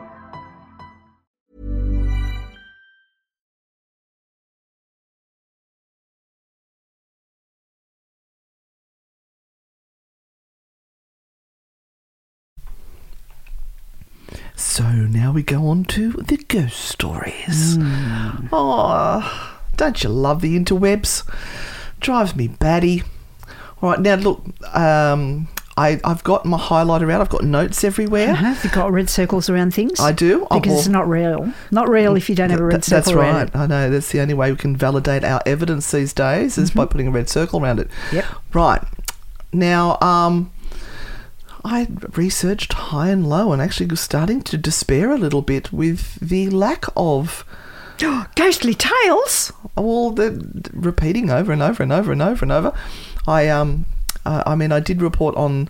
So 14.61 14.83
now 14.83 15.31
we 15.31 15.41
go 15.43 15.67
on 15.67 15.85
to 15.85 16.11
the 16.11 16.37
ghost 16.37 16.77
stories. 16.79 17.77
Oh, 18.51 19.57
don't 19.75 20.03
you 20.03 20.09
love 20.09 20.41
the 20.41 20.57
interwebs? 20.57 21.27
Drives 21.99 22.35
me 22.35 22.47
batty. 22.47 23.03
All 23.81 23.89
right, 23.89 23.99
now 23.99 24.15
look, 24.15 24.43
um, 24.75 25.47
I, 25.75 25.99
I've 26.03 26.23
got 26.23 26.45
my 26.45 26.59
highlighter 26.59 27.11
out. 27.11 27.21
I've 27.21 27.29
got 27.29 27.43
notes 27.43 27.83
everywhere. 27.83 28.29
Uh-huh. 28.29 28.55
You've 28.63 28.71
got 28.71 28.91
red 28.91 29.09
circles 29.09 29.49
around 29.49 29.73
things. 29.73 29.99
I 29.99 30.11
do. 30.11 30.47
Oh, 30.51 30.59
Because 30.59 30.79
it's 30.79 30.87
not 30.87 31.09
real. 31.09 31.51
Not 31.71 31.89
real 31.89 32.15
if 32.15 32.29
you 32.29 32.35
don't 32.35 32.51
have 32.51 32.59
a 32.59 32.63
red 32.63 32.83
Th- 32.83 32.85
That's 32.85 33.07
circle 33.07 33.21
around 33.21 33.35
right. 33.35 33.55
I 33.55 33.65
know. 33.65 33.89
That's 33.89 34.11
the 34.11 34.19
only 34.21 34.35
way 34.35 34.51
we 34.51 34.57
can 34.57 34.77
validate 34.77 35.23
our 35.23 35.41
evidence 35.47 35.89
these 35.91 36.13
days 36.13 36.59
is 36.59 36.69
by 36.71 36.85
putting 36.85 37.07
a 37.07 37.11
red 37.11 37.29
circle 37.29 37.61
around 37.61 37.79
it. 37.79 37.89
Mm-hmm. 37.89 38.15
Yep. 38.17 38.25
Right. 38.53 38.83
Now, 39.53 39.97
um, 40.01 40.51
I 41.63 41.87
researched 42.15 42.73
high 42.73 43.09
and 43.09 43.27
low 43.29 43.51
and 43.53 43.61
actually 43.61 43.85
was 43.87 43.99
starting 44.01 44.41
to 44.43 44.57
despair 44.57 45.11
a 45.11 45.17
little 45.17 45.41
bit 45.41 45.71
with 45.71 46.15
the 46.15 46.49
lack 46.49 46.85
of 46.95 47.45
Ghostly 48.35 48.73
tales. 48.73 49.51
all 49.75 50.11
the 50.11 50.69
repeating 50.73 51.29
over 51.29 51.51
and 51.51 51.61
over 51.61 51.83
and 51.83 51.91
over 51.93 52.11
and 52.11 52.21
over 52.21 52.43
and 52.45 52.51
over. 52.51 52.73
I 53.27 53.47
um, 53.49 53.85
uh, 54.25 54.41
I 54.45 54.55
mean, 54.55 54.71
I 54.71 54.79
did 54.79 55.01
report 55.01 55.35
on 55.35 55.69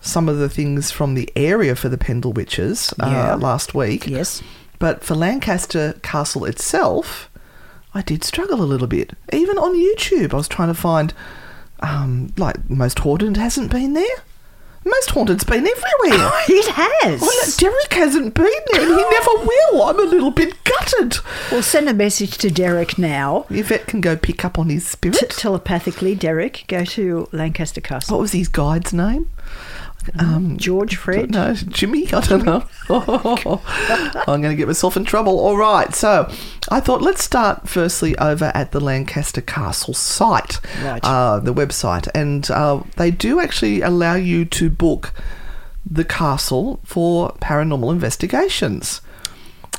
some 0.00 0.28
of 0.28 0.38
the 0.38 0.48
things 0.48 0.90
from 0.90 1.14
the 1.14 1.30
area 1.36 1.76
for 1.76 1.88
the 1.88 1.98
Pendle 1.98 2.32
Witches 2.32 2.92
uh, 3.00 3.06
Yeah. 3.08 3.34
last 3.36 3.74
week. 3.74 4.08
Yes. 4.08 4.42
But 4.80 5.04
for 5.04 5.14
Lancaster 5.14 5.92
Castle 6.02 6.44
itself, 6.44 7.30
I 7.94 8.02
did 8.02 8.24
struggle 8.24 8.60
a 8.60 8.64
little 8.66 8.88
bit. 8.88 9.12
Even 9.32 9.56
on 9.58 9.76
YouTube, 9.76 10.32
I 10.32 10.36
was 10.36 10.48
trying 10.48 10.68
to 10.68 10.74
find 10.74 11.14
um, 11.80 12.32
like 12.36 12.68
most 12.68 12.98
haunted 12.98 13.36
hasn't 13.36 13.70
been 13.70 13.94
there. 13.94 14.16
Most 14.84 15.10
haunted's 15.10 15.44
been 15.44 15.66
everywhere. 15.66 15.78
Oh, 16.34 16.44
it 16.48 16.66
has. 16.68 17.20
Well, 17.20 17.30
look, 17.30 17.56
Derek 17.56 17.92
hasn't 17.92 18.34
been 18.34 18.44
there, 18.72 18.80
and 18.82 18.90
he 18.90 18.96
never 19.10 19.30
will. 19.46 19.82
I'm 19.84 19.98
a 19.98 20.02
little 20.02 20.30
bit 20.30 20.54
gutted. 20.64 21.16
We'll 21.50 21.62
send 21.62 21.88
a 21.88 21.94
message 21.94 22.36
to 22.38 22.50
Derek 22.50 22.98
now. 22.98 23.46
Yvette 23.50 23.86
can 23.86 24.00
go 24.00 24.16
pick 24.16 24.44
up 24.44 24.58
on 24.58 24.68
his 24.68 24.86
spirit. 24.86 25.18
T- 25.18 25.26
telepathically, 25.26 26.14
Derek, 26.14 26.64
go 26.68 26.84
to 26.84 27.28
Lancaster 27.32 27.80
Castle. 27.80 28.16
what 28.16 28.22
was 28.22 28.32
his 28.32 28.48
guide's 28.48 28.92
name? 28.92 29.30
Um, 30.18 30.56
George 30.56 30.96
Fred. 30.96 31.30
No, 31.30 31.54
Jimmy. 31.68 32.12
I 32.12 32.20
don't 32.20 32.44
know. 32.44 32.64
I'm 34.26 34.40
going 34.40 34.50
to 34.50 34.56
get 34.56 34.66
myself 34.66 34.96
in 34.96 35.04
trouble. 35.04 35.38
All 35.40 35.56
right. 35.56 35.94
So 35.94 36.28
I 36.70 36.80
thought 36.80 37.02
let's 37.02 37.22
start 37.22 37.68
firstly 37.68 38.16
over 38.18 38.50
at 38.54 38.72
the 38.72 38.80
Lancaster 38.80 39.40
Castle 39.40 39.94
site, 39.94 40.60
Right. 40.82 41.00
uh, 41.04 41.38
the 41.40 41.54
website, 41.54 42.08
and 42.14 42.50
uh, 42.50 42.82
they 42.96 43.10
do 43.10 43.40
actually 43.40 43.80
allow 43.82 44.14
you 44.14 44.44
to 44.46 44.70
book 44.70 45.12
the 45.88 46.04
castle 46.04 46.80
for 46.84 47.32
paranormal 47.40 47.90
investigations. 47.92 49.00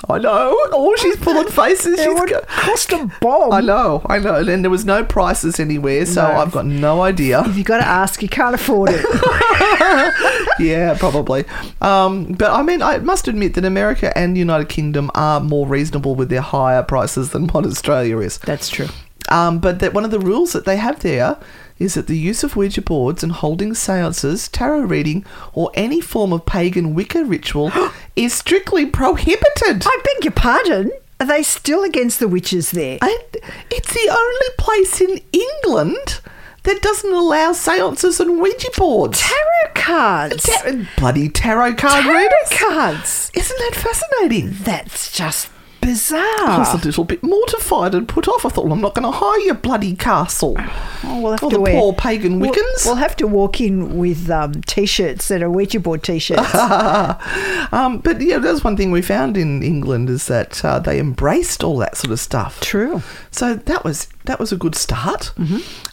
I 0.10 0.18
know. 0.18 0.52
Oh, 0.74 0.96
she's 1.00 1.16
pulling 1.18 1.48
faces. 1.52 1.98
It 1.98 2.04
She's 2.04 2.20
would 2.20 2.30
go- 2.30 2.42
cost 2.48 2.92
a 2.92 3.10
bomb. 3.22 3.54
I 3.54 3.62
know, 3.62 4.02
I 4.06 4.20
know. 4.20 4.36
And 4.36 4.64
there 4.64 4.70
was 4.70 4.84
no 4.86 5.04
prices 5.04 5.60
anywhere, 5.60 6.06
so 6.06 6.22
No. 6.28 6.34
I've 6.40 6.52
got 6.52 6.66
no 6.66 7.02
idea. 7.02 7.42
If 7.46 7.56
you 7.58 7.64
got 7.64 7.78
to 7.78 7.88
ask, 7.88 8.22
you 8.22 8.28
can't 8.30 8.54
afford 8.54 8.90
it. 8.92 9.06
yeah, 10.60 10.96
probably. 10.98 11.46
Um, 11.82 12.34
but 12.34 12.52
I 12.52 12.62
mean, 12.64 12.82
I 12.82 12.98
must 12.98 13.28
admit 13.28 13.54
that 13.56 13.66
America 13.66 14.16
and 14.18 14.38
United 14.38 14.70
Kingdom 14.70 15.10
are 15.16 15.40
more 15.40 15.68
reasonable 15.68 16.16
with 16.16 16.30
their 16.30 16.42
higher 16.42 16.84
prices 16.84 17.32
than 17.32 17.48
what 17.48 17.66
Australia 17.66 18.20
is. 18.20 18.38
That's 18.40 18.70
true. 18.70 18.88
Um, 19.30 19.60
but 19.60 19.80
that 19.80 19.94
one 19.94 20.04
of 20.04 20.12
the 20.12 20.20
rules 20.20 20.52
that 20.54 20.66
they 20.66 20.76
have 20.78 21.00
there 21.00 21.38
is 21.80 21.96
that 21.96 22.08
the 22.08 22.18
use 22.18 22.44
of 22.44 22.56
Ouija 22.56 22.82
boards 22.82 23.24
and 23.24 23.32
holding 23.32 23.74
seances, 23.74 24.48
tarot 24.48 24.82
reading, 24.82 25.26
or 25.54 25.72
any 25.74 26.00
form 26.02 26.32
of 26.34 26.46
pagan 26.46 26.94
Wicca 26.96 27.26
ritual 27.26 27.72
is 28.16 28.34
strictly 28.34 28.86
prohibited. 28.86 29.84
I 29.86 30.02
beg 30.04 30.24
your 30.26 30.32
pardon. 30.34 30.92
Are 31.20 31.26
they 31.26 31.44
still 31.44 31.84
against 31.84 32.20
the 32.20 32.28
witches 32.28 32.72
there? 32.72 33.00
And 33.02 33.38
it's 33.72 33.94
the 33.94 34.10
only 34.10 34.48
place 34.58 35.00
in 35.00 35.20
England 35.32 36.20
that 36.64 36.82
doesn't 36.82 37.14
allow 37.14 37.52
seances 37.54 38.20
and 38.20 38.42
Ouija 38.42 38.70
boards. 38.78 39.20
Tarot 39.22 39.74
cards. 39.76 40.50
Bloody 40.98 41.30
tarot 41.30 41.76
card 41.76 42.04
Tarot 42.04 42.14
readers. 42.18 42.50
cards. 42.60 43.32
Isn't 43.34 43.58
that 43.58 43.76
fascinating? 43.76 44.52
That's 44.62 45.12
just 45.12 45.50
I 45.86 46.58
was 46.60 46.74
a 46.74 46.86
little 46.86 47.04
bit 47.04 47.22
mortified 47.24 47.94
and 47.96 48.08
put 48.08 48.28
off. 48.28 48.46
I 48.46 48.50
thought, 48.50 48.66
well, 48.66 48.74
I'm 48.74 48.82
not 48.82 48.96
going 48.96 49.04
to 49.12 49.12
hire 49.18 49.40
your 49.40 49.56
bloody 49.56 49.96
castle. 49.96 50.58
Oh, 51.06 51.20
we'll 51.20 51.32
have 51.34 51.44
All 51.44 51.50
to 51.50 51.58
the 51.58 51.62
wear- 51.62 51.74
poor 51.74 51.92
pagan 51.92 52.40
We'll- 52.40 52.54
Wiccans. 52.54 52.86
We'll, 52.86 52.96
have 52.96 53.18
to 53.18 53.28
walk 53.28 53.60
in 53.60 53.98
with 53.98 54.30
um, 54.30 54.54
t-shirts 54.62 55.28
that 55.28 55.44
are 55.44 55.50
Ouija 55.50 55.82
board 55.82 56.02
t-shirts. 56.02 56.56
um, 57.74 57.98
but 58.00 58.22
yeah, 58.22 58.38
that's 58.38 58.64
one 58.64 58.78
thing 58.78 58.90
we 58.90 59.02
found 59.02 59.36
in 59.36 59.62
England 59.64 60.10
is 60.10 60.28
that 60.28 60.64
uh, 60.64 60.80
they 60.80 61.00
embraced 61.00 61.62
all 61.62 61.78
that 61.80 61.98
sort 61.98 62.12
of 62.12 62.22
stuff. 62.22 62.62
True. 62.62 63.02
So 63.32 63.54
that 63.56 63.84
was 63.84 64.08
that 64.24 64.40
was 64.40 64.54
a 64.54 64.56
good 64.56 64.76
start. 64.76 65.34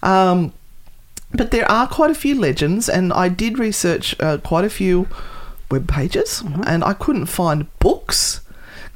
Um, 0.04 0.52
but 1.32 1.50
there 1.50 1.68
are 1.70 1.88
quite 1.88 2.10
a 2.12 2.14
few 2.14 2.38
legends, 2.38 2.88
and 2.88 3.12
I 3.12 3.28
did 3.28 3.58
research 3.58 4.14
uh, 4.20 4.38
quite 4.38 4.64
a 4.64 4.70
few 4.70 5.08
web 5.72 5.88
pages, 5.88 6.42
and 6.66 6.84
I 6.84 6.92
couldn't 6.92 7.26
find 7.26 7.66
books. 7.80 8.42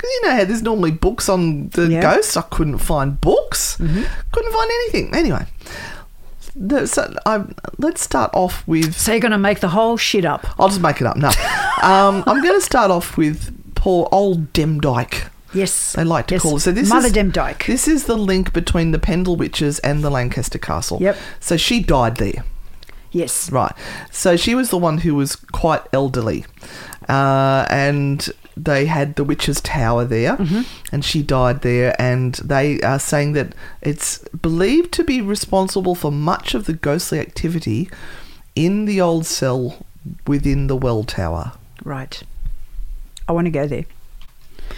Because 0.04 0.14
you 0.14 0.22
know 0.28 0.36
how 0.36 0.44
there's 0.44 0.62
normally 0.62 0.90
books 0.90 1.28
on 1.28 1.68
the 1.70 1.86
Yeah. 1.86 2.02
ghosts. 2.02 2.36
I 2.36 2.42
couldn't 2.42 2.78
find 2.78 3.20
books. 3.20 3.76
Couldn't 3.76 4.52
find 4.52 4.70
anything. 4.70 5.14
Anyway, 5.14 5.46
the, 6.56 6.86
so 6.86 7.14
I, 7.26 7.44
let's 7.78 8.02
start 8.02 8.30
off 8.34 8.66
with. 8.68 8.94
So 8.96 9.12
you're 9.12 9.20
going 9.20 9.32
to 9.32 9.38
make 9.38 9.60
the 9.60 9.68
whole 9.68 9.96
shit 9.96 10.24
up. 10.24 10.46
I'll 10.58 10.68
just 10.68 10.80
make 10.80 11.00
it 11.00 11.06
up. 11.06 11.16
No, 11.16 11.28
um, 11.82 12.22
I'm 12.26 12.42
going 12.42 12.58
to 12.58 12.64
start 12.64 12.90
off 12.90 13.16
with 13.16 13.52
poor 13.74 14.08
old 14.12 14.52
Demdike. 14.52 15.30
Yes. 15.52 15.92
They 15.92 16.04
like 16.04 16.26
to 16.28 16.34
Yes. 16.34 16.42
call 16.42 16.56
it. 16.56 16.60
So 16.60 16.72
this 16.72 16.88
Mother 16.88 17.06
is 17.06 17.12
Demdike. 17.12 17.66
This 17.66 17.86
is 17.86 18.04
the 18.06 18.16
link 18.16 18.52
between 18.52 18.90
the 18.90 18.98
Pendle 18.98 19.36
Witches 19.36 19.78
and 19.80 20.02
the 20.02 20.10
Lancaster 20.10 20.58
Castle. 20.58 20.98
Yep. 21.00 21.16
So 21.40 21.56
she 21.56 21.80
died 21.80 22.16
there. 22.16 22.44
Yes. 23.14 23.50
Right. 23.50 23.72
So 24.10 24.36
she 24.36 24.54
was 24.54 24.70
the 24.70 24.78
one 24.78 24.98
who 24.98 25.14
was 25.14 25.36
quite 25.36 25.82
elderly, 25.92 26.44
uh, 27.08 27.64
and 27.70 28.28
they 28.56 28.86
had 28.86 29.14
the 29.16 29.24
witch's 29.24 29.60
tower 29.60 30.04
there, 30.04 30.36
Mm-hmm. 30.36 30.62
and 30.92 31.04
she 31.04 31.22
died 31.22 31.62
there. 31.62 31.94
And 32.00 32.34
they 32.36 32.80
are 32.82 32.98
saying 32.98 33.32
that 33.34 33.54
it's 33.82 34.18
believed 34.42 34.92
to 34.94 35.04
be 35.04 35.20
responsible 35.20 35.94
for 35.94 36.10
much 36.12 36.54
of 36.54 36.66
the 36.66 36.72
ghostly 36.72 37.20
activity 37.20 37.88
in 38.56 38.84
the 38.84 39.00
old 39.00 39.26
cell 39.26 39.84
within 40.26 40.66
the 40.66 40.76
well 40.76 41.04
tower. 41.04 41.52
Right. 41.84 42.22
I 43.28 43.32
want 43.32 43.46
to 43.46 43.50
go 43.50 43.66
there. 43.66 43.84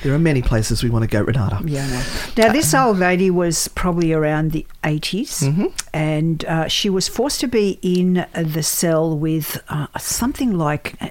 There 0.02 0.14
are 0.14 0.18
many 0.18 0.42
places 0.42 0.82
we 0.82 0.90
want 0.90 1.02
to 1.04 1.08
go, 1.08 1.22
Renata. 1.22 1.60
Yeah, 1.64 1.86
know. 1.86 2.02
Now, 2.36 2.52
this 2.52 2.74
old 2.74 2.98
lady 2.98 3.30
was 3.30 3.68
probably 3.68 4.12
around 4.12 4.52
the 4.52 4.66
80s, 4.84 5.42
Mm-hmm. 5.42 5.66
and 5.94 6.44
uh, 6.44 6.68
she 6.68 6.90
was 6.90 7.08
forced 7.08 7.40
to 7.40 7.48
be 7.48 7.78
in 7.82 8.26
the 8.34 8.62
cell 8.62 9.16
with 9.16 9.62
uh, 9.68 9.86
something 9.98 10.56
like 10.58 10.94
uh, 11.00 11.08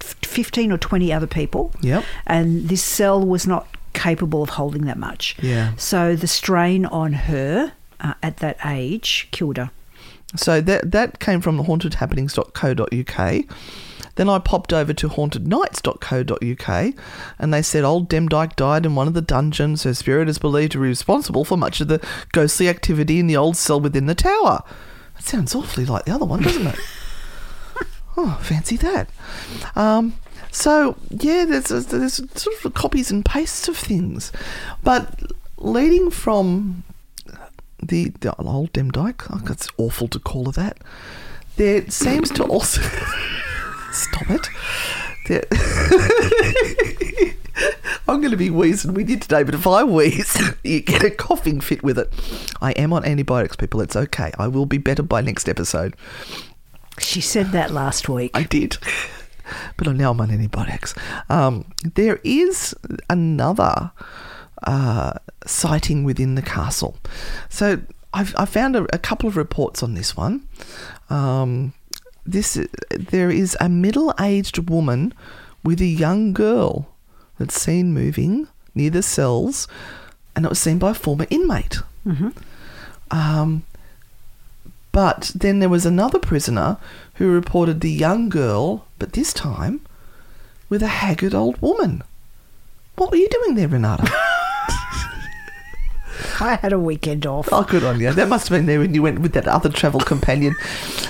15 0.00 0.70
or 0.72 0.78
20 0.78 1.12
other 1.12 1.26
people. 1.26 1.72
Yep. 1.80 2.04
And 2.26 2.68
this 2.68 2.82
cell 2.82 3.24
was 3.24 3.46
not 3.46 3.66
capable 3.94 4.42
of 4.42 4.50
holding 4.50 4.84
that 4.84 4.98
much. 4.98 5.36
Yeah. 5.40 5.72
So 5.76 6.14
the 6.14 6.26
strain 6.28 6.84
on 6.86 7.14
her 7.14 7.72
uh, 8.00 8.12
at 8.22 8.36
that 8.38 8.58
age 8.64 9.28
killed 9.30 9.56
her. 9.56 9.70
So 10.36 10.60
that 10.60 10.92
that 10.92 11.18
came 11.20 11.40
from 11.40 11.56
the 11.56 11.62
hauntedhappenings.co.uk. 11.62 13.44
Then 14.16 14.28
I 14.28 14.38
popped 14.38 14.72
over 14.72 14.92
to 14.92 15.08
hauntednights.co.uk 15.08 16.94
and 17.38 17.54
they 17.54 17.62
said 17.62 17.84
old 17.84 18.08
Demdike 18.08 18.56
died 18.56 18.84
in 18.84 18.94
one 18.94 19.06
of 19.06 19.14
the 19.14 19.22
dungeons. 19.22 19.84
Her 19.84 19.94
spirit 19.94 20.28
is 20.28 20.38
believed 20.38 20.72
to 20.72 20.78
be 20.78 20.88
responsible 20.88 21.44
for 21.44 21.56
much 21.56 21.80
of 21.80 21.88
the 21.88 22.04
ghostly 22.32 22.68
activity 22.68 23.20
in 23.20 23.26
the 23.26 23.36
old 23.36 23.56
cell 23.56 23.80
within 23.80 24.06
the 24.06 24.14
tower. 24.14 24.62
That 25.14 25.24
sounds 25.24 25.54
awfully 25.54 25.86
like 25.86 26.04
the 26.04 26.12
other 26.12 26.24
one, 26.24 26.42
doesn't 26.42 26.66
it? 26.66 26.78
oh, 28.16 28.38
fancy 28.42 28.76
that. 28.78 29.08
Um, 29.74 30.14
so 30.50 30.96
yeah, 31.10 31.44
there's, 31.44 31.68
there's 31.86 32.14
sort 32.34 32.64
of 32.64 32.74
copies 32.74 33.10
and 33.10 33.24
pastes 33.24 33.68
of 33.68 33.76
things, 33.76 34.32
but 34.82 35.32
leading 35.58 36.10
from 36.10 36.84
the, 37.82 38.10
the 38.20 38.34
old 38.38 38.72
Demdike, 38.72 39.26
oh, 39.30 39.40
that's 39.44 39.68
awful 39.76 40.08
to 40.08 40.18
call 40.18 40.46
her 40.46 40.52
that. 40.52 40.78
There 41.56 41.88
seems 41.90 42.30
to 42.32 42.44
also 42.44 42.82
stop 43.96 44.30
it. 44.30 44.48
I'm 48.08 48.20
going 48.20 48.30
to 48.30 48.36
be 48.36 48.50
wheezing 48.50 48.94
with 48.94 49.10
you 49.10 49.18
today, 49.18 49.42
but 49.42 49.54
if 49.54 49.66
I 49.66 49.82
wheeze, 49.82 50.40
you 50.64 50.80
get 50.80 51.02
a 51.02 51.10
coughing 51.10 51.60
fit 51.60 51.82
with 51.82 51.98
it. 51.98 52.12
I 52.60 52.72
am 52.72 52.92
on 52.92 53.04
antibiotics, 53.04 53.56
people. 53.56 53.80
It's 53.80 53.96
okay. 53.96 54.32
I 54.38 54.48
will 54.48 54.66
be 54.66 54.78
better 54.78 55.02
by 55.02 55.20
next 55.20 55.48
episode. 55.48 55.96
She 56.98 57.20
said 57.20 57.52
that 57.52 57.72
last 57.72 58.08
week. 58.08 58.30
I 58.34 58.44
did. 58.44 58.78
But 59.76 59.94
now 59.94 60.10
I'm 60.10 60.20
on 60.20 60.30
antibiotics. 60.30 60.94
Um, 61.28 61.66
there 61.94 62.20
is 62.24 62.74
another 63.08 63.92
uh, 64.66 65.12
sighting 65.46 66.04
within 66.04 66.34
the 66.34 66.42
castle. 66.42 66.96
So 67.48 67.80
I've, 68.12 68.34
I 68.36 68.44
found 68.44 68.76
a, 68.76 68.86
a 68.94 68.98
couple 68.98 69.28
of 69.28 69.36
reports 69.36 69.82
on 69.82 69.94
this 69.94 70.16
one. 70.16 70.48
Um, 71.10 71.72
this 72.26 72.58
there 72.90 73.30
is 73.30 73.56
a 73.60 73.68
middle-aged 73.68 74.68
woman 74.68 75.12
with 75.62 75.80
a 75.80 75.86
young 75.86 76.32
girl 76.32 76.88
that's 77.38 77.60
seen 77.60 77.92
moving 77.92 78.48
near 78.74 78.90
the 78.90 79.02
cells, 79.02 79.68
and 80.34 80.44
it 80.44 80.48
was 80.48 80.58
seen 80.58 80.78
by 80.78 80.90
a 80.90 80.94
former 80.94 81.26
inmate. 81.30 81.78
Um, 83.10 83.64
but 84.92 85.30
then 85.34 85.58
there 85.58 85.68
was 85.68 85.86
another 85.86 86.18
prisoner 86.18 86.78
who 87.14 87.30
reported 87.30 87.80
the 87.80 87.90
young 87.90 88.28
girl, 88.28 88.86
but 88.98 89.12
this 89.12 89.32
time 89.32 89.80
with 90.68 90.82
a 90.82 90.88
haggard 90.88 91.34
old 91.34 91.60
woman. 91.62 92.02
What 92.96 93.10
were 93.10 93.16
you 93.16 93.28
doing 93.28 93.54
there, 93.56 93.68
Renata? 93.68 94.10
I 96.40 96.56
had 96.56 96.72
a 96.72 96.78
weekend 96.78 97.26
off. 97.26 97.48
oh, 97.52 97.62
good 97.64 97.84
on 97.84 98.00
you. 98.00 98.12
That 98.12 98.28
must 98.28 98.48
have 98.48 98.58
been 98.58 98.66
there 98.66 98.80
when 98.80 98.94
you 98.94 99.02
went 99.02 99.20
with 99.20 99.32
that 99.32 99.48
other 99.48 99.68
travel 99.68 100.00
companion. 100.00 100.54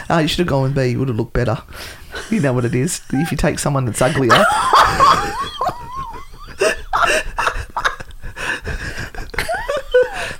Uh, 0.08 0.18
you 0.22 0.28
should 0.28 0.38
have 0.40 0.46
gone 0.48 0.62
with 0.62 0.76
me. 0.76 0.90
You 0.90 0.98
would 1.00 1.08
have 1.08 1.16
looked 1.16 1.32
better. 1.32 1.58
You 2.30 2.40
know 2.40 2.52
what 2.52 2.64
it 2.64 2.74
is. 2.74 3.02
If 3.12 3.30
you 3.30 3.36
take 3.36 3.58
someone 3.58 3.84
that's 3.84 4.02
uglier. 4.02 4.44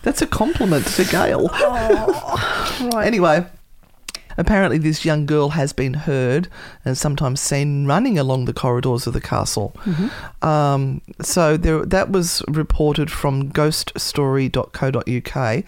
That's 0.03 0.23
a 0.23 0.27
compliment 0.27 0.87
to 0.87 1.05
Gail. 1.05 1.49
right 1.49 3.03
Anyway, 3.07 3.45
apparently 4.37 4.79
this 4.79 5.05
young 5.05 5.27
girl 5.27 5.51
has 5.51 5.73
been 5.73 5.95
heard 5.95 6.49
and 6.85 6.97
sometimes 6.97 7.41
seen 7.41 7.87
running 7.87 8.19
along 8.19 8.45
the 8.45 8.53
corridors 8.53 9.07
of 9.07 9.13
the 9.13 9.21
castle. 9.21 9.75
Um, 10.43 11.01
so 11.21 11.57
there, 11.57 11.85
that 11.87 12.11
was 12.11 12.43
reported 12.49 13.11
from 13.11 13.51
ghoststory.co.uk, 13.53 15.65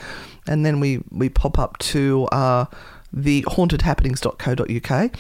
and 0.47 0.67
then 0.67 0.81
we 0.81 1.01
we 1.11 1.29
pop 1.29 1.59
up 1.59 1.79
to 1.79 2.27
uh, 2.33 2.67
the 3.13 3.43
hauntedhappenings.co.uk, 3.43 5.11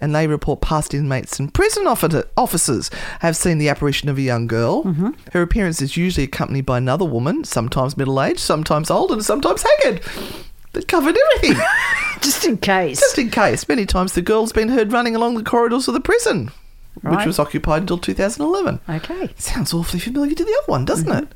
and 0.00 0.14
they 0.14 0.26
report 0.26 0.60
past 0.60 0.94
inmates 0.94 1.38
and 1.38 1.52
prison 1.54 1.86
officer- 1.86 2.28
officers 2.36 2.90
have 3.20 3.36
seen 3.36 3.58
the 3.58 3.68
apparition 3.68 4.08
of 4.08 4.18
a 4.18 4.22
young 4.22 4.46
girl. 4.46 4.84
Mm-hmm. 4.84 5.10
Her 5.32 5.42
appearance 5.42 5.80
is 5.80 5.96
usually 5.96 6.24
accompanied 6.24 6.66
by 6.66 6.78
another 6.78 7.04
woman, 7.04 7.44
sometimes 7.44 7.96
middle 7.96 8.20
aged, 8.20 8.40
sometimes 8.40 8.90
old, 8.90 9.12
and 9.12 9.24
sometimes 9.24 9.62
haggard. 9.62 10.02
That 10.76 10.88
covered 10.88 11.16
everything. 11.16 11.64
Just 12.20 12.44
in 12.44 12.58
case. 12.58 13.00
Just 13.00 13.16
in 13.16 13.30
case. 13.30 13.66
Many 13.66 13.86
times 13.86 14.12
the 14.12 14.20
girl's 14.20 14.52
been 14.52 14.68
heard 14.68 14.92
running 14.92 15.16
along 15.16 15.36
the 15.36 15.42
corridors 15.42 15.88
of 15.88 15.94
the 15.94 16.00
prison, 16.00 16.50
which 17.02 17.24
was 17.24 17.38
occupied 17.38 17.80
until 17.80 17.96
2011. 17.96 18.80
Okay. 18.86 19.32
Sounds 19.38 19.72
awfully 19.72 20.00
familiar 20.00 20.34
to 20.34 20.44
the 20.44 20.54
other 20.62 20.70
one, 20.70 20.84
doesn't 20.84 21.10
it? 21.10 21.28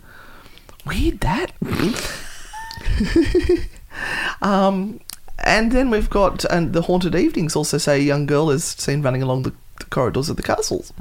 Weird 0.84 1.20
that. 1.20 1.52
um, 4.42 5.00
and 5.38 5.72
then 5.72 5.88
we've 5.88 6.10
got 6.10 6.44
and 6.44 6.74
the 6.74 6.82
haunted 6.82 7.14
evenings 7.14 7.56
also 7.56 7.78
say 7.78 7.98
a 7.98 8.02
young 8.02 8.26
girl 8.26 8.50
is 8.50 8.64
seen 8.64 9.00
running 9.00 9.22
along 9.22 9.44
the, 9.44 9.54
the 9.80 9.86
corridors 9.86 10.30
of 10.30 10.36
the 10.36 10.42
castles. 10.42 10.92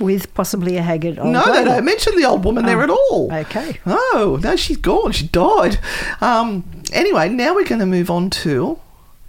With 0.00 0.32
possibly 0.34 0.76
a 0.76 0.82
haggard 0.82 1.18
old 1.18 1.32
no, 1.32 1.52
they 1.52 1.64
don't 1.64 1.84
mention 1.84 2.16
the 2.16 2.24
old 2.24 2.44
woman 2.44 2.64
there 2.64 2.80
Oh, 2.80 2.82
at 2.84 2.90
all. 2.90 3.32
okay. 3.32 3.78
Oh 3.86 4.38
no, 4.42 4.56
she's 4.56 4.78
gone. 4.78 5.12
She 5.12 5.26
died. 5.28 5.78
Um, 6.20 6.64
anyway, 6.92 7.28
now 7.28 7.54
we're 7.54 7.64
going 7.66 7.80
to 7.80 7.86
move 7.86 8.10
on 8.10 8.30
to 8.30 8.78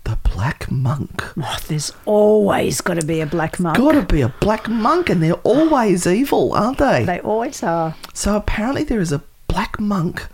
the 0.04 0.18
Black 0.24 0.72
Monk. 0.72 1.24
Oh, 1.38 1.58
there's 1.68 1.92
always 2.06 2.82
got 2.82 2.96
to 3.00 3.06
be 3.06 3.22
a 3.22 3.26
black 3.28 3.60
monk. 3.60 3.78
Got 3.78 3.92
to 3.92 4.02
be 4.02 4.22
a 4.22 4.30
black 4.40 4.68
monk, 4.70 5.10
and 5.10 5.22
they're 5.22 5.34
always 5.44 6.08
evil, 6.08 6.54
aren't 6.54 6.80
they? 6.80 7.04
They 7.06 7.20
always 7.20 7.62
are. 7.62 7.96
So 8.14 8.36
apparently 8.36 8.84
there 8.84 9.00
is 9.02 9.12
a 9.12 9.22
black 9.48 9.80
monk 9.80 10.26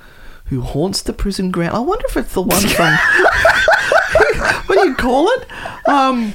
who 0.45 0.61
haunts 0.61 1.01
the 1.01 1.11
prison 1.11 1.51
ground. 1.51 1.76
I 1.76 1.80
wonder 1.80 2.05
if 2.07 2.15
it's 2.15 2.34
the 2.34 2.41
one 2.41 2.61
from 2.61 2.93
what 4.68 4.84
do 4.84 4.89
you 4.89 4.95
call 4.95 5.28
it? 5.30 5.47
Um, 5.88 6.34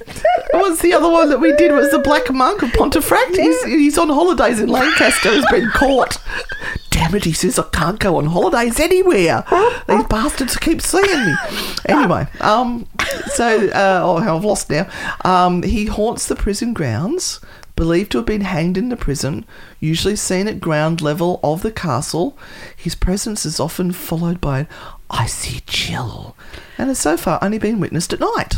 what's 0.52 0.82
the 0.82 0.92
other 0.94 1.08
one 1.08 1.28
that 1.30 1.40
we 1.40 1.54
did? 1.56 1.72
Was 1.72 1.90
the 1.90 1.98
Black 1.98 2.30
Monk 2.32 2.62
of 2.62 2.72
Pontefract? 2.72 3.36
He's, 3.36 3.64
he's 3.64 3.98
on 3.98 4.08
holidays 4.08 4.60
in 4.60 4.68
Lancaster. 4.68 5.32
He's 5.32 5.50
been 5.50 5.70
caught. 5.70 6.18
Damn 6.90 7.14
it! 7.14 7.24
He 7.24 7.32
says 7.32 7.58
I 7.58 7.68
can't 7.70 7.98
go 7.98 8.16
on 8.16 8.26
holidays 8.26 8.78
anywhere. 8.78 9.44
These 9.88 10.04
bastards 10.04 10.56
keep 10.56 10.82
seeing 10.82 11.26
me. 11.26 11.34
Anyway, 11.86 12.26
um, 12.40 12.86
so 13.26 13.68
uh, 13.68 14.00
oh, 14.02 14.16
I've 14.16 14.44
lost 14.44 14.70
now. 14.70 14.88
Um, 15.24 15.62
he 15.62 15.86
haunts 15.86 16.26
the 16.26 16.36
prison 16.36 16.72
grounds. 16.72 17.40
Believed 17.74 18.12
to 18.12 18.18
have 18.18 18.26
been 18.26 18.42
hanged 18.42 18.76
in 18.76 18.90
the 18.90 18.98
prison, 18.98 19.46
usually 19.80 20.14
seen 20.14 20.46
at 20.46 20.60
ground 20.60 21.00
level 21.00 21.40
of 21.42 21.62
the 21.62 21.72
castle, 21.72 22.36
his 22.76 22.94
presence 22.94 23.46
is 23.46 23.58
often 23.58 23.92
followed 23.92 24.42
by 24.42 24.60
an 24.60 24.68
icy 25.12 25.60
chill, 25.66 26.36
and 26.78 26.88
has 26.88 26.98
so 26.98 27.16
far 27.16 27.38
only 27.42 27.58
been 27.58 27.80
witnessed 27.80 28.12
at 28.12 28.20
night. 28.20 28.56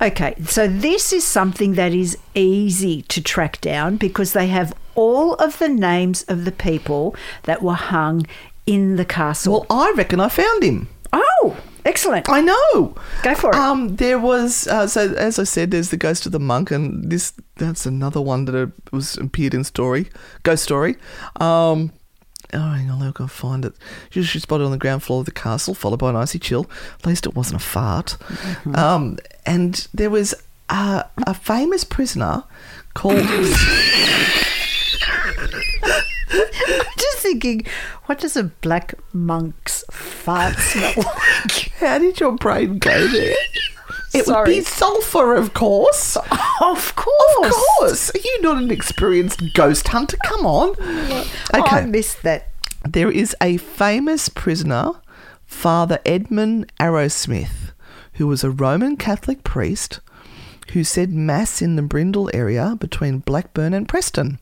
Okay, 0.00 0.34
so 0.44 0.66
this 0.66 1.12
is 1.12 1.24
something 1.24 1.74
that 1.74 1.92
is 1.92 2.18
easy 2.34 3.02
to 3.02 3.22
track 3.22 3.60
down 3.60 3.96
because 3.96 4.32
they 4.32 4.48
have 4.48 4.74
all 4.94 5.34
of 5.34 5.58
the 5.58 5.68
names 5.68 6.24
of 6.24 6.44
the 6.44 6.52
people 6.52 7.14
that 7.44 7.62
were 7.62 7.74
hung 7.74 8.26
in 8.66 8.96
the 8.96 9.04
castle. 9.04 9.52
Well, 9.52 9.66
I 9.70 9.92
reckon 9.96 10.18
I 10.18 10.28
found 10.28 10.62
him. 10.64 10.88
oh, 11.12 11.56
excellent. 11.84 12.28
I 12.28 12.40
know. 12.40 12.96
Go 13.22 13.34
for 13.34 13.50
it. 13.50 13.56
Um, 13.56 13.96
there 13.96 14.18
was 14.18 14.66
uh, 14.66 14.86
so 14.86 15.12
as 15.14 15.38
I 15.38 15.44
said, 15.44 15.70
there's 15.70 15.90
the 15.90 15.96
ghost 15.96 16.26
of 16.26 16.32
the 16.32 16.40
monk, 16.40 16.70
and 16.70 17.10
this 17.10 17.34
that's 17.56 17.86
another 17.86 18.20
one 18.20 18.46
that 18.46 18.56
uh, 18.56 18.66
was 18.90 19.16
appeared 19.18 19.54
in 19.54 19.62
story, 19.62 20.08
ghost 20.42 20.64
story. 20.64 20.96
Um, 21.40 21.92
oh, 22.52 22.70
hang 22.72 22.90
on, 22.90 22.98
look, 22.98 23.20
I'll 23.20 23.28
find 23.28 23.64
it. 23.64 23.74
She, 24.10 24.22
she 24.22 24.38
spotted 24.40 24.64
on 24.64 24.70
the 24.70 24.78
ground 24.78 25.02
floor 25.02 25.20
of 25.20 25.26
the 25.26 25.32
castle, 25.32 25.74
followed 25.74 25.98
by 25.98 26.10
an 26.10 26.16
icy 26.16 26.38
chill. 26.38 26.70
At 27.00 27.06
least 27.06 27.26
it 27.26 27.34
wasn't 27.34 27.60
a 27.60 27.64
fart. 27.64 28.16
Um, 28.74 29.18
and 29.46 29.86
there 29.92 30.10
was 30.10 30.34
uh, 30.68 31.04
a 31.26 31.34
famous 31.34 31.84
prisoner 31.84 32.44
called. 32.94 33.18
I'm 36.34 36.84
just 36.96 37.18
thinking, 37.18 37.66
what 38.06 38.18
does 38.20 38.36
a 38.36 38.44
black 38.44 38.94
monk's 39.12 39.84
fart 39.90 40.56
smell 40.56 40.92
like? 40.96 41.72
How 41.78 41.98
did 41.98 42.20
your 42.20 42.32
brain 42.32 42.78
go 42.78 43.06
there? 43.08 43.34
It 44.14 44.26
Sorry. 44.26 44.48
would 44.50 44.56
be 44.58 44.64
sulphur, 44.64 45.34
of 45.36 45.54
course. 45.54 46.16
of 46.60 46.94
course. 46.96 47.46
Of 47.46 47.52
course. 47.78 48.10
Are 48.14 48.18
you 48.18 48.42
not 48.42 48.58
an 48.62 48.70
experienced 48.70 49.54
ghost 49.54 49.88
hunter? 49.88 50.16
Come 50.24 50.44
on. 50.46 50.74
I 50.80 51.60
Okay. 51.60 51.86
missed 51.86 52.22
that. 52.22 52.48
There 52.88 53.10
is 53.10 53.34
a 53.40 53.56
famous 53.58 54.28
prisoner, 54.28 54.90
Father 55.46 55.98
Edmund 56.04 56.70
Arrowsmith, 56.80 57.72
who 58.14 58.26
was 58.26 58.42
a 58.44 58.50
Roman 58.50 58.96
Catholic 58.96 59.44
priest 59.44 60.00
who 60.72 60.84
said 60.84 61.12
Mass 61.12 61.60
in 61.62 61.76
the 61.76 61.82
Brindle 61.82 62.30
area 62.34 62.76
between 62.78 63.18
Blackburn 63.18 63.72
and 63.74 63.88
Preston. 63.88 64.38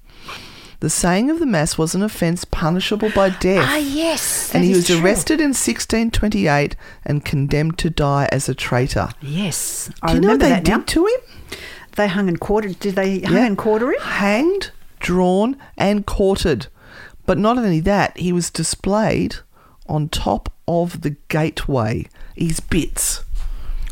The 0.80 0.90
saying 0.90 1.30
of 1.30 1.38
the 1.38 1.46
Mass 1.46 1.76
was 1.76 1.94
an 1.94 2.02
offence 2.02 2.44
punishable 2.46 3.10
by 3.14 3.28
death. 3.30 3.66
Ah, 3.68 3.76
yes. 3.76 4.54
and 4.54 4.64
he 4.64 4.72
was 4.74 4.86
true. 4.86 4.96
arrested 5.02 5.38
in 5.40 5.48
1628 5.50 6.74
and 7.04 7.22
condemned 7.24 7.78
to 7.78 7.90
die 7.90 8.28
as 8.32 8.48
a 8.48 8.54
traitor. 8.54 9.10
Yes. 9.20 9.90
I 10.02 10.08
Do 10.08 10.14
you 10.14 10.20
know 10.22 10.28
what 10.30 10.40
they 10.40 10.54
did 10.60 10.68
now. 10.68 10.82
to 10.86 11.06
him? 11.06 11.58
They 11.96 12.08
hung 12.08 12.28
and 12.28 12.40
quartered. 12.40 12.78
Did 12.80 12.94
they 12.94 13.20
hang 13.20 13.32
Yeah. 13.32 13.46
and 13.46 13.58
quarter 13.58 13.92
him? 13.92 14.00
Hanged, 14.00 14.70
drawn, 15.00 15.56
and 15.76 16.06
quartered. 16.06 16.68
But 17.26 17.36
not 17.36 17.58
only 17.58 17.80
that, 17.80 18.16
he 18.16 18.32
was 18.32 18.48
displayed 18.50 19.36
on 19.86 20.08
top 20.08 20.50
of 20.66 21.02
the 21.02 21.16
gateway, 21.28 22.06
his 22.36 22.58
bits. 22.60 23.22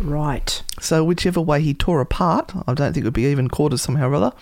Right. 0.01 0.63
So 0.81 1.05
whichever 1.05 1.41
way 1.41 1.61
he 1.61 1.75
tore 1.75 2.01
apart, 2.01 2.53
I 2.67 2.73
don't 2.73 2.93
think 2.95 3.05
it 3.05 3.07
would 3.09 3.13
be 3.13 3.25
even 3.27 3.49
quarters 3.49 3.83
somehow 3.83 4.09
or 4.09 4.15
other. 4.15 4.33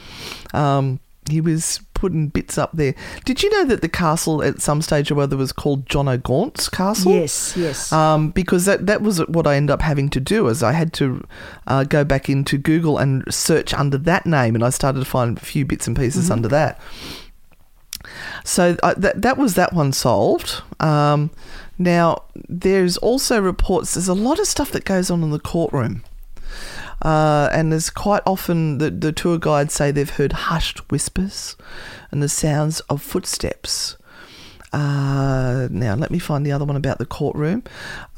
Um, 0.55 1.01
he 1.29 1.41
was 1.41 1.81
putting 1.97 2.29
bits 2.29 2.59
up 2.59 2.71
there. 2.73 2.95
Did 3.25 3.43
you 3.43 3.51
know 3.51 3.65
that 3.65 3.81
the 3.81 3.89
castle 3.89 4.43
at 4.43 4.61
some 4.61 4.83
stage 4.83 5.11
or 5.11 5.19
other 5.21 5.37
was 5.37 5.51
called 5.51 5.89
John 5.89 6.07
O'Gaunt's 6.07 6.69
castle? 6.69 7.13
Yes, 7.13 7.57
yes. 7.57 7.91
Um, 7.91 8.31
because 8.31 8.67
that 8.67 8.87
that 8.87 9.01
was 9.01 9.27
what 9.27 9.47
I 9.47 9.57
ended 9.57 9.73
up 9.73 9.83
having 9.83 10.11
to 10.11 10.21
do 10.21 10.47
is 10.49 10.63
I 10.63 10.73
had 10.73 10.93
to 10.95 11.27
uh, 11.67 11.85
go 11.85 12.05
back 12.05 12.29
into 12.29 12.59
Google 12.59 12.99
and 12.99 13.25
search 13.33 13.73
under 13.73 13.97
that 13.99 14.27
name, 14.27 14.55
and 14.55 14.63
I 14.63 14.71
started 14.71 15.01
to 15.01 15.07
find 15.07 15.39
a 15.39 15.41
few 15.41 15.65
bits 15.65 15.87
and 15.87 15.97
pieces 15.97 16.31
under 16.31 16.49
that. 16.49 16.79
So 18.45 18.77
uh, 18.83 18.95
that 18.99 19.23
that 19.23 19.39
was 19.39 19.55
that 19.55 19.73
one 19.73 19.93
solved. 19.93 20.63
Um, 20.79 21.31
now 21.79 22.23
there's 22.49 22.97
also 22.99 23.41
reports. 23.41 23.95
There's 23.95 24.09
a 24.09 24.15
lot 24.15 24.39
of 24.39 24.47
stuff 24.47 24.71
that 24.73 24.85
goes 24.85 25.11
on 25.11 25.23
in 25.23 25.31
the 25.31 25.41
courtroom. 25.41 26.05
Uh, 27.03 27.49
and 27.53 27.71
there's 27.73 27.91
quite 27.91 28.23
often 28.27 28.79
the, 28.79 28.91
the 28.91 29.13
tour 29.13 29.39
guides 29.39 29.75
say 29.75 29.91
they've 29.91 30.09
heard 30.11 30.33
hushed 30.33 30.91
whispers 30.91 31.57
and 32.11 32.23
the 32.23 32.29
sounds 32.29 32.81
of 32.89 33.03
footsteps. 33.03 33.97
Uh, 34.73 35.69
now, 35.71 35.95
let 35.95 36.11
me 36.11 36.19
find 36.19 36.45
the 36.45 36.53
other 36.53 36.65
one 36.65 36.77
about 36.77 36.99
the 36.99 37.07
courtroom. 37.07 37.63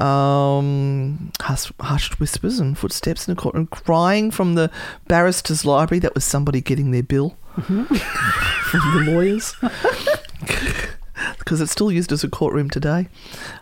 Um, 0.00 1.32
hus- 1.40 1.72
hushed 1.80 2.18
whispers 2.18 2.58
and 2.58 2.76
footsteps 2.76 3.28
in 3.28 3.34
the 3.34 3.40
courtroom. 3.40 3.66
Crying 3.66 4.30
from 4.30 4.54
the 4.54 4.70
barrister's 5.06 5.64
library. 5.64 6.00
That 6.00 6.14
was 6.14 6.24
somebody 6.24 6.60
getting 6.60 6.90
their 6.90 7.02
bill 7.02 7.36
from 7.62 7.86
the 7.86 9.04
lawyers. 9.12 9.54
Because 11.38 11.60
it's 11.60 11.72
still 11.72 11.90
used 11.90 12.12
as 12.12 12.22
a 12.22 12.28
courtroom 12.28 12.70
today. 12.70 13.08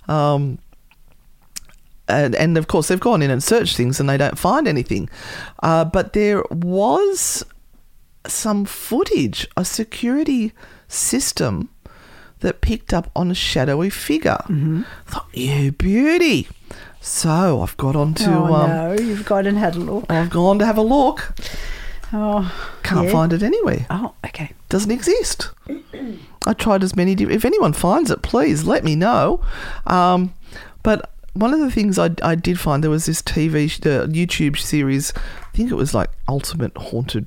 Um, 0.08 0.58
and, 2.08 2.34
and 2.34 2.56
of 2.56 2.68
course, 2.68 2.88
they've 2.88 3.00
gone 3.00 3.22
in 3.22 3.30
and 3.30 3.42
searched 3.42 3.76
things 3.76 4.00
and 4.00 4.08
they 4.08 4.16
don't 4.16 4.38
find 4.38 4.68
anything. 4.68 5.08
Uh, 5.62 5.84
but 5.84 6.12
there 6.12 6.42
was 6.50 7.44
some 8.26 8.64
footage, 8.64 9.46
a 9.56 9.64
security 9.64 10.52
system 10.88 11.68
that 12.40 12.60
picked 12.60 12.92
up 12.92 13.10
on 13.16 13.30
a 13.30 13.34
shadowy 13.34 13.90
figure. 13.90 14.38
Mm-hmm. 14.44 14.82
Thought, 15.06 15.26
you 15.32 15.72
beauty. 15.72 16.48
So 17.00 17.62
I've 17.62 17.76
got 17.76 17.96
on 17.96 18.14
to. 18.14 18.30
oh, 18.30 18.54
um, 18.54 18.70
no. 18.70 18.92
You've 18.92 19.24
gone 19.24 19.46
and 19.46 19.56
had 19.58 19.76
a 19.76 19.78
look. 19.78 20.06
I've 20.10 20.30
gone 20.30 20.58
to 20.58 20.66
have 20.66 20.76
a 20.76 20.82
look. 20.82 21.34
Oh, 22.12 22.52
Can't 22.82 23.06
yeah. 23.06 23.12
find 23.12 23.32
it 23.32 23.42
anywhere. 23.42 23.86
Oh, 23.90 24.14
okay. 24.24 24.52
Doesn't 24.68 24.90
exist. 24.90 25.50
I 26.46 26.52
tried 26.52 26.82
as 26.84 26.94
many. 26.94 27.12
If 27.12 27.44
anyone 27.44 27.72
finds 27.72 28.10
it, 28.10 28.22
please 28.22 28.64
let 28.64 28.84
me 28.84 28.94
know. 28.94 29.40
Um, 29.86 30.34
but 30.82 31.10
one 31.36 31.54
of 31.54 31.60
the 31.60 31.70
things 31.70 31.98
I, 31.98 32.10
I 32.22 32.34
did 32.34 32.58
find 32.58 32.82
there 32.82 32.90
was 32.90 33.06
this 33.06 33.22
TV 33.22 33.66
uh, 33.86 34.06
YouTube 34.06 34.58
series. 34.58 35.12
I 35.16 35.56
think 35.56 35.70
it 35.70 35.74
was 35.74 35.94
like 35.94 36.10
Ultimate 36.28 36.76
Haunted 36.76 37.26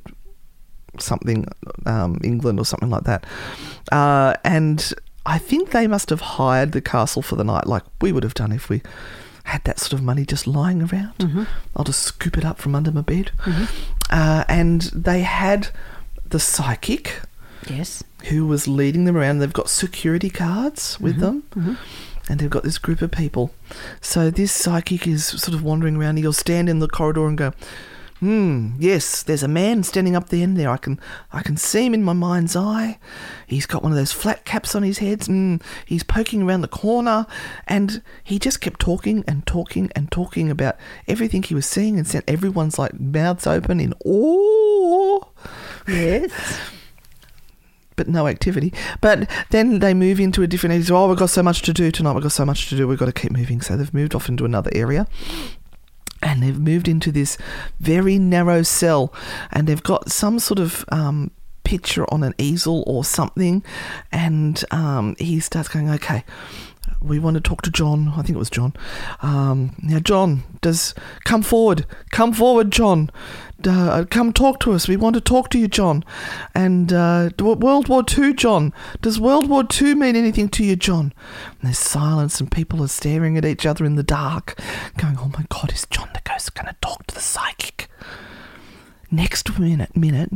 something 0.98 1.46
um, 1.86 2.20
England 2.24 2.60
or 2.60 2.66
something 2.66 2.90
like 2.90 3.04
that. 3.04 3.24
Uh, 3.92 4.34
and 4.44 4.94
I 5.26 5.38
think 5.38 5.72
they 5.72 5.88
must 5.88 6.10
have 6.10 6.22
hired 6.22 6.72
the 6.72 6.82
castle 6.82 7.22
for 7.22 7.36
the 7.36 7.44
night, 7.44 7.68
like 7.68 7.84
we 8.02 8.12
would 8.12 8.24
have 8.24 8.34
done 8.34 8.52
if 8.52 8.70
we 8.70 8.82
had 9.46 9.64
that 9.64 9.80
sort 9.80 9.94
of 9.94 10.02
money 10.04 10.26
just 10.26 10.46
lying 10.48 10.82
around. 10.82 11.48
I'll 11.76 11.86
just 11.86 12.02
scoop 12.04 12.38
it 12.38 12.46
up 12.46 12.58
from 12.60 12.76
under 12.76 12.92
my 12.92 13.02
bed. 13.02 13.32
Uh, 14.10 14.44
and 14.50 14.82
they 14.94 15.22
had 15.22 15.70
the 16.26 16.40
psychic 16.40 17.22
Yes. 17.70 18.04
who 18.26 18.46
was 18.48 18.68
leading 18.68 19.06
them 19.06 19.16
around. 19.18 19.40
They've 19.40 19.54
got 19.54 19.70
security 19.70 20.30
cards 20.30 21.00
with 21.00 21.18
them. 21.20 21.78
And 22.30 22.40
they've 22.40 22.50
got 22.50 22.64
this 22.64 22.78
group 22.78 23.02
of 23.02 23.12
people. 23.12 23.52
So 24.00 24.30
this 24.30 24.52
psychic 24.52 25.08
is 25.08 25.26
sort 25.26 25.56
of 25.56 25.64
wandering 25.64 25.98
around. 25.98 26.18
He'll 26.18 26.32
stand 26.32 26.70
in 26.70 26.80
the 26.80 26.88
corridor 26.88 27.28
and 27.28 27.38
go, 27.38 27.54
Hmm, 28.20 28.72
yes, 28.78 29.24
there's 29.24 29.44
a 29.44 29.48
man 29.48 29.84
standing 29.84 30.14
up 30.14 30.28
the 30.28 30.44
end 30.44 30.58
there. 30.58 30.70
I 30.70 30.76
can 30.76 31.00
I 31.32 31.42
can 31.42 31.56
see 31.56 31.86
him 31.86 31.94
in 31.94 32.04
my 32.04 32.12
mind's 32.12 32.54
eye. 32.54 33.00
He's 33.48 33.66
got 33.66 33.82
one 33.82 33.94
of 33.94 33.98
those 33.98 34.12
flat 34.12 34.44
caps 34.44 34.76
on 34.76 34.84
his 34.84 34.98
head. 34.98 35.22
Mm, 35.22 35.62
he's 35.86 36.04
poking 36.04 36.42
around 36.42 36.60
the 36.60 36.68
corner 36.68 37.28
and 37.66 38.02
he 38.22 38.38
just 38.38 38.60
kept 38.60 38.82
talking 38.82 39.24
and 39.26 39.48
talking 39.48 39.90
and 39.96 40.12
talking 40.12 40.52
about 40.52 40.76
everything 41.08 41.44
he 41.44 41.56
was 41.56 41.66
seeing 41.66 41.98
and 41.98 42.06
sent 42.06 42.30
everyone's 42.30 42.78
like 42.78 43.00
mouths 43.00 43.48
open 43.48 43.80
in 43.80 43.94
awe. 44.04 45.24
Yes. 45.88 46.32
But 48.00 48.08
no 48.08 48.28
activity. 48.28 48.74
But 49.02 49.30
then 49.50 49.80
they 49.80 49.94
move 49.94 50.22
into 50.22 50.42
a 50.42 50.48
different 50.48 50.74
area. 50.74 50.96
Oh, 50.96 51.10
we've 51.10 51.18
got 51.18 51.30
so 51.30 51.44
much 51.44 51.62
to 51.64 51.74
do 51.74 51.92
tonight. 51.92 52.14
We've 52.14 52.24
got 52.24 52.32
so 52.32 52.46
much 52.46 52.70
to 52.70 52.78
do. 52.78 52.88
We've 52.88 52.98
got 52.98 53.08
to 53.08 53.12
keep 53.12 53.34
moving. 53.34 53.60
So 53.60 53.76
they've 53.76 53.94
moved 53.94 54.16
off 54.16 54.30
into 54.30 54.46
another 54.46 54.72
area 54.74 55.06
and 56.22 56.42
they've 56.42 56.58
moved 56.58 56.88
into 56.88 57.12
this 57.12 57.38
very 57.82 58.18
narrow 58.18 58.64
cell 58.64 59.14
and 59.52 59.68
they've 59.68 59.84
got 59.84 60.10
some 60.10 60.40
sort 60.40 60.60
of 60.60 60.86
um, 60.94 61.32
picture 61.66 62.06
on 62.14 62.24
an 62.24 62.34
easel 62.38 62.84
or 62.88 63.04
something 63.04 63.64
and 64.14 64.64
um, 64.72 65.16
he 65.20 65.42
starts 65.42 65.68
going 65.68 65.90
okay 65.90 66.24
we 67.02 67.20
want 67.20 67.36
to 67.36 67.42
talk 67.42 67.62
to 67.64 67.72
John. 67.72 68.10
I 68.10 68.22
think 68.22 68.32
it 68.32 68.38
was 68.38 68.50
John. 68.50 68.74
Um, 69.22 69.76
now, 69.82 70.00
John, 70.00 70.44
does 70.62 70.94
come 71.24 71.42
forward, 71.42 71.86
come 72.12 72.34
forward, 72.34 72.72
John. 72.72 73.10
Uh, 73.68 74.06
come 74.10 74.32
talk 74.32 74.60
to 74.62 74.72
us. 74.72 74.88
We 74.88 74.96
want 74.96 75.16
to 75.16 75.22
talk 75.22 75.50
to 75.50 75.60
you, 75.60 75.68
John. 75.68 76.06
And 76.56 76.94
uh, 76.94 77.30
World 77.40 77.90
War 77.90 78.04
Two, 78.04 78.34
John. 78.34 78.74
Does 79.02 79.20
World 79.20 79.50
War 79.50 79.64
Two 79.66 79.96
mean 79.96 80.16
anything 80.16 80.48
to 80.50 80.64
you, 80.64 80.76
John? 80.78 81.14
And 81.60 81.64
there's 81.68 81.78
silence, 81.78 82.40
and 82.40 82.50
people 82.52 82.82
are 82.84 82.88
staring 82.88 83.38
at 83.38 83.44
each 83.46 83.66
other 83.66 83.84
in 83.84 83.96
the 83.96 84.04
dark, 84.04 84.58
going, 84.98 85.18
"Oh 85.20 85.32
my 85.38 85.46
God, 85.50 85.74
is 85.74 85.86
John 85.90 86.10
the 86.14 86.22
ghost 86.24 86.54
going 86.56 86.68
to 86.68 86.76
talk 86.82 87.06
to 87.08 87.16
the 87.16 87.22
psychic?" 87.22 87.90
Next 89.12 89.58
minute, 89.60 89.96
minute, 89.98 90.32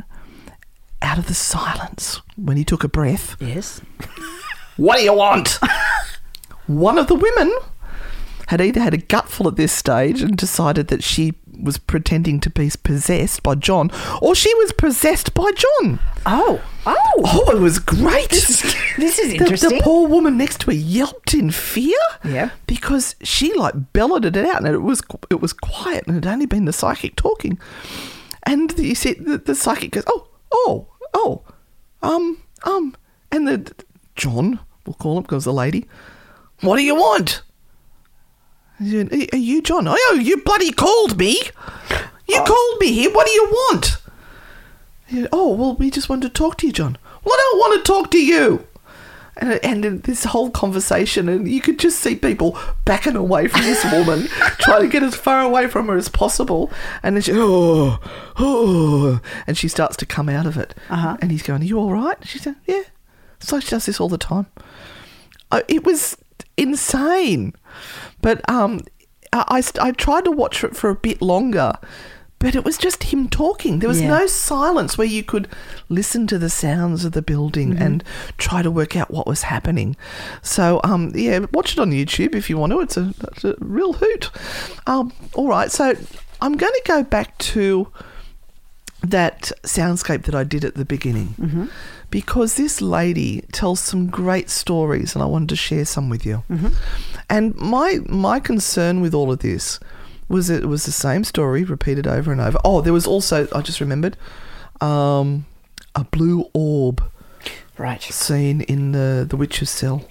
out 1.02 1.18
of 1.18 1.28
the 1.28 1.34
silence, 1.34 2.22
when 2.36 2.58
he 2.58 2.66
took 2.66 2.84
a 2.84 2.90
breath, 2.90 3.36
Yes. 3.40 3.80
what 4.78 4.98
do 4.98 5.04
you 5.04 5.14
want? 5.14 5.60
One 6.80 6.98
of 6.98 7.08
the 7.08 7.16
women 7.16 7.52
had 8.48 8.62
either 8.62 8.82
had 8.82 8.94
a 8.94 8.98
gutful 8.98 9.48
at 9.48 9.56
this 9.56 9.72
stage 9.72 10.22
and 10.22 10.36
decided 10.36 10.88
that 10.90 11.04
she 11.04 11.34
was 11.62 11.78
pretending 11.78 12.40
to 12.42 12.50
be 12.50 12.70
possessed 12.84 13.42
by 13.44 13.56
John, 13.56 13.90
or 14.22 14.36
she 14.36 14.54
was 14.56 14.74
possessed 14.74 15.34
by 15.34 15.52
John. 15.52 16.00
Oh. 16.26 16.62
Oh. 16.86 17.22
Oh, 17.26 17.56
it 17.56 17.60
was 17.60 17.80
great. 17.80 18.30
This 18.30 18.50
is, 18.50 18.76
this 18.98 19.20
is 19.20 19.30
The- 19.32 19.38
interesting. 19.38 19.78
The, 19.78 19.84
poor 19.84 20.08
woman 20.08 20.38
next 20.38 20.62
to 20.62 20.66
her 20.68 20.74
yelped 20.74 21.34
in 21.34 21.52
fear. 21.52 21.98
Yeah. 22.26 22.50
Because 22.68 23.16
she 23.24 23.54
like 23.54 23.94
bellowed 23.94 24.26
it 24.26 24.36
out, 24.36 24.58
and 24.66 24.68
it 24.68 24.80
was 24.80 25.02
it 25.30 25.40
was 25.42 25.54
quiet, 25.54 26.06
and 26.08 26.18
it 26.18 26.26
had 26.26 26.34
only 26.34 26.46
been 26.46 26.66
the 26.66 26.74
psychic 26.74 27.16
talking. 27.16 27.58
And 28.46 28.78
you 28.78 28.96
see, 28.96 29.14
the, 29.14 29.38
the 29.38 29.56
psychic 29.56 29.92
goes, 29.92 30.04
"Oh, 30.08 30.28
oh, 30.52 30.88
oh, 31.14 31.44
um, 32.02 32.40
um," 32.66 32.96
and 33.32 33.48
the 33.48 33.74
John, 34.16 34.60
we'll 34.86 34.96
call 34.96 35.18
him 35.18 35.24
because 35.24 35.46
the 35.46 35.54
lady. 35.54 35.86
What 36.64 36.78
do 36.78 36.84
you 36.84 36.96
want? 36.96 37.42
Said, 38.82 39.14
Are 39.14 39.26
are 39.34 39.38
you 39.38 39.62
John? 39.62 39.88
Oh, 39.88 40.20
you 40.22 40.38
bloody 40.38 40.72
called 40.72 41.18
me. 41.18 41.38
You 42.28 42.42
called 42.44 42.80
me 42.80 42.94
here. 42.94 43.12
What 43.12 43.28
do 43.28 43.34
you 43.34 43.46
want? 43.46 43.98
Said, 45.12 45.28
oh, 45.32 45.54
well, 45.54 45.76
we 45.76 45.92
just 45.92 46.10
wanted 46.10 46.34
to 46.34 46.34
talk 46.34 46.58
to 46.58 46.68
you, 46.68 46.74
John. 46.74 46.98
Well, 47.24 47.34
I 47.34 47.50
don't 47.52 47.60
want 47.60 47.86
to 47.86 47.92
talk 47.92 48.12
to 48.12 48.18
you. 48.18 48.66
And, 49.36 49.60
and 49.64 50.04
this 50.04 50.26
whole 50.26 50.52
conversation, 50.52 51.28
and 51.28 51.48
you 51.48 51.60
could 51.60 51.80
just 51.80 52.00
see 52.00 52.16
people 52.16 52.58
backing 52.86 53.16
away 53.16 53.48
from 53.48 53.62
this 53.62 53.84
woman, 53.92 54.28
trying 54.60 54.84
to 54.84 54.88
get 54.88 55.04
as 55.04 55.16
far 55.16 55.42
away 55.42 55.68
from 55.68 55.88
her 55.88 55.98
as 55.98 56.08
possible. 56.08 56.72
And 57.02 57.16
then 57.16 57.24
she, 57.24 57.32
oh, 57.36 58.00
oh, 58.38 59.20
and 59.48 59.58
she 59.58 59.68
starts 59.68 59.98
to 59.98 60.06
come 60.06 60.30
out 60.30 60.46
of 60.46 60.58
it. 60.58 60.74
Uh-huh. 60.90 61.18
And 61.22 61.32
he's 61.32 61.44
going, 61.44 61.62
Are 61.62 61.66
you 61.66 61.80
all 61.80 61.92
right? 61.92 62.18
She 62.26 62.40
said, 62.40 62.56
Yeah. 62.66 62.84
So 63.40 63.60
she 63.60 63.70
does 63.70 63.86
this 63.86 64.00
all 64.00 64.10
the 64.10 64.18
time. 64.18 64.46
Uh, 65.52 65.62
it 65.68 65.84
was 65.84 66.16
insane. 66.58 67.54
But 68.22 68.48
um, 68.50 68.82
I, 69.32 69.62
I, 69.82 69.88
I 69.88 69.92
tried 69.92 70.26
to 70.26 70.32
watch 70.32 70.64
it 70.64 70.76
for 70.76 70.90
a 70.90 70.96
bit 70.96 71.22
longer, 71.22 71.74
but 72.40 72.56
it 72.56 72.64
was 72.66 72.78
just 72.78 73.04
him 73.06 73.30
talking. 73.30 73.80
There 73.80 73.88
was 73.90 74.02
Yeah. 74.02 74.10
no 74.20 74.28
silence 74.28 74.98
where 74.98 75.08
you 75.08 75.24
could 75.24 75.48
listen 75.90 76.28
to 76.28 76.38
the 76.38 76.50
sounds 76.50 77.06
of 77.06 77.14
the 77.14 77.22
building 77.22 77.72
Mm-hmm. 77.74 77.82
and 77.82 78.04
try 78.38 78.62
to 78.62 78.70
work 78.70 78.96
out 78.98 79.12
what 79.12 79.26
was 79.28 79.44
happening. 79.44 79.96
So 80.42 80.82
um, 80.84 81.12
yeah, 81.16 81.46
watch 81.54 81.74
it 81.74 81.80
on 81.80 81.92
YouTube 81.92 82.36
if 82.36 82.50
you 82.50 82.58
want 82.58 82.72
to. 82.74 82.82
It's 82.82 82.98
a, 82.98 83.14
it's 83.32 83.46
a 83.46 83.56
real 83.60 83.94
hoot. 83.94 84.30
Um, 84.88 85.14
all 85.36 85.48
right, 85.48 85.72
so 85.72 85.96
I'm 86.42 86.58
going 86.58 86.74
to 86.74 86.82
go 86.86 87.04
back 87.04 87.38
to 87.40 87.88
that 89.02 89.52
soundscape 89.64 90.24
that 90.24 90.36
I 90.36 90.44
did 90.46 90.64
at 90.64 90.76
the 90.76 90.86
beginning 90.86 91.70
because 92.14 92.58
this 92.58 92.80
lady 92.80 93.42
tells 93.52 93.80
some 93.80 94.06
great 94.06 94.48
stories 94.48 95.16
and 95.16 95.24
I 95.24 95.26
wanted 95.26 95.50
to 95.50 95.56
share 95.56 95.84
some 95.84 96.10
with 96.10 96.28
you. 96.28 96.44
And 97.28 97.56
my 97.56 98.02
my 98.06 98.40
concern 98.40 99.02
with 99.02 99.16
all 99.16 99.32
of 99.32 99.40
this 99.40 99.80
was 100.30 100.48
it 100.52 100.68
was 100.68 100.86
the 100.86 100.92
same 100.92 101.24
story 101.24 101.64
repeated 101.64 102.06
over 102.06 102.32
and 102.32 102.40
over. 102.40 102.60
Oh, 102.64 102.82
there 102.82 102.94
was 102.94 103.08
also 103.08 103.48
I 103.56 103.62
just 103.62 103.82
remembered 103.82 104.16
um, 104.80 105.48
a 105.96 106.04
blue 106.04 106.48
orb 106.54 107.04
right. 107.80 108.04
seen 108.04 108.62
in 108.62 108.92
the 108.92 109.26
the 109.28 109.36
witch's 109.36 109.72
cell. 109.72 110.08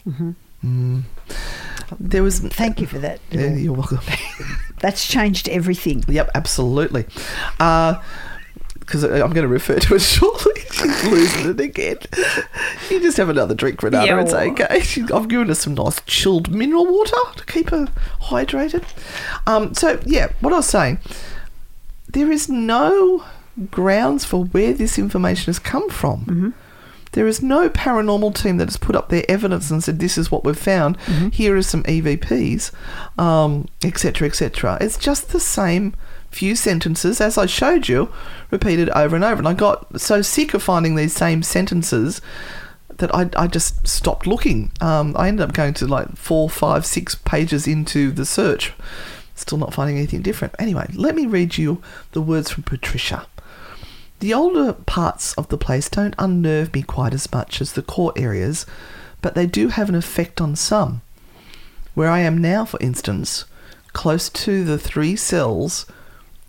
Mm. 0.64 1.02
There 2.00 2.24
was 2.24 2.40
Thank 2.40 2.80
you 2.80 2.88
for 2.88 2.98
that. 2.98 3.20
Yeah, 3.30 3.54
you're 3.54 3.74
welcome. 3.74 4.00
That's 4.80 5.06
changed 5.06 5.48
everything. 5.48 6.02
Yep, 6.08 6.32
absolutely. 6.34 7.06
Because 8.84 9.04
I'm 9.04 9.32
going 9.32 9.42
to 9.42 9.48
refer 9.48 9.78
to 9.78 9.94
it 9.94 10.02
shortly. 10.02 10.52
She's 10.72 11.04
losing 11.04 11.50
it 11.50 11.60
again. 11.60 11.98
You 12.90 13.00
just 13.00 13.16
have 13.16 13.28
another 13.28 13.54
drink, 13.54 13.80
Renata. 13.82 14.06
Yeah, 14.06 14.20
it's 14.20 14.32
okay. 14.32 14.80
She, 14.80 15.02
I've 15.14 15.28
given 15.28 15.48
her 15.48 15.54
some 15.54 15.74
nice 15.74 16.00
chilled 16.04 16.50
mineral 16.50 16.86
water 16.86 17.16
to 17.36 17.46
keep 17.46 17.70
her 17.70 17.86
hydrated. 18.22 18.84
Um, 19.46 19.72
so, 19.74 20.00
yeah, 20.04 20.32
what 20.40 20.52
I 20.52 20.56
was 20.56 20.66
saying, 20.66 20.98
there 22.08 22.30
is 22.32 22.48
no 22.48 23.24
grounds 23.70 24.24
for 24.24 24.44
where 24.46 24.72
this 24.72 24.98
information 24.98 25.46
has 25.46 25.58
come 25.60 25.88
from. 25.88 26.54
There 27.12 27.26
is 27.28 27.40
no 27.42 27.68
paranormal 27.68 28.34
team 28.34 28.56
that 28.56 28.68
has 28.68 28.78
put 28.78 28.96
up 28.96 29.10
their 29.10 29.24
evidence 29.28 29.70
and 29.70 29.84
said, 29.84 29.98
this 30.00 30.18
is 30.18 30.30
what 30.30 30.44
we've 30.44 30.58
found. 30.58 30.98
Here 31.32 31.56
are 31.56 31.62
some 31.62 31.84
EVPs, 31.84 32.72
um, 33.18 33.68
etc., 33.84 34.26
etc. 34.26 34.78
It's 34.80 34.96
just 34.98 35.28
the 35.28 35.40
same 35.40 35.94
few 36.32 36.56
sentences, 36.56 37.20
as 37.20 37.38
I 37.38 37.46
showed 37.46 37.88
you, 37.88 38.12
repeated 38.50 38.88
over 38.90 39.14
and 39.14 39.24
over. 39.24 39.38
And 39.38 39.48
I 39.48 39.54
got 39.54 40.00
so 40.00 40.22
sick 40.22 40.54
of 40.54 40.62
finding 40.62 40.96
these 40.96 41.12
same 41.12 41.42
sentences 41.42 42.20
that 42.98 43.14
I, 43.14 43.28
I 43.36 43.46
just 43.46 43.86
stopped 43.86 44.26
looking. 44.26 44.70
Um, 44.80 45.14
I 45.16 45.28
ended 45.28 45.48
up 45.48 45.54
going 45.54 45.74
to 45.74 45.86
like 45.86 46.16
four, 46.16 46.48
five, 46.48 46.86
six 46.86 47.14
pages 47.14 47.66
into 47.66 48.10
the 48.10 48.24
search, 48.24 48.72
still 49.34 49.58
not 49.58 49.74
finding 49.74 49.96
anything 49.96 50.22
different. 50.22 50.54
Anyway, 50.58 50.88
let 50.94 51.14
me 51.14 51.26
read 51.26 51.58
you 51.58 51.82
the 52.12 52.20
words 52.22 52.50
from 52.50 52.62
Patricia. 52.62 53.26
The 54.20 54.32
older 54.32 54.72
parts 54.72 55.34
of 55.34 55.48
the 55.48 55.58
place 55.58 55.88
don't 55.88 56.14
unnerve 56.16 56.72
me 56.74 56.82
quite 56.82 57.12
as 57.12 57.30
much 57.32 57.60
as 57.60 57.72
the 57.72 57.82
core 57.82 58.12
areas, 58.14 58.66
but 59.20 59.34
they 59.34 59.46
do 59.46 59.68
have 59.68 59.88
an 59.88 59.96
effect 59.96 60.40
on 60.40 60.54
some. 60.54 61.02
Where 61.94 62.08
I 62.08 62.20
am 62.20 62.38
now, 62.38 62.64
for 62.64 62.80
instance, 62.80 63.46
close 63.92 64.28
to 64.30 64.64
the 64.64 64.78
three 64.78 65.16
cells, 65.16 65.86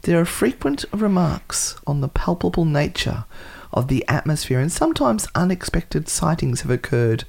there 0.04 0.20
are 0.20 0.26
frequent 0.26 0.84
remarks 0.92 1.76
on 1.88 2.02
the 2.02 2.10
palpable 2.10 2.66
nature 2.66 3.26
of 3.72 3.88
the 3.88 4.06
atmosphere, 4.08 4.60
and 4.60 4.72
sometimes 4.72 5.28
unexpected 5.34 6.08
sightings 6.08 6.62
have 6.62 6.72
occurred. 6.72 7.24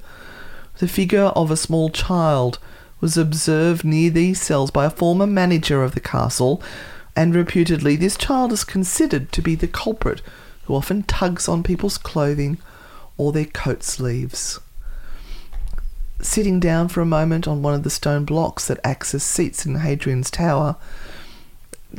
The 0.79 0.87
figure 0.87 1.31
of 1.35 1.49
a 1.49 1.57
small 1.57 1.89
child 1.89 2.59
was 2.99 3.17
observed 3.17 3.85
near 3.85 4.09
these 4.09 4.41
cells 4.41 4.71
by 4.71 4.85
a 4.85 4.89
former 4.89 5.25
manager 5.25 5.83
of 5.83 5.93
the 5.93 6.01
castle, 6.01 6.61
and 7.15 7.33
reputedly 7.33 7.95
this 7.95 8.17
child 8.17 8.51
is 8.51 8.65
considered 8.65 9.31
to 9.31 9.41
be 9.41 9.55
the 9.55 9.67
culprit 9.67 10.21
who 10.65 10.75
often 10.75 11.03
tugs 11.03 11.47
on 11.47 11.63
people's 11.63 11.97
clothing 11.97 12.57
or 13.17 13.31
their 13.31 13.45
coat 13.45 13.83
sleeves. 13.83 14.59
Sitting 16.21 16.59
down 16.59 16.89
for 16.89 17.01
a 17.01 17.05
moment 17.05 17.47
on 17.47 17.61
one 17.61 17.73
of 17.73 17.83
the 17.83 17.89
stone 17.89 18.25
blocks 18.25 18.67
that 18.67 18.79
acts 18.83 19.13
as 19.15 19.23
seats 19.23 19.65
in 19.65 19.75
Hadrian's 19.75 20.29
Tower, 20.31 20.75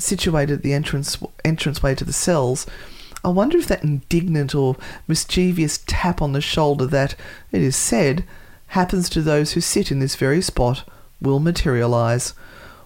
situated 0.03 0.55
at 0.55 0.63
the 0.63 0.73
entrance 0.73 1.19
entranceway 1.45 1.95
to 1.97 2.05
the 2.05 2.13
cells, 2.13 2.67
I 3.25 3.29
wonder 3.29 3.59
if 3.59 3.67
that 3.67 3.83
indignant 3.83 4.55
or 4.55 4.77
mischievous 5.09 5.79
tap 5.87 6.23
on 6.23 6.33
the 6.33 6.41
shoulder 6.41 6.87
that, 6.87 7.17
it 7.51 7.63
is 7.63 7.77
said, 7.77 8.25
happens 8.69 9.09
to 9.11 9.23
those 9.23 9.53
who 9.53 9.61
sit 9.61 9.91
in 9.91 9.99
this 9.99 10.17
very 10.17 10.41
spot 10.41 10.85
will 11.21 11.41
materialize, 11.41 12.35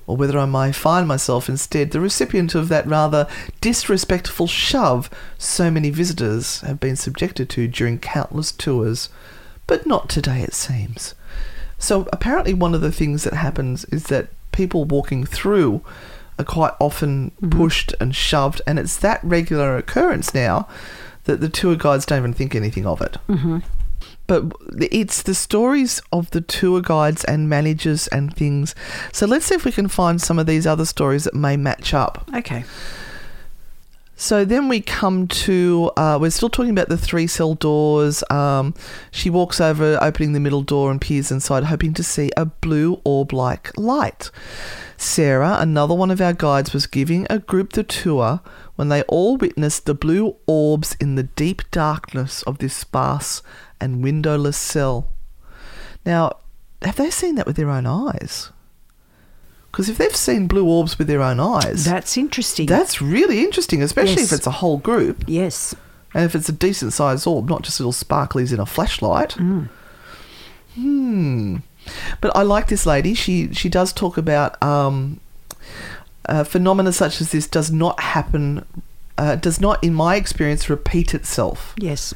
or 0.07 0.17
whether 0.17 0.39
I 0.39 0.47
may 0.47 0.73
find 0.73 1.07
myself 1.07 1.49
instead 1.49 1.91
the 1.91 2.01
recipient 2.01 2.55
of 2.55 2.69
that 2.69 2.87
rather 2.87 3.29
disrespectful 3.61 4.47
shove 4.47 5.11
so 5.39 5.71
many 5.71 5.91
visitors 5.91 6.61
have 6.63 6.81
been 6.81 6.97
subjected 6.97 7.49
to 7.51 7.69
during 7.69 7.99
countless 7.99 8.51
tours. 8.51 9.09
But 9.67 9.87
not 9.87 10.09
today, 10.09 10.43
it 10.43 10.55
seems. 10.55 11.15
So 11.79 12.09
apparently, 12.13 12.55
one 12.55 12.75
of 12.75 12.81
the 12.81 12.93
things 12.93 13.25
that 13.25 13.35
happens 13.35 13.85
is 13.87 14.05
that 14.05 14.29
people 14.53 14.85
walking 14.85 15.25
through 15.25 15.83
are 16.41 16.45
quite 16.45 16.73
often 16.81 17.31
pushed 17.51 17.95
and 18.01 18.15
shoved, 18.15 18.63
and 18.67 18.79
it's 18.79 18.97
that 18.99 19.21
regular 19.23 19.77
occurrence 19.77 20.35
now 20.35 20.67
that 21.25 21.41
the 21.41 21.49
tour 21.49 21.77
guides 21.77 22.07
don't 22.07 22.19
even 22.19 22.33
think 22.33 22.55
anything 22.55 22.87
of 22.87 23.01
it. 23.01 23.17
Mm-hmm. 23.29 23.59
But 24.27 24.53
it's 24.81 25.23
the 25.23 25.35
stories 25.35 26.01
of 26.13 26.31
the 26.31 26.41
tour 26.41 26.81
guides 26.81 27.25
and 27.25 27.49
managers 27.49 28.07
and 28.09 28.35
things. 28.35 28.75
So 29.13 29.27
let's 29.27 29.47
see 29.47 29.57
if 29.57 29.65
we 29.65 29.73
can 29.73 29.89
find 29.89 30.21
some 30.21 30.39
of 30.39 30.47
these 30.47 30.67
other 30.67 30.85
stories 30.85 31.25
that 31.25 31.35
may 31.35 31.57
match 31.57 31.93
up. 31.93 32.29
Okay. 32.35 32.65
So 34.21 34.45
then 34.45 34.69
we 34.69 34.83
come 34.83 35.29
to, 35.29 35.91
uh, 35.97 36.19
we're 36.21 36.31
still 36.31 36.51
talking 36.51 36.73
about 36.73 36.91
the 36.91 36.99
three 36.99 37.27
cell 37.27 37.55
doors. 37.55 38.23
Um, 38.29 38.75
she 39.11 39.31
walks 39.31 39.63
over, 39.63 39.99
opening 40.03 40.35
the 40.35 40.41
middle 40.41 40.61
door, 40.61 40.91
and 40.91 41.01
peers 41.01 41.33
inside, 41.33 41.65
hoping 41.65 41.95
to 41.95 42.03
see 42.03 42.31
a 42.37 42.45
blue 42.45 43.01
orb 43.03 43.33
like 43.33 43.75
light. 43.79 44.31
Sarah, 44.99 45.57
another 45.59 45.95
one 45.95 46.11
of 46.11 46.21
our 46.21 46.35
guides, 46.35 46.75
was 46.75 46.87
giving 46.87 47.27
a 47.31 47.39
group 47.39 47.73
the 47.73 47.83
tour 47.83 48.43
when 48.77 48.91
they 48.91 49.01
all 49.05 49.39
witnessed 49.39 49.87
the 49.87 49.95
blue 49.95 50.37
orbs 50.47 50.95
in 51.01 51.15
the 51.15 51.23
deep 51.23 51.63
darkness 51.71 52.43
of 52.43 52.59
this 52.59 52.77
sparse 52.77 53.43
and 53.81 54.05
windowless 54.05 54.59
cell. 54.59 55.09
Now, 56.05 56.37
have 56.83 56.97
they 56.97 57.11
seen 57.11 57.37
that 57.37 57.47
with 57.47 57.57
their 57.57 57.71
own 57.71 57.87
eyes? 57.87 58.53
Because 59.71 59.89
if 59.89 59.99
they've 59.99 60.15
seen 60.17 60.47
blue 60.49 60.67
orbs 60.67 60.99
with 60.99 61.07
their 61.07 61.23
own 61.23 61.39
eyes, 61.41 61.85
That's 61.85 62.17
interesting. 62.17 62.67
that's 62.67 63.01
really 63.01 63.45
interesting, 63.45 63.83
especially 63.83 64.23
Yes. 64.23 64.33
if 64.33 64.39
it's 64.39 64.47
a 64.47 64.51
whole 64.51 64.79
group 64.79 65.25
yes. 65.29 65.75
and 66.13 66.25
if 66.25 66.35
it's 66.35 66.49
a 66.49 66.53
decent 66.53 66.93
sized 66.93 67.27
orb, 67.27 67.49
not 67.49 67.63
just 67.63 67.79
little 67.79 67.93
sparklies 67.93 68.53
in 68.53 68.59
a 68.61 68.67
flashlight. 68.67 69.37
Hmm. 70.75 71.57
But 72.21 72.37
I 72.37 72.43
like 72.43 72.69
this 72.69 72.87
lady. 72.87 73.15
She 73.15 73.53
she 73.55 73.69
does 73.69 73.93
talk 73.93 74.17
about 74.19 74.61
um, 74.63 75.21
uh, 76.27 76.45
phenomena 76.45 76.93
such 76.93 77.21
as 77.21 77.31
this 77.33 77.47
does 77.47 77.71
not 77.71 78.01
happen. 78.01 78.65
Uh, 79.19 79.37
does 79.37 79.61
not, 79.61 79.83
in 79.85 79.93
my 79.93 80.17
experience, 80.17 80.71
repeat 80.71 81.15
itself. 81.15 81.75
Yes. 81.79 82.15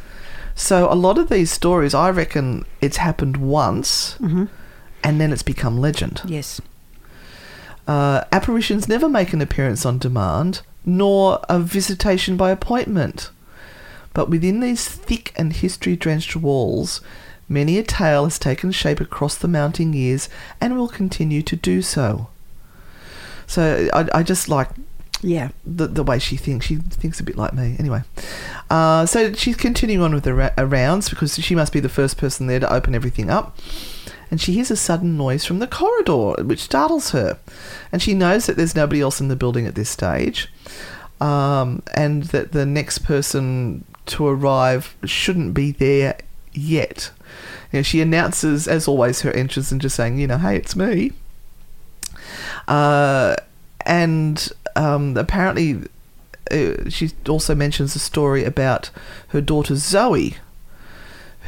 So 0.55 0.91
a 0.91 0.95
lot 0.95 1.19
of 1.19 1.29
these 1.29 1.51
stories, 1.51 1.93
I 1.95 2.09
reckon, 2.11 2.65
it's 2.81 2.97
happened 2.99 3.37
once, 3.37 4.17
and 4.21 5.21
then 5.21 5.31
it's 5.33 5.43
become 5.43 5.77
legend. 5.79 6.23
Yes. 6.25 6.61
Uh, 7.87 8.25
apparitions 8.33 8.89
never 8.89 9.09
make 9.09 9.33
an 9.33 9.43
appearance 9.43 9.85
on 9.85 9.99
demand, 9.99 10.63
nor 10.87 11.41
a 11.49 11.59
visitation 11.61 12.37
by 12.37 12.51
appointment. 12.51 13.31
But 14.15 14.31
within 14.31 14.61
these 14.61 14.87
thick 14.89 15.33
and 15.37 15.53
history 15.53 15.97
drenched 15.97 16.37
walls, 16.37 17.01
many 17.49 17.77
a 17.79 17.83
tale 17.83 18.25
has 18.25 18.39
taken 18.39 18.71
shape 18.73 19.01
across 19.01 19.35
the 19.37 19.49
mounting 19.49 19.93
years 19.93 20.29
and 20.61 20.77
will 20.77 20.89
continue 20.89 21.43
to 21.43 21.57
do 21.57 21.83
so. 21.83 22.29
So 23.47 23.89
I, 23.93 24.09
I 24.15 24.23
just 24.23 24.49
like 24.49 24.71
Yeah. 25.21 25.49
the, 25.67 25.87
the 25.87 26.03
way 26.03 26.19
she 26.19 26.37
thinks. 26.37 26.65
She 26.67 26.77
thinks 26.77 27.21
a 27.21 27.23
bit 27.25 27.37
like 27.37 27.53
me. 27.53 27.77
Anyway, 27.79 28.03
uh, 28.71 29.05
so 29.05 29.33
she's 29.35 29.57
continuing 29.57 30.03
on 30.03 30.15
with 30.15 30.25
the 30.25 30.33
ra- 30.35 30.51
rounds 30.59 31.11
because 31.11 31.35
she 31.39 31.55
must 31.55 31.73
be 31.73 31.81
the 31.81 31.89
first 31.91 32.17
person 32.17 32.47
there 32.47 32.61
to 32.61 32.73
open 32.73 32.95
everything 32.95 33.29
up. 33.29 33.59
And 34.35 34.41
she 34.41 34.55
hears 34.55 34.73
a 34.73 34.77
sudden 34.77 35.17
noise 35.17 35.45
from 35.45 35.61
the 35.61 35.67
corridor, 35.69 36.43
which 36.43 36.59
startles 36.59 37.11
her. 37.11 37.39
And 37.93 38.03
she 38.03 38.15
knows 38.15 38.47
that 38.47 38.57
there's 38.57 38.75
nobody 38.75 39.01
else 39.01 39.21
in 39.21 39.29
the 39.29 39.37
building 39.37 39.65
at 39.65 39.77
this 39.77 39.89
stage, 39.89 40.49
um, 41.21 41.85
and 41.95 42.25
that 42.25 42.51
the 42.51 42.67
next 42.67 43.05
person 43.05 43.85
to 44.07 44.27
arrive 44.27 44.97
shouldn't 45.05 45.55
be 45.55 45.71
there 45.71 46.19
yet. 46.53 47.13
You 47.71 47.79
know, 47.79 47.83
she 47.85 48.01
announces, 48.01 48.67
as 48.67 48.89
always, 48.89 49.21
her 49.21 49.31
entrance 49.31 49.71
and 49.71 49.81
just 49.81 49.95
saying, 49.95 50.19
you 50.19 50.27
know, 50.27 50.39
hey, 50.39 50.57
it's 50.57 50.75
me. 50.75 51.13
Uh, 52.67 53.37
and 53.87 54.49
um, 54.75 55.17
apparently, 55.17 55.85
uh, 56.51 56.89
she 56.89 57.13
also 57.29 57.55
mentions 57.55 57.95
a 57.95 58.01
story 58.01 58.43
about 58.43 58.91
her 59.29 59.41
daughter 59.41 59.77
Zoe, 59.77 60.39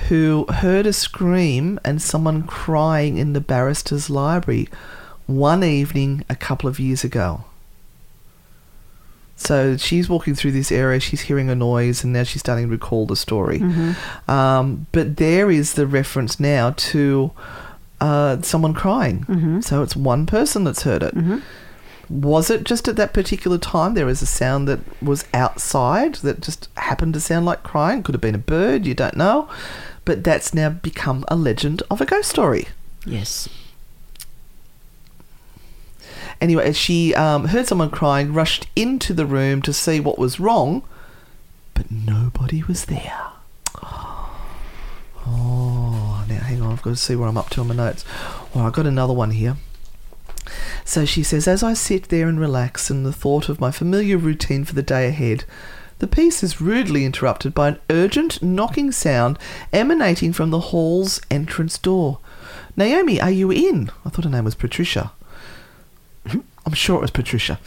who 0.09 0.47
heard 0.49 0.87
a 0.87 0.93
scream 0.93 1.81
and 1.85 2.01
someone 2.01 2.43
crying 2.45 3.17
in 3.17 3.33
the 3.33 3.41
barrister's 3.41 4.09
library 4.11 4.69
one 5.27 5.65
evening 5.65 6.25
a 6.29 6.37
couple 6.37 6.69
of 6.69 6.79
years 6.79 7.03
ago. 7.03 7.45
So 9.39 9.77
she's 9.77 10.09
walking 10.09 10.35
through 10.35 10.53
this 10.53 10.73
area, 10.73 10.99
she's 11.01 11.23
hearing 11.23 11.51
a 11.51 11.55
noise, 11.55 12.03
and 12.03 12.13
now 12.13 12.23
she's 12.23 12.41
starting 12.41 12.67
to 12.67 12.71
recall 12.71 13.05
the 13.07 13.17
story. 13.17 13.59
Um, 14.29 14.87
but 14.93 15.17
there 15.19 15.51
is 15.51 15.75
the 15.75 15.87
reference 15.87 16.41
now 16.41 16.71
to 16.71 17.33
uh, 18.01 18.41
someone 18.43 18.73
crying. 18.75 19.61
So 19.63 19.83
it's 19.83 19.95
one 19.97 20.25
person 20.27 20.65
that's 20.65 20.83
heard 20.83 21.03
it. 21.03 21.15
Was 22.09 22.51
it 22.51 22.63
just 22.65 22.87
at 22.87 22.95
that 22.97 23.13
particular 23.13 23.59
time 23.59 23.95
there 23.95 24.07
was 24.07 24.23
a 24.23 24.27
sound 24.27 24.69
that 24.69 24.79
was 25.03 25.25
outside 25.35 26.15
that 26.17 26.41
just 26.41 26.69
happened 26.77 27.15
to 27.15 27.21
sound 27.21 27.45
like 27.47 27.63
crying? 27.65 28.03
Could 28.05 28.15
have 28.15 28.23
been 28.23 28.35
a 28.35 28.39
bird, 28.39 28.87
you 28.87 28.95
don't 28.95 29.17
know. 29.17 29.49
But 30.07 30.25
that's 30.25 30.55
now 30.55 30.71
become 30.71 31.27
a 31.29 31.37
legend 31.37 31.83
of 31.91 32.01
a 32.01 32.07
ghost 32.07 32.31
story. 32.31 32.69
Yes. 33.05 33.51
Anyway, 36.41 36.73
she 36.73 37.15
um, 37.15 37.47
heard 37.47 37.67
someone 37.67 37.91
crying, 37.91 38.33
rushed 38.33 38.67
into 38.77 39.13
the 39.13 39.27
room 39.27 39.61
to 39.63 39.73
see 39.73 40.01
what 40.01 40.19
was 40.19 40.41
wrong, 40.41 40.83
but 41.75 41.91
nobody 41.91 42.63
was 42.63 42.87
there. 42.87 43.27
Oh, 45.29 46.25
now 46.29 46.39
hang 46.39 46.63
on, 46.63 46.71
I've 46.71 46.83
got 46.83 46.91
to 46.91 46.97
see 46.97 47.17
where 47.17 47.29
I'm 47.29 47.37
up 47.37 47.51
to 47.51 47.61
on 47.61 47.67
my 47.67 47.75
notes. 47.75 48.05
Well, 48.55 48.65
I've 48.65 48.75
got 48.75 48.87
another 48.87 49.13
one 49.13 49.33
here. 49.33 49.57
So 50.85 51.05
she 51.05 51.25
says, 51.25 51.49
as 51.49 51.65
I 51.65 51.75
sit 51.75 52.11
there 52.11 52.29
and 52.29 52.39
relax 52.39 52.93
in 52.93 53.03
the 53.03 53.13
thought 53.13 53.49
of 53.49 53.61
my 53.61 53.73
familiar 53.73 54.19
routine 54.19 54.65
for 54.65 54.77
the 54.77 54.85
day 54.85 55.09
ahead, 55.09 55.45
the 55.99 56.07
piece 56.07 56.43
is 56.43 56.61
rudely 56.61 57.05
interrupted 57.05 57.55
by 57.55 57.69
an 57.69 57.79
urgent 57.91 58.43
knocking 58.43 58.93
sound 58.93 59.39
emanating 59.73 60.33
from 60.33 60.51
the 60.51 60.61
hall's 60.61 61.21
entrance 61.31 61.79
door. 61.79 62.19
Naomi, 62.77 63.21
are 63.21 63.31
you 63.31 63.51
in? 63.51 63.91
I 64.05 64.11
thought 64.11 64.25
her 64.25 64.31
name 64.31 64.45
was 64.45 64.55
Patricia. 64.55 65.13
I'm 66.67 66.73
sure 66.75 66.97
it 66.99 67.01
was 67.03 67.11
Patricia. 67.11 67.59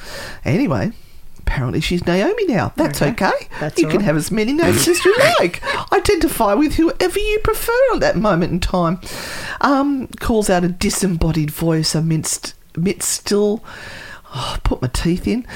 Anyway, 0.46 0.92
apparently 1.40 1.82
she's 1.82 2.06
Naomi 2.06 2.46
now. 2.46 2.74
That's 2.76 3.02
Okay. 3.02 3.12
okay. 3.28 3.48
That's 3.60 3.80
you 3.80 3.88
can 3.88 3.98
right. 3.98 4.06
have 4.06 4.18
as 4.18 4.30
many 4.30 4.54
names 4.54 4.88
as 4.88 5.04
you 5.04 5.16
like. 5.40 5.64
Identify 5.92 6.54
with 6.54 6.76
whoever 6.76 7.18
you 7.20 7.40
prefer 7.44 7.94
at 7.96 8.02
that 8.02 8.18
moment 8.18 8.52
in 8.52 8.60
time. 8.60 9.00
Um, 9.62 10.08
calls 10.20 10.50
out 10.50 10.64
a 10.64 10.68
disembodied 10.68 11.50
voice 11.50 11.96
amidst, 11.96 12.54
amidst 12.76 13.10
still. 13.10 13.64
Oh, 14.36 14.58
put 14.64 14.82
my 14.82 14.90
teeth 14.90 15.28
in. 15.28 15.48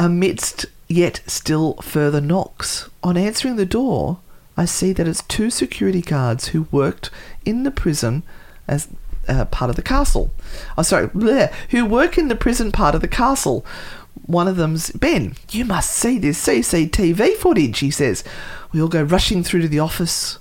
Amidst 0.00 0.66
yet 0.88 1.20
still 1.26 1.74
further 1.74 2.20
knocks. 2.20 2.88
On 3.02 3.16
answering 3.16 3.56
the 3.56 3.66
door, 3.66 4.18
I 4.56 4.64
see 4.64 4.92
that 4.92 5.06
it's 5.06 5.22
two 5.22 5.50
security 5.50 6.00
guards 6.00 6.48
who 6.48 6.68
worked 6.70 7.10
in 7.44 7.62
the 7.62 7.70
prison 7.70 8.22
as 8.66 8.88
uh, 9.28 9.44
part 9.46 9.70
of 9.70 9.76
the 9.76 9.82
castle. 9.82 10.30
Oh, 10.78 10.82
sorry, 10.82 11.08
bleh, 11.08 11.52
who 11.70 11.84
work 11.84 12.16
in 12.16 12.28
the 12.28 12.36
prison 12.36 12.72
part 12.72 12.94
of 12.94 13.00
the 13.00 13.08
castle. 13.08 13.64
One 14.24 14.48
of 14.48 14.56
them's 14.56 14.90
Ben. 14.92 15.34
You 15.50 15.64
must 15.64 15.92
see 15.92 16.18
this 16.18 16.44
CCTV 16.46 17.34
footage, 17.34 17.80
he 17.80 17.90
says. 17.90 18.24
We 18.72 18.80
all 18.80 18.88
go 18.88 19.02
rushing 19.02 19.42
through 19.42 19.62
to 19.62 19.68
the 19.68 19.78
office 19.78 20.38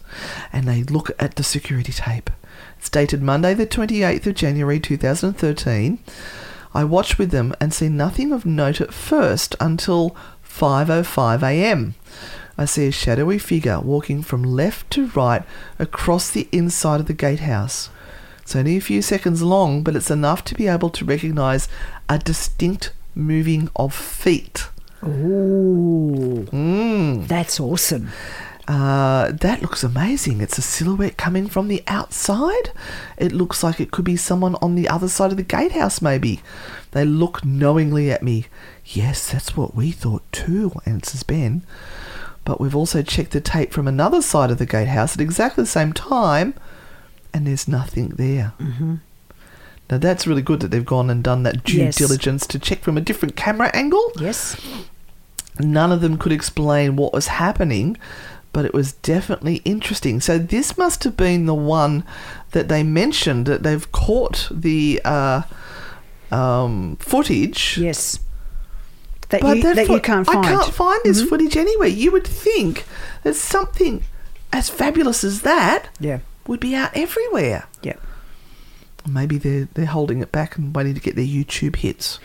and 0.54 0.68
they 0.68 0.84
look 0.84 1.12
at 1.20 1.36
the 1.36 1.44
security 1.44 1.92
tape. 1.92 2.30
It's 2.80 2.90
dated 2.90 3.22
Monday, 3.22 3.54
the 3.54 3.68
28th 3.68 4.28
of 4.28 4.36
January 4.36 4.80
2013. 4.80 6.00
I 6.74 6.84
watch 6.84 7.18
with 7.18 7.32
them 7.32 7.56
and 7.62 7.74
see 7.74 7.88
nothing 7.88 8.32
of 8.32 8.46
note 8.46 8.82
at 8.82 8.94
first 8.94 9.56
until 9.60 10.16
5:05 10.58 11.44
a.m. 11.44 11.96
I 12.58 12.66
see 12.66 12.88
a 12.88 12.92
shadowy 12.92 13.38
figure 13.38 13.80
walking 13.82 14.22
from 14.22 14.44
left 14.44 14.90
to 14.92 15.08
right 15.08 15.44
across 15.78 16.32
the 16.32 16.48
inside 16.52 17.02
of 17.02 17.08
the 17.08 17.14
gatehouse. 17.14 17.90
It's 18.42 18.56
only 18.56 18.78
a 18.78 18.82
few 18.82 19.02
seconds 19.02 19.42
long, 19.42 19.84
but 19.84 19.96
it's 19.96 20.12
enough 20.12 20.46
to 20.46 20.56
be 20.56 20.68
able 20.68 20.90
to 20.92 21.04
recognize 21.04 21.68
a 22.08 22.18
distinct 22.18 22.94
moving 23.14 23.70
of 23.76 23.94
feet. 23.94 24.70
Ooh. 25.04 26.48
Mm. 26.52 27.28
That's 27.28 27.60
awesome. 27.60 28.10
Uh, 28.68 29.32
that 29.32 29.62
looks 29.62 29.84
amazing. 29.84 30.42
It's 30.42 30.58
a 30.58 30.62
silhouette 30.62 31.18
coming 31.18 31.48
from 31.48 31.68
the 31.68 31.84
outside. 31.88 32.72
It 33.18 33.32
looks 33.32 33.64
like 33.64 33.80
it 33.80 33.92
could 33.92 34.06
be 34.06 34.16
someone 34.16 34.56
on 34.56 34.76
the 34.76 34.90
other 34.90 35.08
side 35.08 35.32
of 35.32 35.38
the 35.38 35.44
gatehouse, 35.44 36.02
maybe. 36.02 36.42
They 36.92 37.06
look 37.06 37.46
knowingly 37.46 38.12
at 38.12 38.24
me. 38.24 38.46
Yes, 38.86 39.32
that's 39.32 39.58
what 39.58 39.76
we 39.76 39.92
thought 39.92 40.24
too, 40.32 40.72
answers 40.86 41.24
Ben. 41.24 41.64
But 42.44 42.62
we've 42.62 42.76
also 42.76 43.02
checked 43.02 43.32
the 43.32 43.42
tape 43.42 43.72
from 43.74 43.88
another 43.88 44.22
side 44.22 44.52
of 44.52 44.60
the 44.60 44.66
gatehouse 44.68 45.16
at 45.16 45.22
exactly 45.22 45.64
the 45.64 45.68
same 45.70 45.92
time, 45.94 46.54
and 47.34 47.48
there's 47.48 47.68
nothing 47.68 48.10
there. 48.10 48.54
Mm-hmm. 48.60 48.96
Now 49.90 49.98
that's 49.98 50.28
really 50.28 50.42
good 50.44 50.60
that 50.62 50.70
they've 50.70 50.86
gone 50.86 51.10
and 51.10 51.24
done 51.24 51.44
that 51.44 51.64
due 51.64 51.78
Yes. 51.86 51.96
diligence 51.96 52.46
to 52.48 52.60
check 52.60 52.82
from 52.82 52.98
a 52.98 53.02
different 53.02 53.36
camera 53.36 53.70
angle. 53.74 54.12
Yes. 54.20 54.56
None 55.60 55.92
of 55.92 56.02
them 56.02 56.18
could 56.18 56.32
explain 56.32 56.96
what 56.96 57.14
was 57.14 57.28
happening, 57.28 57.98
but 58.54 58.66
it 58.66 58.74
was 58.74 58.94
definitely 58.94 59.58
interesting. 59.66 60.20
So 60.22 60.38
this 60.38 60.78
must 60.78 61.04
have 61.04 61.16
been 61.18 61.46
the 61.46 61.54
one 61.56 62.04
that 62.52 62.68
they 62.68 62.84
mentioned 62.84 63.46
that 63.48 63.64
they've 63.64 63.92
caught 63.92 64.48
the 64.52 65.02
uh, 65.06 65.44
um, 66.32 66.98
footage. 66.98 67.78
Yes. 67.78 68.20
That 69.30 69.42
But 69.42 69.58
you, 69.58 69.64
that 69.64 69.76
that 69.76 69.88
fo- 69.88 69.96
you 69.96 70.02
can't 70.02 70.26
find. 70.26 70.46
I 70.46 70.50
can't 70.50 70.74
find 70.74 71.02
this 71.04 71.22
Mhm. 71.24 71.30
footage 71.30 71.58
anywhere. 71.58 71.88
You 71.88 72.12
would 72.12 72.28
think 72.28 72.86
that 73.24 73.36
something 73.36 74.04
as 74.54 74.70
fabulous 74.70 75.24
as 75.24 75.42
that 75.42 75.90
Yeah. 76.00 76.20
would 76.48 76.60
be 76.60 76.76
out 76.76 76.92
everywhere. 76.96 77.66
Yeah. 77.82 77.96
Maybe 79.08 79.38
they're 79.38 79.68
they're 79.74 79.86
holding 79.86 80.22
it 80.22 80.32
back 80.32 80.58
and 80.58 80.76
waiting 80.76 80.94
to 80.96 81.00
get 81.02 81.16
their 81.16 81.26
YouTube 81.26 81.78
hits. 81.78 82.20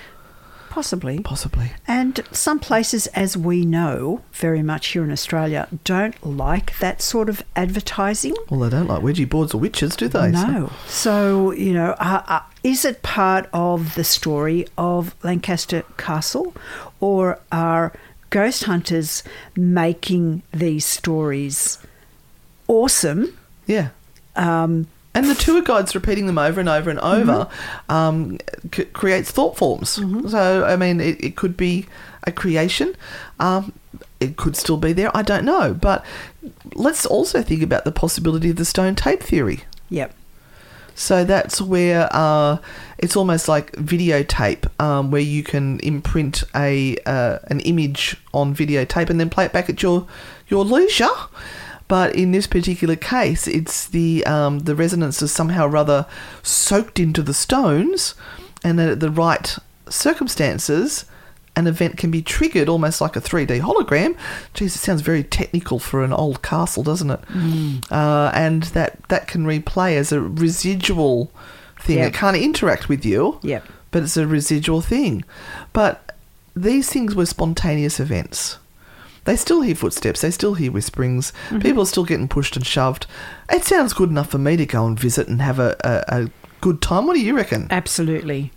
Possibly. 0.71 1.18
Possibly. 1.21 1.73
And 1.87 2.21
some 2.33 2.59
places, 2.59 3.07
as 3.09 3.37
we 3.37 3.66
know 3.66 4.23
very 4.33 4.62
much 4.62 4.87
here 4.89 5.05
in 5.05 5.11
Australia, 5.11 5.68
don't 5.85 6.14
like 6.25 6.79
that 6.79 7.03
sort 7.03 7.29
of 7.29 7.43
advertising. 7.57 8.35
Well, 8.49 8.61
they 8.61 8.71
don't 8.71 8.87
like 8.87 9.03
Ouija 9.03 9.27
boards 9.27 9.53
or 9.53 9.59
witches, 9.61 9.97
do 9.97 10.09
they? 10.09 10.33
So- 10.33 10.47
No. 10.47 10.73
So, 10.87 11.51
you 11.53 11.75
know, 11.75 11.97
uh, 11.99 12.23
uh, 12.27 12.41
is 12.62 12.85
it 12.85 13.03
part 13.03 13.49
of 13.53 13.95
the 13.97 14.05
story 14.05 14.66
of 14.79 15.14
Lancaster 15.23 15.83
Castle 15.99 16.55
or 17.01 17.41
are 17.53 17.93
ghost 18.31 18.64
hunters 18.64 19.23
making 19.57 20.43
these 20.53 20.87
stories 20.87 21.79
awesome? 22.68 23.37
Yeah. 23.66 23.89
Um, 24.37 24.87
And 25.15 25.27
the 25.27 25.35
tour 25.35 25.61
guides 25.61 25.95
repeating 25.95 26.27
them 26.27 26.39
over 26.39 26.61
and 26.61 26.69
over 26.69 26.89
and 26.89 27.01
over 27.01 27.49
um, 27.89 28.39
c- 28.73 28.85
creates 28.85 29.31
thought 29.31 29.57
forms. 29.57 30.01
So, 30.31 30.65
I 30.65 30.77
mean, 30.77 31.01
it, 31.01 31.23
it 31.23 31.37
could 31.37 31.57
be 31.57 31.87
a 32.25 32.31
creation. 32.33 32.95
Um, 33.41 33.73
it 34.21 34.37
could 34.37 34.55
still 34.55 34.77
be 34.77 34.93
there. 34.93 35.15
I 35.17 35.23
don't 35.23 35.45
know. 35.45 35.75
But 35.75 36.05
let's 36.75 37.07
also 37.07 37.43
think 37.43 37.63
about 37.63 37.85
the 37.85 37.91
possibility 37.91 38.51
of 38.51 38.57
the 38.57 38.65
stone 38.65 38.95
tape 38.95 39.23
theory. 39.23 39.65
yep. 39.89 40.15
So 40.95 41.25
that's 41.25 41.63
where 41.63 42.09
uh, 42.13 42.59
it's 42.99 43.17
almost 43.17 43.49
like 43.49 43.73
videotape, 43.73 44.69
um, 44.79 45.11
where 45.11 45.23
you 45.23 45.43
can 45.43 45.81
imprint 45.81 46.45
a 46.55 46.99
uh, 47.07 47.39
an 47.45 47.61
image 47.61 48.19
on 48.35 48.55
videotape 48.55 49.09
and 49.09 49.19
then 49.19 49.31
play 49.31 49.47
it 49.47 49.53
back 49.53 49.71
at 49.71 49.83
your 49.83 50.07
your 50.49 50.63
leisure. 50.63 51.09
But 51.91 52.14
in 52.14 52.30
this 52.30 52.47
particular 52.47 52.95
case, 52.97 53.47
it's 53.47 53.88
the 53.88 54.24
um, 54.24 54.61
the 54.61 54.74
resonance 54.76 55.20
is 55.22 55.32
somehow 55.32 55.66
rather 55.66 56.07
soaked 56.43 56.99
into 57.01 57.20
the 57.20 57.34
stones, 57.34 58.14
and 58.64 58.78
that 58.78 58.88
at 58.91 59.01
the 59.01 59.11
right 59.11 59.57
circumstances, 59.88 61.05
an 61.57 61.66
event 61.66 61.97
can 61.97 62.11
be 62.11 62.22
triggered 62.22 62.68
almost 62.68 63.01
like 63.01 63.16
a 63.16 63.20
3D 63.20 63.61
hologram. 63.61 64.16
Jeez, 64.55 64.66
it 64.76 64.78
sounds 64.78 65.03
very 65.03 65.24
technical 65.24 65.78
for 65.78 66.05
an 66.05 66.12
old 66.12 66.43
castle, 66.43 66.82
doesn't 66.82 67.11
it? 67.11 67.20
Uh, 67.91 68.30
and 68.34 68.62
that, 68.74 69.03
that 69.09 69.26
can 69.26 69.45
replay 69.45 69.97
as 69.97 70.12
a 70.12 70.20
residual 70.20 71.32
thing. 71.80 71.99
Yeah. 71.99 72.07
It 72.07 72.14
can't 72.14 72.36
interact 72.36 72.88
with 72.88 73.05
you, 73.05 73.41
Yep. 73.43 73.64
but 73.91 74.05
it's 74.05 74.16
a 74.16 74.26
residual 74.28 74.80
thing. 74.80 75.24
But 75.72 76.14
these 76.55 76.88
things 76.88 77.14
were 77.16 77.26
spontaneous 77.26 77.99
events. 77.99 78.59
They 79.25 79.37
still 79.37 79.62
hear 79.62 79.75
footsteps, 79.75 80.23
they 80.23 80.31
still 80.31 80.55
hear 80.55 80.73
whisperings, 80.73 81.33
people 81.61 81.83
are 81.83 81.87
still 81.87 82.05
getting 82.05 82.29
pushed 82.29 82.57
and 82.57 82.66
shoved. 82.66 83.07
It 83.51 83.64
sounds 83.64 83.93
good 83.93 84.11
enough 84.11 84.31
for 84.31 84.39
me 84.39 84.57
to 84.57 84.66
go 84.66 84.87
and 84.87 84.99
visit 84.99 85.29
and 85.29 85.43
have 85.43 85.59
a, 85.59 85.77
a, 85.85 86.23
a 86.23 86.31
good 86.61 86.81
time. 86.81 87.07
What 87.07 87.14
do 87.14 87.21
you 87.21 87.37
reckon? 87.37 87.66
Absolutely. 87.71 88.53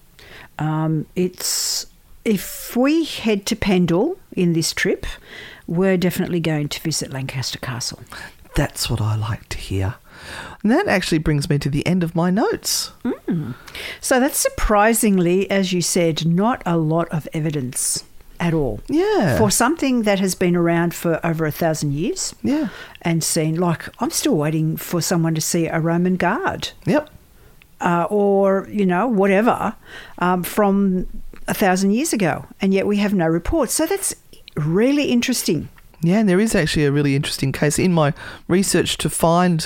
Um, 0.59 1.05
it's 1.15 1.87
if 2.25 2.75
we 2.75 3.03
head 3.03 3.45
to 3.47 3.55
Pendle 3.55 4.17
in 4.31 4.53
this 4.53 4.73
trip, 4.73 5.05
we're 5.67 5.97
definitely 5.97 6.39
going 6.39 6.69
to 6.69 6.81
visit 6.81 7.11
Lancaster 7.11 7.59
Castle. 7.59 7.99
That's 8.55 8.89
what 8.89 9.01
I 9.01 9.15
like 9.15 9.49
to 9.49 9.57
hear. 9.57 9.95
And 10.61 10.71
that 10.71 10.87
actually 10.87 11.17
brings 11.17 11.49
me 11.49 11.59
to 11.59 11.69
the 11.69 11.85
end 11.85 12.03
of 12.03 12.15
my 12.15 12.29
notes. 12.29 12.91
So 13.99 14.19
that's 14.19 14.37
surprisingly, 14.37 15.49
as 15.49 15.73
you 15.73 15.81
said, 15.81 16.25
not 16.25 16.61
a 16.65 16.77
lot 16.77 17.09
of 17.09 17.27
evidence 17.33 18.05
at 18.43 18.53
all. 18.53 18.79
Yeah. 18.89 19.37
For 19.37 19.49
something 19.49 20.03
that 20.03 20.19
has 20.19 20.35
been 20.35 20.55
around 20.55 20.93
for 20.93 21.19
over 21.25 21.45
a 21.45 21.51
thousand 21.51 21.93
years 21.93 22.35
Yeah. 22.43 22.67
and 23.01 23.23
seen, 23.23 23.55
like, 23.55 23.87
I'm 23.99 24.11
still 24.11 24.35
waiting 24.35 24.77
for 24.77 25.01
someone 25.01 25.33
to 25.35 25.41
see 25.41 25.67
a 25.67 25.79
Roman 25.79 26.17
guard 26.17 26.71
Yep. 26.85 27.09
uh, 27.79 28.05
or, 28.09 28.67
you 28.69 28.85
know, 28.85 29.07
whatever 29.07 29.75
um, 30.19 30.43
from 30.43 31.07
a 31.47 31.53
thousand 31.53 31.91
years 31.91 32.11
ago. 32.13 32.45
And 32.61 32.73
yet 32.73 32.85
we 32.85 32.97
have 32.97 33.13
no 33.13 33.27
reports. 33.27 33.73
So 33.73 33.85
that's 33.85 34.13
really 34.55 35.05
interesting. 35.05 35.69
Yeah, 36.01 36.19
and 36.19 36.27
there 36.27 36.39
is 36.41 36.53
actually 36.53 36.85
a 36.85 36.91
really 36.91 37.15
interesting 37.15 37.51
case. 37.53 37.79
In 37.79 37.93
my 37.93 38.11
research 38.49 38.97
to 38.97 39.09
find 39.09 39.65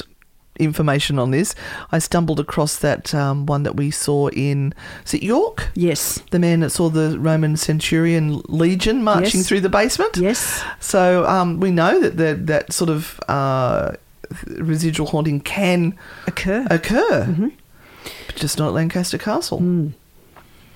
information 0.59 1.17
on 1.19 1.31
this, 1.31 1.55
I 1.91 1.99
stumbled 1.99 2.39
across 2.39 2.77
that 2.77 3.13
um, 3.15 3.45
one 3.45 3.63
that 3.63 3.75
we 3.75 3.91
saw 3.91 4.27
in, 4.29 4.73
is 5.05 5.13
it 5.13 5.23
York? 5.23 5.69
Yes. 5.75 6.21
The 6.31 6.39
man 6.39 6.59
that 6.61 6.71
saw 6.71 6.89
the 6.89 7.17
Roman 7.19 7.57
centurion 7.57 8.41
legion 8.47 9.03
marching 9.03 9.39
Yes. 9.41 9.47
through 9.47 9.61
the 9.61 9.69
basement? 9.69 10.17
Yes. 10.17 10.63
So 10.79 11.25
um, 11.27 11.59
we 11.59 11.71
know 11.71 11.99
that 12.01 12.17
the, 12.17 12.35
that 12.45 12.73
sort 12.73 12.89
of 12.89 13.19
uh, 13.27 13.91
residual 14.57 15.07
haunting 15.07 15.39
can 15.39 15.97
Occur. 16.27 16.67
occur, 16.69 17.51
but 18.27 18.35
just 18.35 18.57
not 18.59 18.67
at 18.69 18.73
Lancaster 18.73 19.17
Castle. 19.17 19.93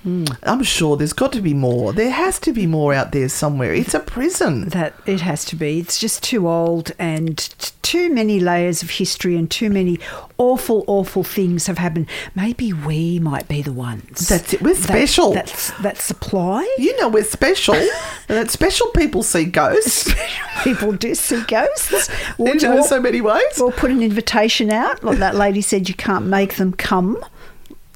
I'm 0.04 0.62
sure 0.64 0.96
there's 0.96 1.12
got 1.12 1.32
to 1.34 1.40
be 1.40 1.54
more. 1.54 1.92
There 1.92 2.10
has 2.10 2.38
to 2.40 2.52
be 2.52 2.66
more 2.66 2.92
out 2.92 3.12
there 3.12 3.28
somewhere. 3.28 3.72
It's 3.72 3.94
a 3.94 4.00
prison. 4.00 4.68
That 4.70 4.94
it 5.06 5.20
has 5.20 5.44
to 5.46 5.56
be. 5.56 5.78
It's 5.78 5.98
just 6.00 6.22
too 6.22 6.48
old 6.48 6.90
and 6.98 7.38
t- 7.38 7.70
too 7.82 8.12
many 8.12 8.40
layers 8.40 8.82
of 8.82 8.90
history 8.90 9.36
and 9.36 9.48
too 9.50 9.70
many 9.70 9.98
awful, 10.38 10.82
awful 10.88 11.22
things 11.22 11.66
have 11.68 11.78
happened. 11.78 12.06
Maybe 12.34 12.72
we 12.72 13.18
might 13.20 13.46
be 13.46 13.62
the 13.62 13.72
ones. 13.72 14.28
That's 14.28 14.54
it. 14.54 14.62
We're 14.62 14.74
that- 14.74 14.82
special. 14.82 15.32
That's 15.34 15.70
that 15.82 15.98
supply. 15.98 16.62
You 16.78 16.98
know 17.00 17.08
we're 17.08 17.22
special, 17.22 17.74
and 17.74 17.88
that 18.28 18.50
special 18.50 18.88
people 18.88 19.22
see 19.22 19.44
ghosts 19.44 20.12
People 20.64 20.92
do 20.92 21.14
see 21.14 21.42
ghosts. 21.44 22.08
We'll, 22.38 22.52
in 22.52 22.58
we'll- 22.58 22.84
so 22.84 23.00
many 23.00 23.20
ways. 23.20 23.42
we'll 23.58 23.70
put 23.72 23.90
an 23.92 24.02
invitation 24.02 24.70
out. 24.72 25.04
Like 25.04 25.18
that 25.18 25.34
lady 25.36 25.60
said, 25.60 25.88
you 25.88 25.94
can't 25.94 26.26
make 26.26 26.54
them 26.56 26.72
come. 26.72 27.22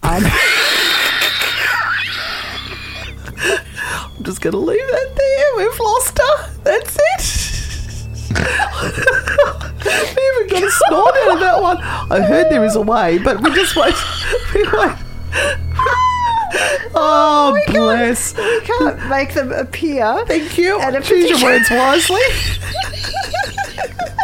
Um, 0.02 0.22
I'm 4.16 4.24
just 4.24 4.40
to 4.42 4.50
leave 4.56 4.78
that 4.78 5.14
there. 5.14 5.66
We've 5.66 5.80
lost 5.80 6.18
her. 6.18 6.50
That's 6.62 6.96
it. 6.96 7.22
we 8.36 10.22
even 10.22 10.48
got 10.48 10.62
a 10.62 10.70
snort 10.70 11.14
out 11.16 11.34
of 11.34 11.40
that 11.40 11.62
one. 11.62 11.78
I 11.78 12.20
heard 12.20 12.50
there 12.50 12.64
is 12.64 12.76
a 12.76 12.80
way, 12.80 13.18
but 13.18 13.42
we 13.42 13.52
just 13.54 13.76
won't. 13.76 13.94
We 14.54 14.62
won't. 14.72 14.98
Oh, 16.98 17.52
oh 17.54 17.62
bless. 17.70 18.34
we 18.34 18.60
can't 18.62 19.10
make 19.10 19.34
them 19.34 19.52
appear. 19.52 20.24
Thank 20.26 20.56
you. 20.56 20.80
At 20.80 20.94
a 20.94 21.02
Choose 21.02 21.28
your 21.28 21.42
words 21.42 21.68
wisely. 21.70 22.20
at 22.22 23.42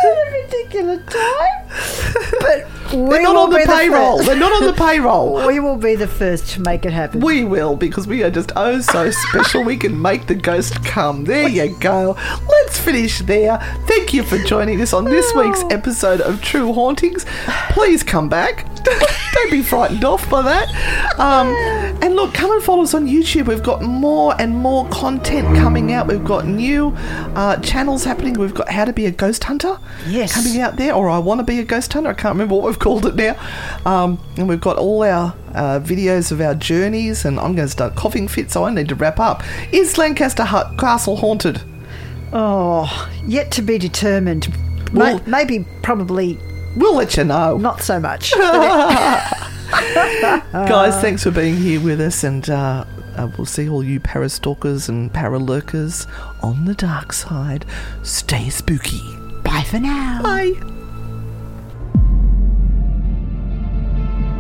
a 0.05 0.47
particular 0.47 0.97
time. 1.03 1.62
But 2.41 2.67
we 2.93 3.09
They're 3.09 3.23
not 3.23 3.37
on 3.37 3.51
the 3.51 3.65
payroll. 3.65 4.17
first- 4.19 4.29
They're 4.29 4.37
not 4.39 4.53
on 4.53 4.67
the 4.67 4.73
payroll. 4.75 5.47
we 5.47 5.61
will 5.61 5.77
be 5.77 5.95
the 5.95 6.07
first 6.09 6.49
to 6.51 6.61
make 6.61 6.85
it 6.85 6.93
happen. 6.93 7.21
We 7.21 7.45
will 7.45 7.77
because 7.77 8.07
we 8.07 8.23
are 8.23 8.31
just 8.31 8.53
oh 8.57 8.81
so 8.81 9.11
special. 9.11 9.63
We 9.65 9.77
can 9.77 10.01
make 10.01 10.27
the 10.27 10.35
ghost 10.35 10.85
come. 10.85 11.25
There 11.25 11.49
you 11.49 11.75
go. 11.81 12.17
Let's 12.49 12.79
finish 12.79 13.21
there. 13.21 13.59
Thank 13.87 14.13
you 14.13 14.23
for 14.23 14.37
joining 14.39 14.81
us 14.83 14.93
on 14.93 15.05
this 15.05 15.33
week's 15.35 15.63
episode 15.71 16.21
of 16.21 16.43
True 16.43 16.73
Hauntings. 16.73 17.25
Please 17.71 18.03
come 18.03 18.29
back. 18.29 18.67
Don't 19.35 19.51
be 19.51 19.63
frightened 19.63 20.05
off 20.05 20.29
by 20.29 20.43
that. 20.43 21.19
Um, 21.19 21.49
and 22.03 22.15
look, 22.17 22.35
come 22.35 22.51
and 22.53 22.63
follow 22.63 22.83
us 22.83 22.93
on 22.95 23.07
YouTube. 23.07 23.47
We've 23.47 23.63
got 23.63 23.81
more 23.83 24.35
and 24.41 24.55
more 24.57 24.87
content 24.89 25.57
coming 25.57 25.93
out. 25.93 26.07
We've 26.09 26.25
got 26.25 26.47
new 26.47 26.89
uh, 27.35 27.57
channels 27.59 28.05
happening. 28.05 28.35
We've 28.35 28.53
got 28.55 28.69
How 28.69 28.85
to 28.85 28.93
Be 28.93 29.07
a 29.07 29.11
Ghost 29.11 29.45
Hunter 29.45 29.79
Yes. 30.09 30.35
coming 30.35 30.61
out 30.61 30.77
there, 30.77 30.93
or 30.95 31.09
I 31.09 31.19
Want 31.19 31.39
to 31.41 31.45
Be 31.45 31.61
a 31.61 31.62
Ghost 31.65 31.93
Hunter. 31.93 32.11
I 32.11 32.15
can't 32.15 32.35
remember 32.35 32.55
what 32.55 32.65
we've 32.65 32.79
called 32.79 33.07
it 33.07 33.15
now. 33.17 33.37
Um, 33.85 34.19
and 34.37 34.49
we've 34.49 34.61
got 34.61 34.77
all 34.79 35.03
our 35.03 35.35
uh, 35.55 35.81
videos 35.81 36.33
of 36.33 36.41
our 36.41 36.55
journeys, 36.55 37.25
and 37.25 37.39
I'm 37.39 37.55
going 37.55 37.67
to 37.67 37.73
start 37.73 37.95
coughing 37.97 38.29
fit, 38.29 38.51
so 38.51 38.65
I 38.65 38.71
need 38.73 38.89
to 38.89 38.95
wrap 38.95 39.19
up. 39.21 39.43
Is 39.73 39.99
Lancaster 39.99 40.45
Hut 40.45 40.79
Castle 40.79 41.17
haunted? 41.17 41.63
Oh, 42.33 43.11
yet 43.27 43.51
to 43.53 43.63
be 43.63 43.79
determined. 43.79 44.49
Ma- 44.93 45.01
Well- 45.01 45.23
maybe, 45.27 45.67
probably 45.83 46.39
We'll 46.77 46.95
let 46.97 47.17
you 47.17 47.25
know. 47.25 47.59
not 47.59 47.83
so 47.83 48.01
much. 48.01 48.33
Guys, 50.53 51.01
thanks 51.01 51.23
for 51.23 51.31
being 51.31 51.57
here 51.57 51.81
with 51.81 52.01
us, 52.01 52.25
and 52.25 52.49
uh, 52.49 52.85
uh, 53.17 53.31
we'll 53.37 53.47
see 53.47 53.69
all 53.69 53.83
you 53.85 54.01
parastalkers 54.01 54.89
and 54.89 55.13
para 55.13 55.31
paralurkers 55.39 56.07
on 56.43 56.65
the 56.65 56.75
dark 56.75 57.13
side. 57.13 57.67
Stay 58.03 58.49
spooky. 58.49 59.03
Bye 59.43 59.65
for 59.69 59.79
now. 59.81 60.21
Bye. 60.23 60.72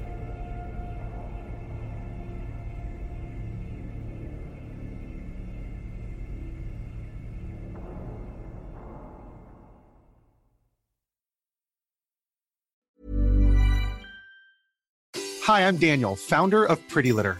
Hi, 15.41 15.61
I'm 15.61 15.77
Daniel, 15.77 16.15
founder 16.15 16.63
of 16.63 16.87
Pretty 16.89 17.11
Litter. 17.11 17.39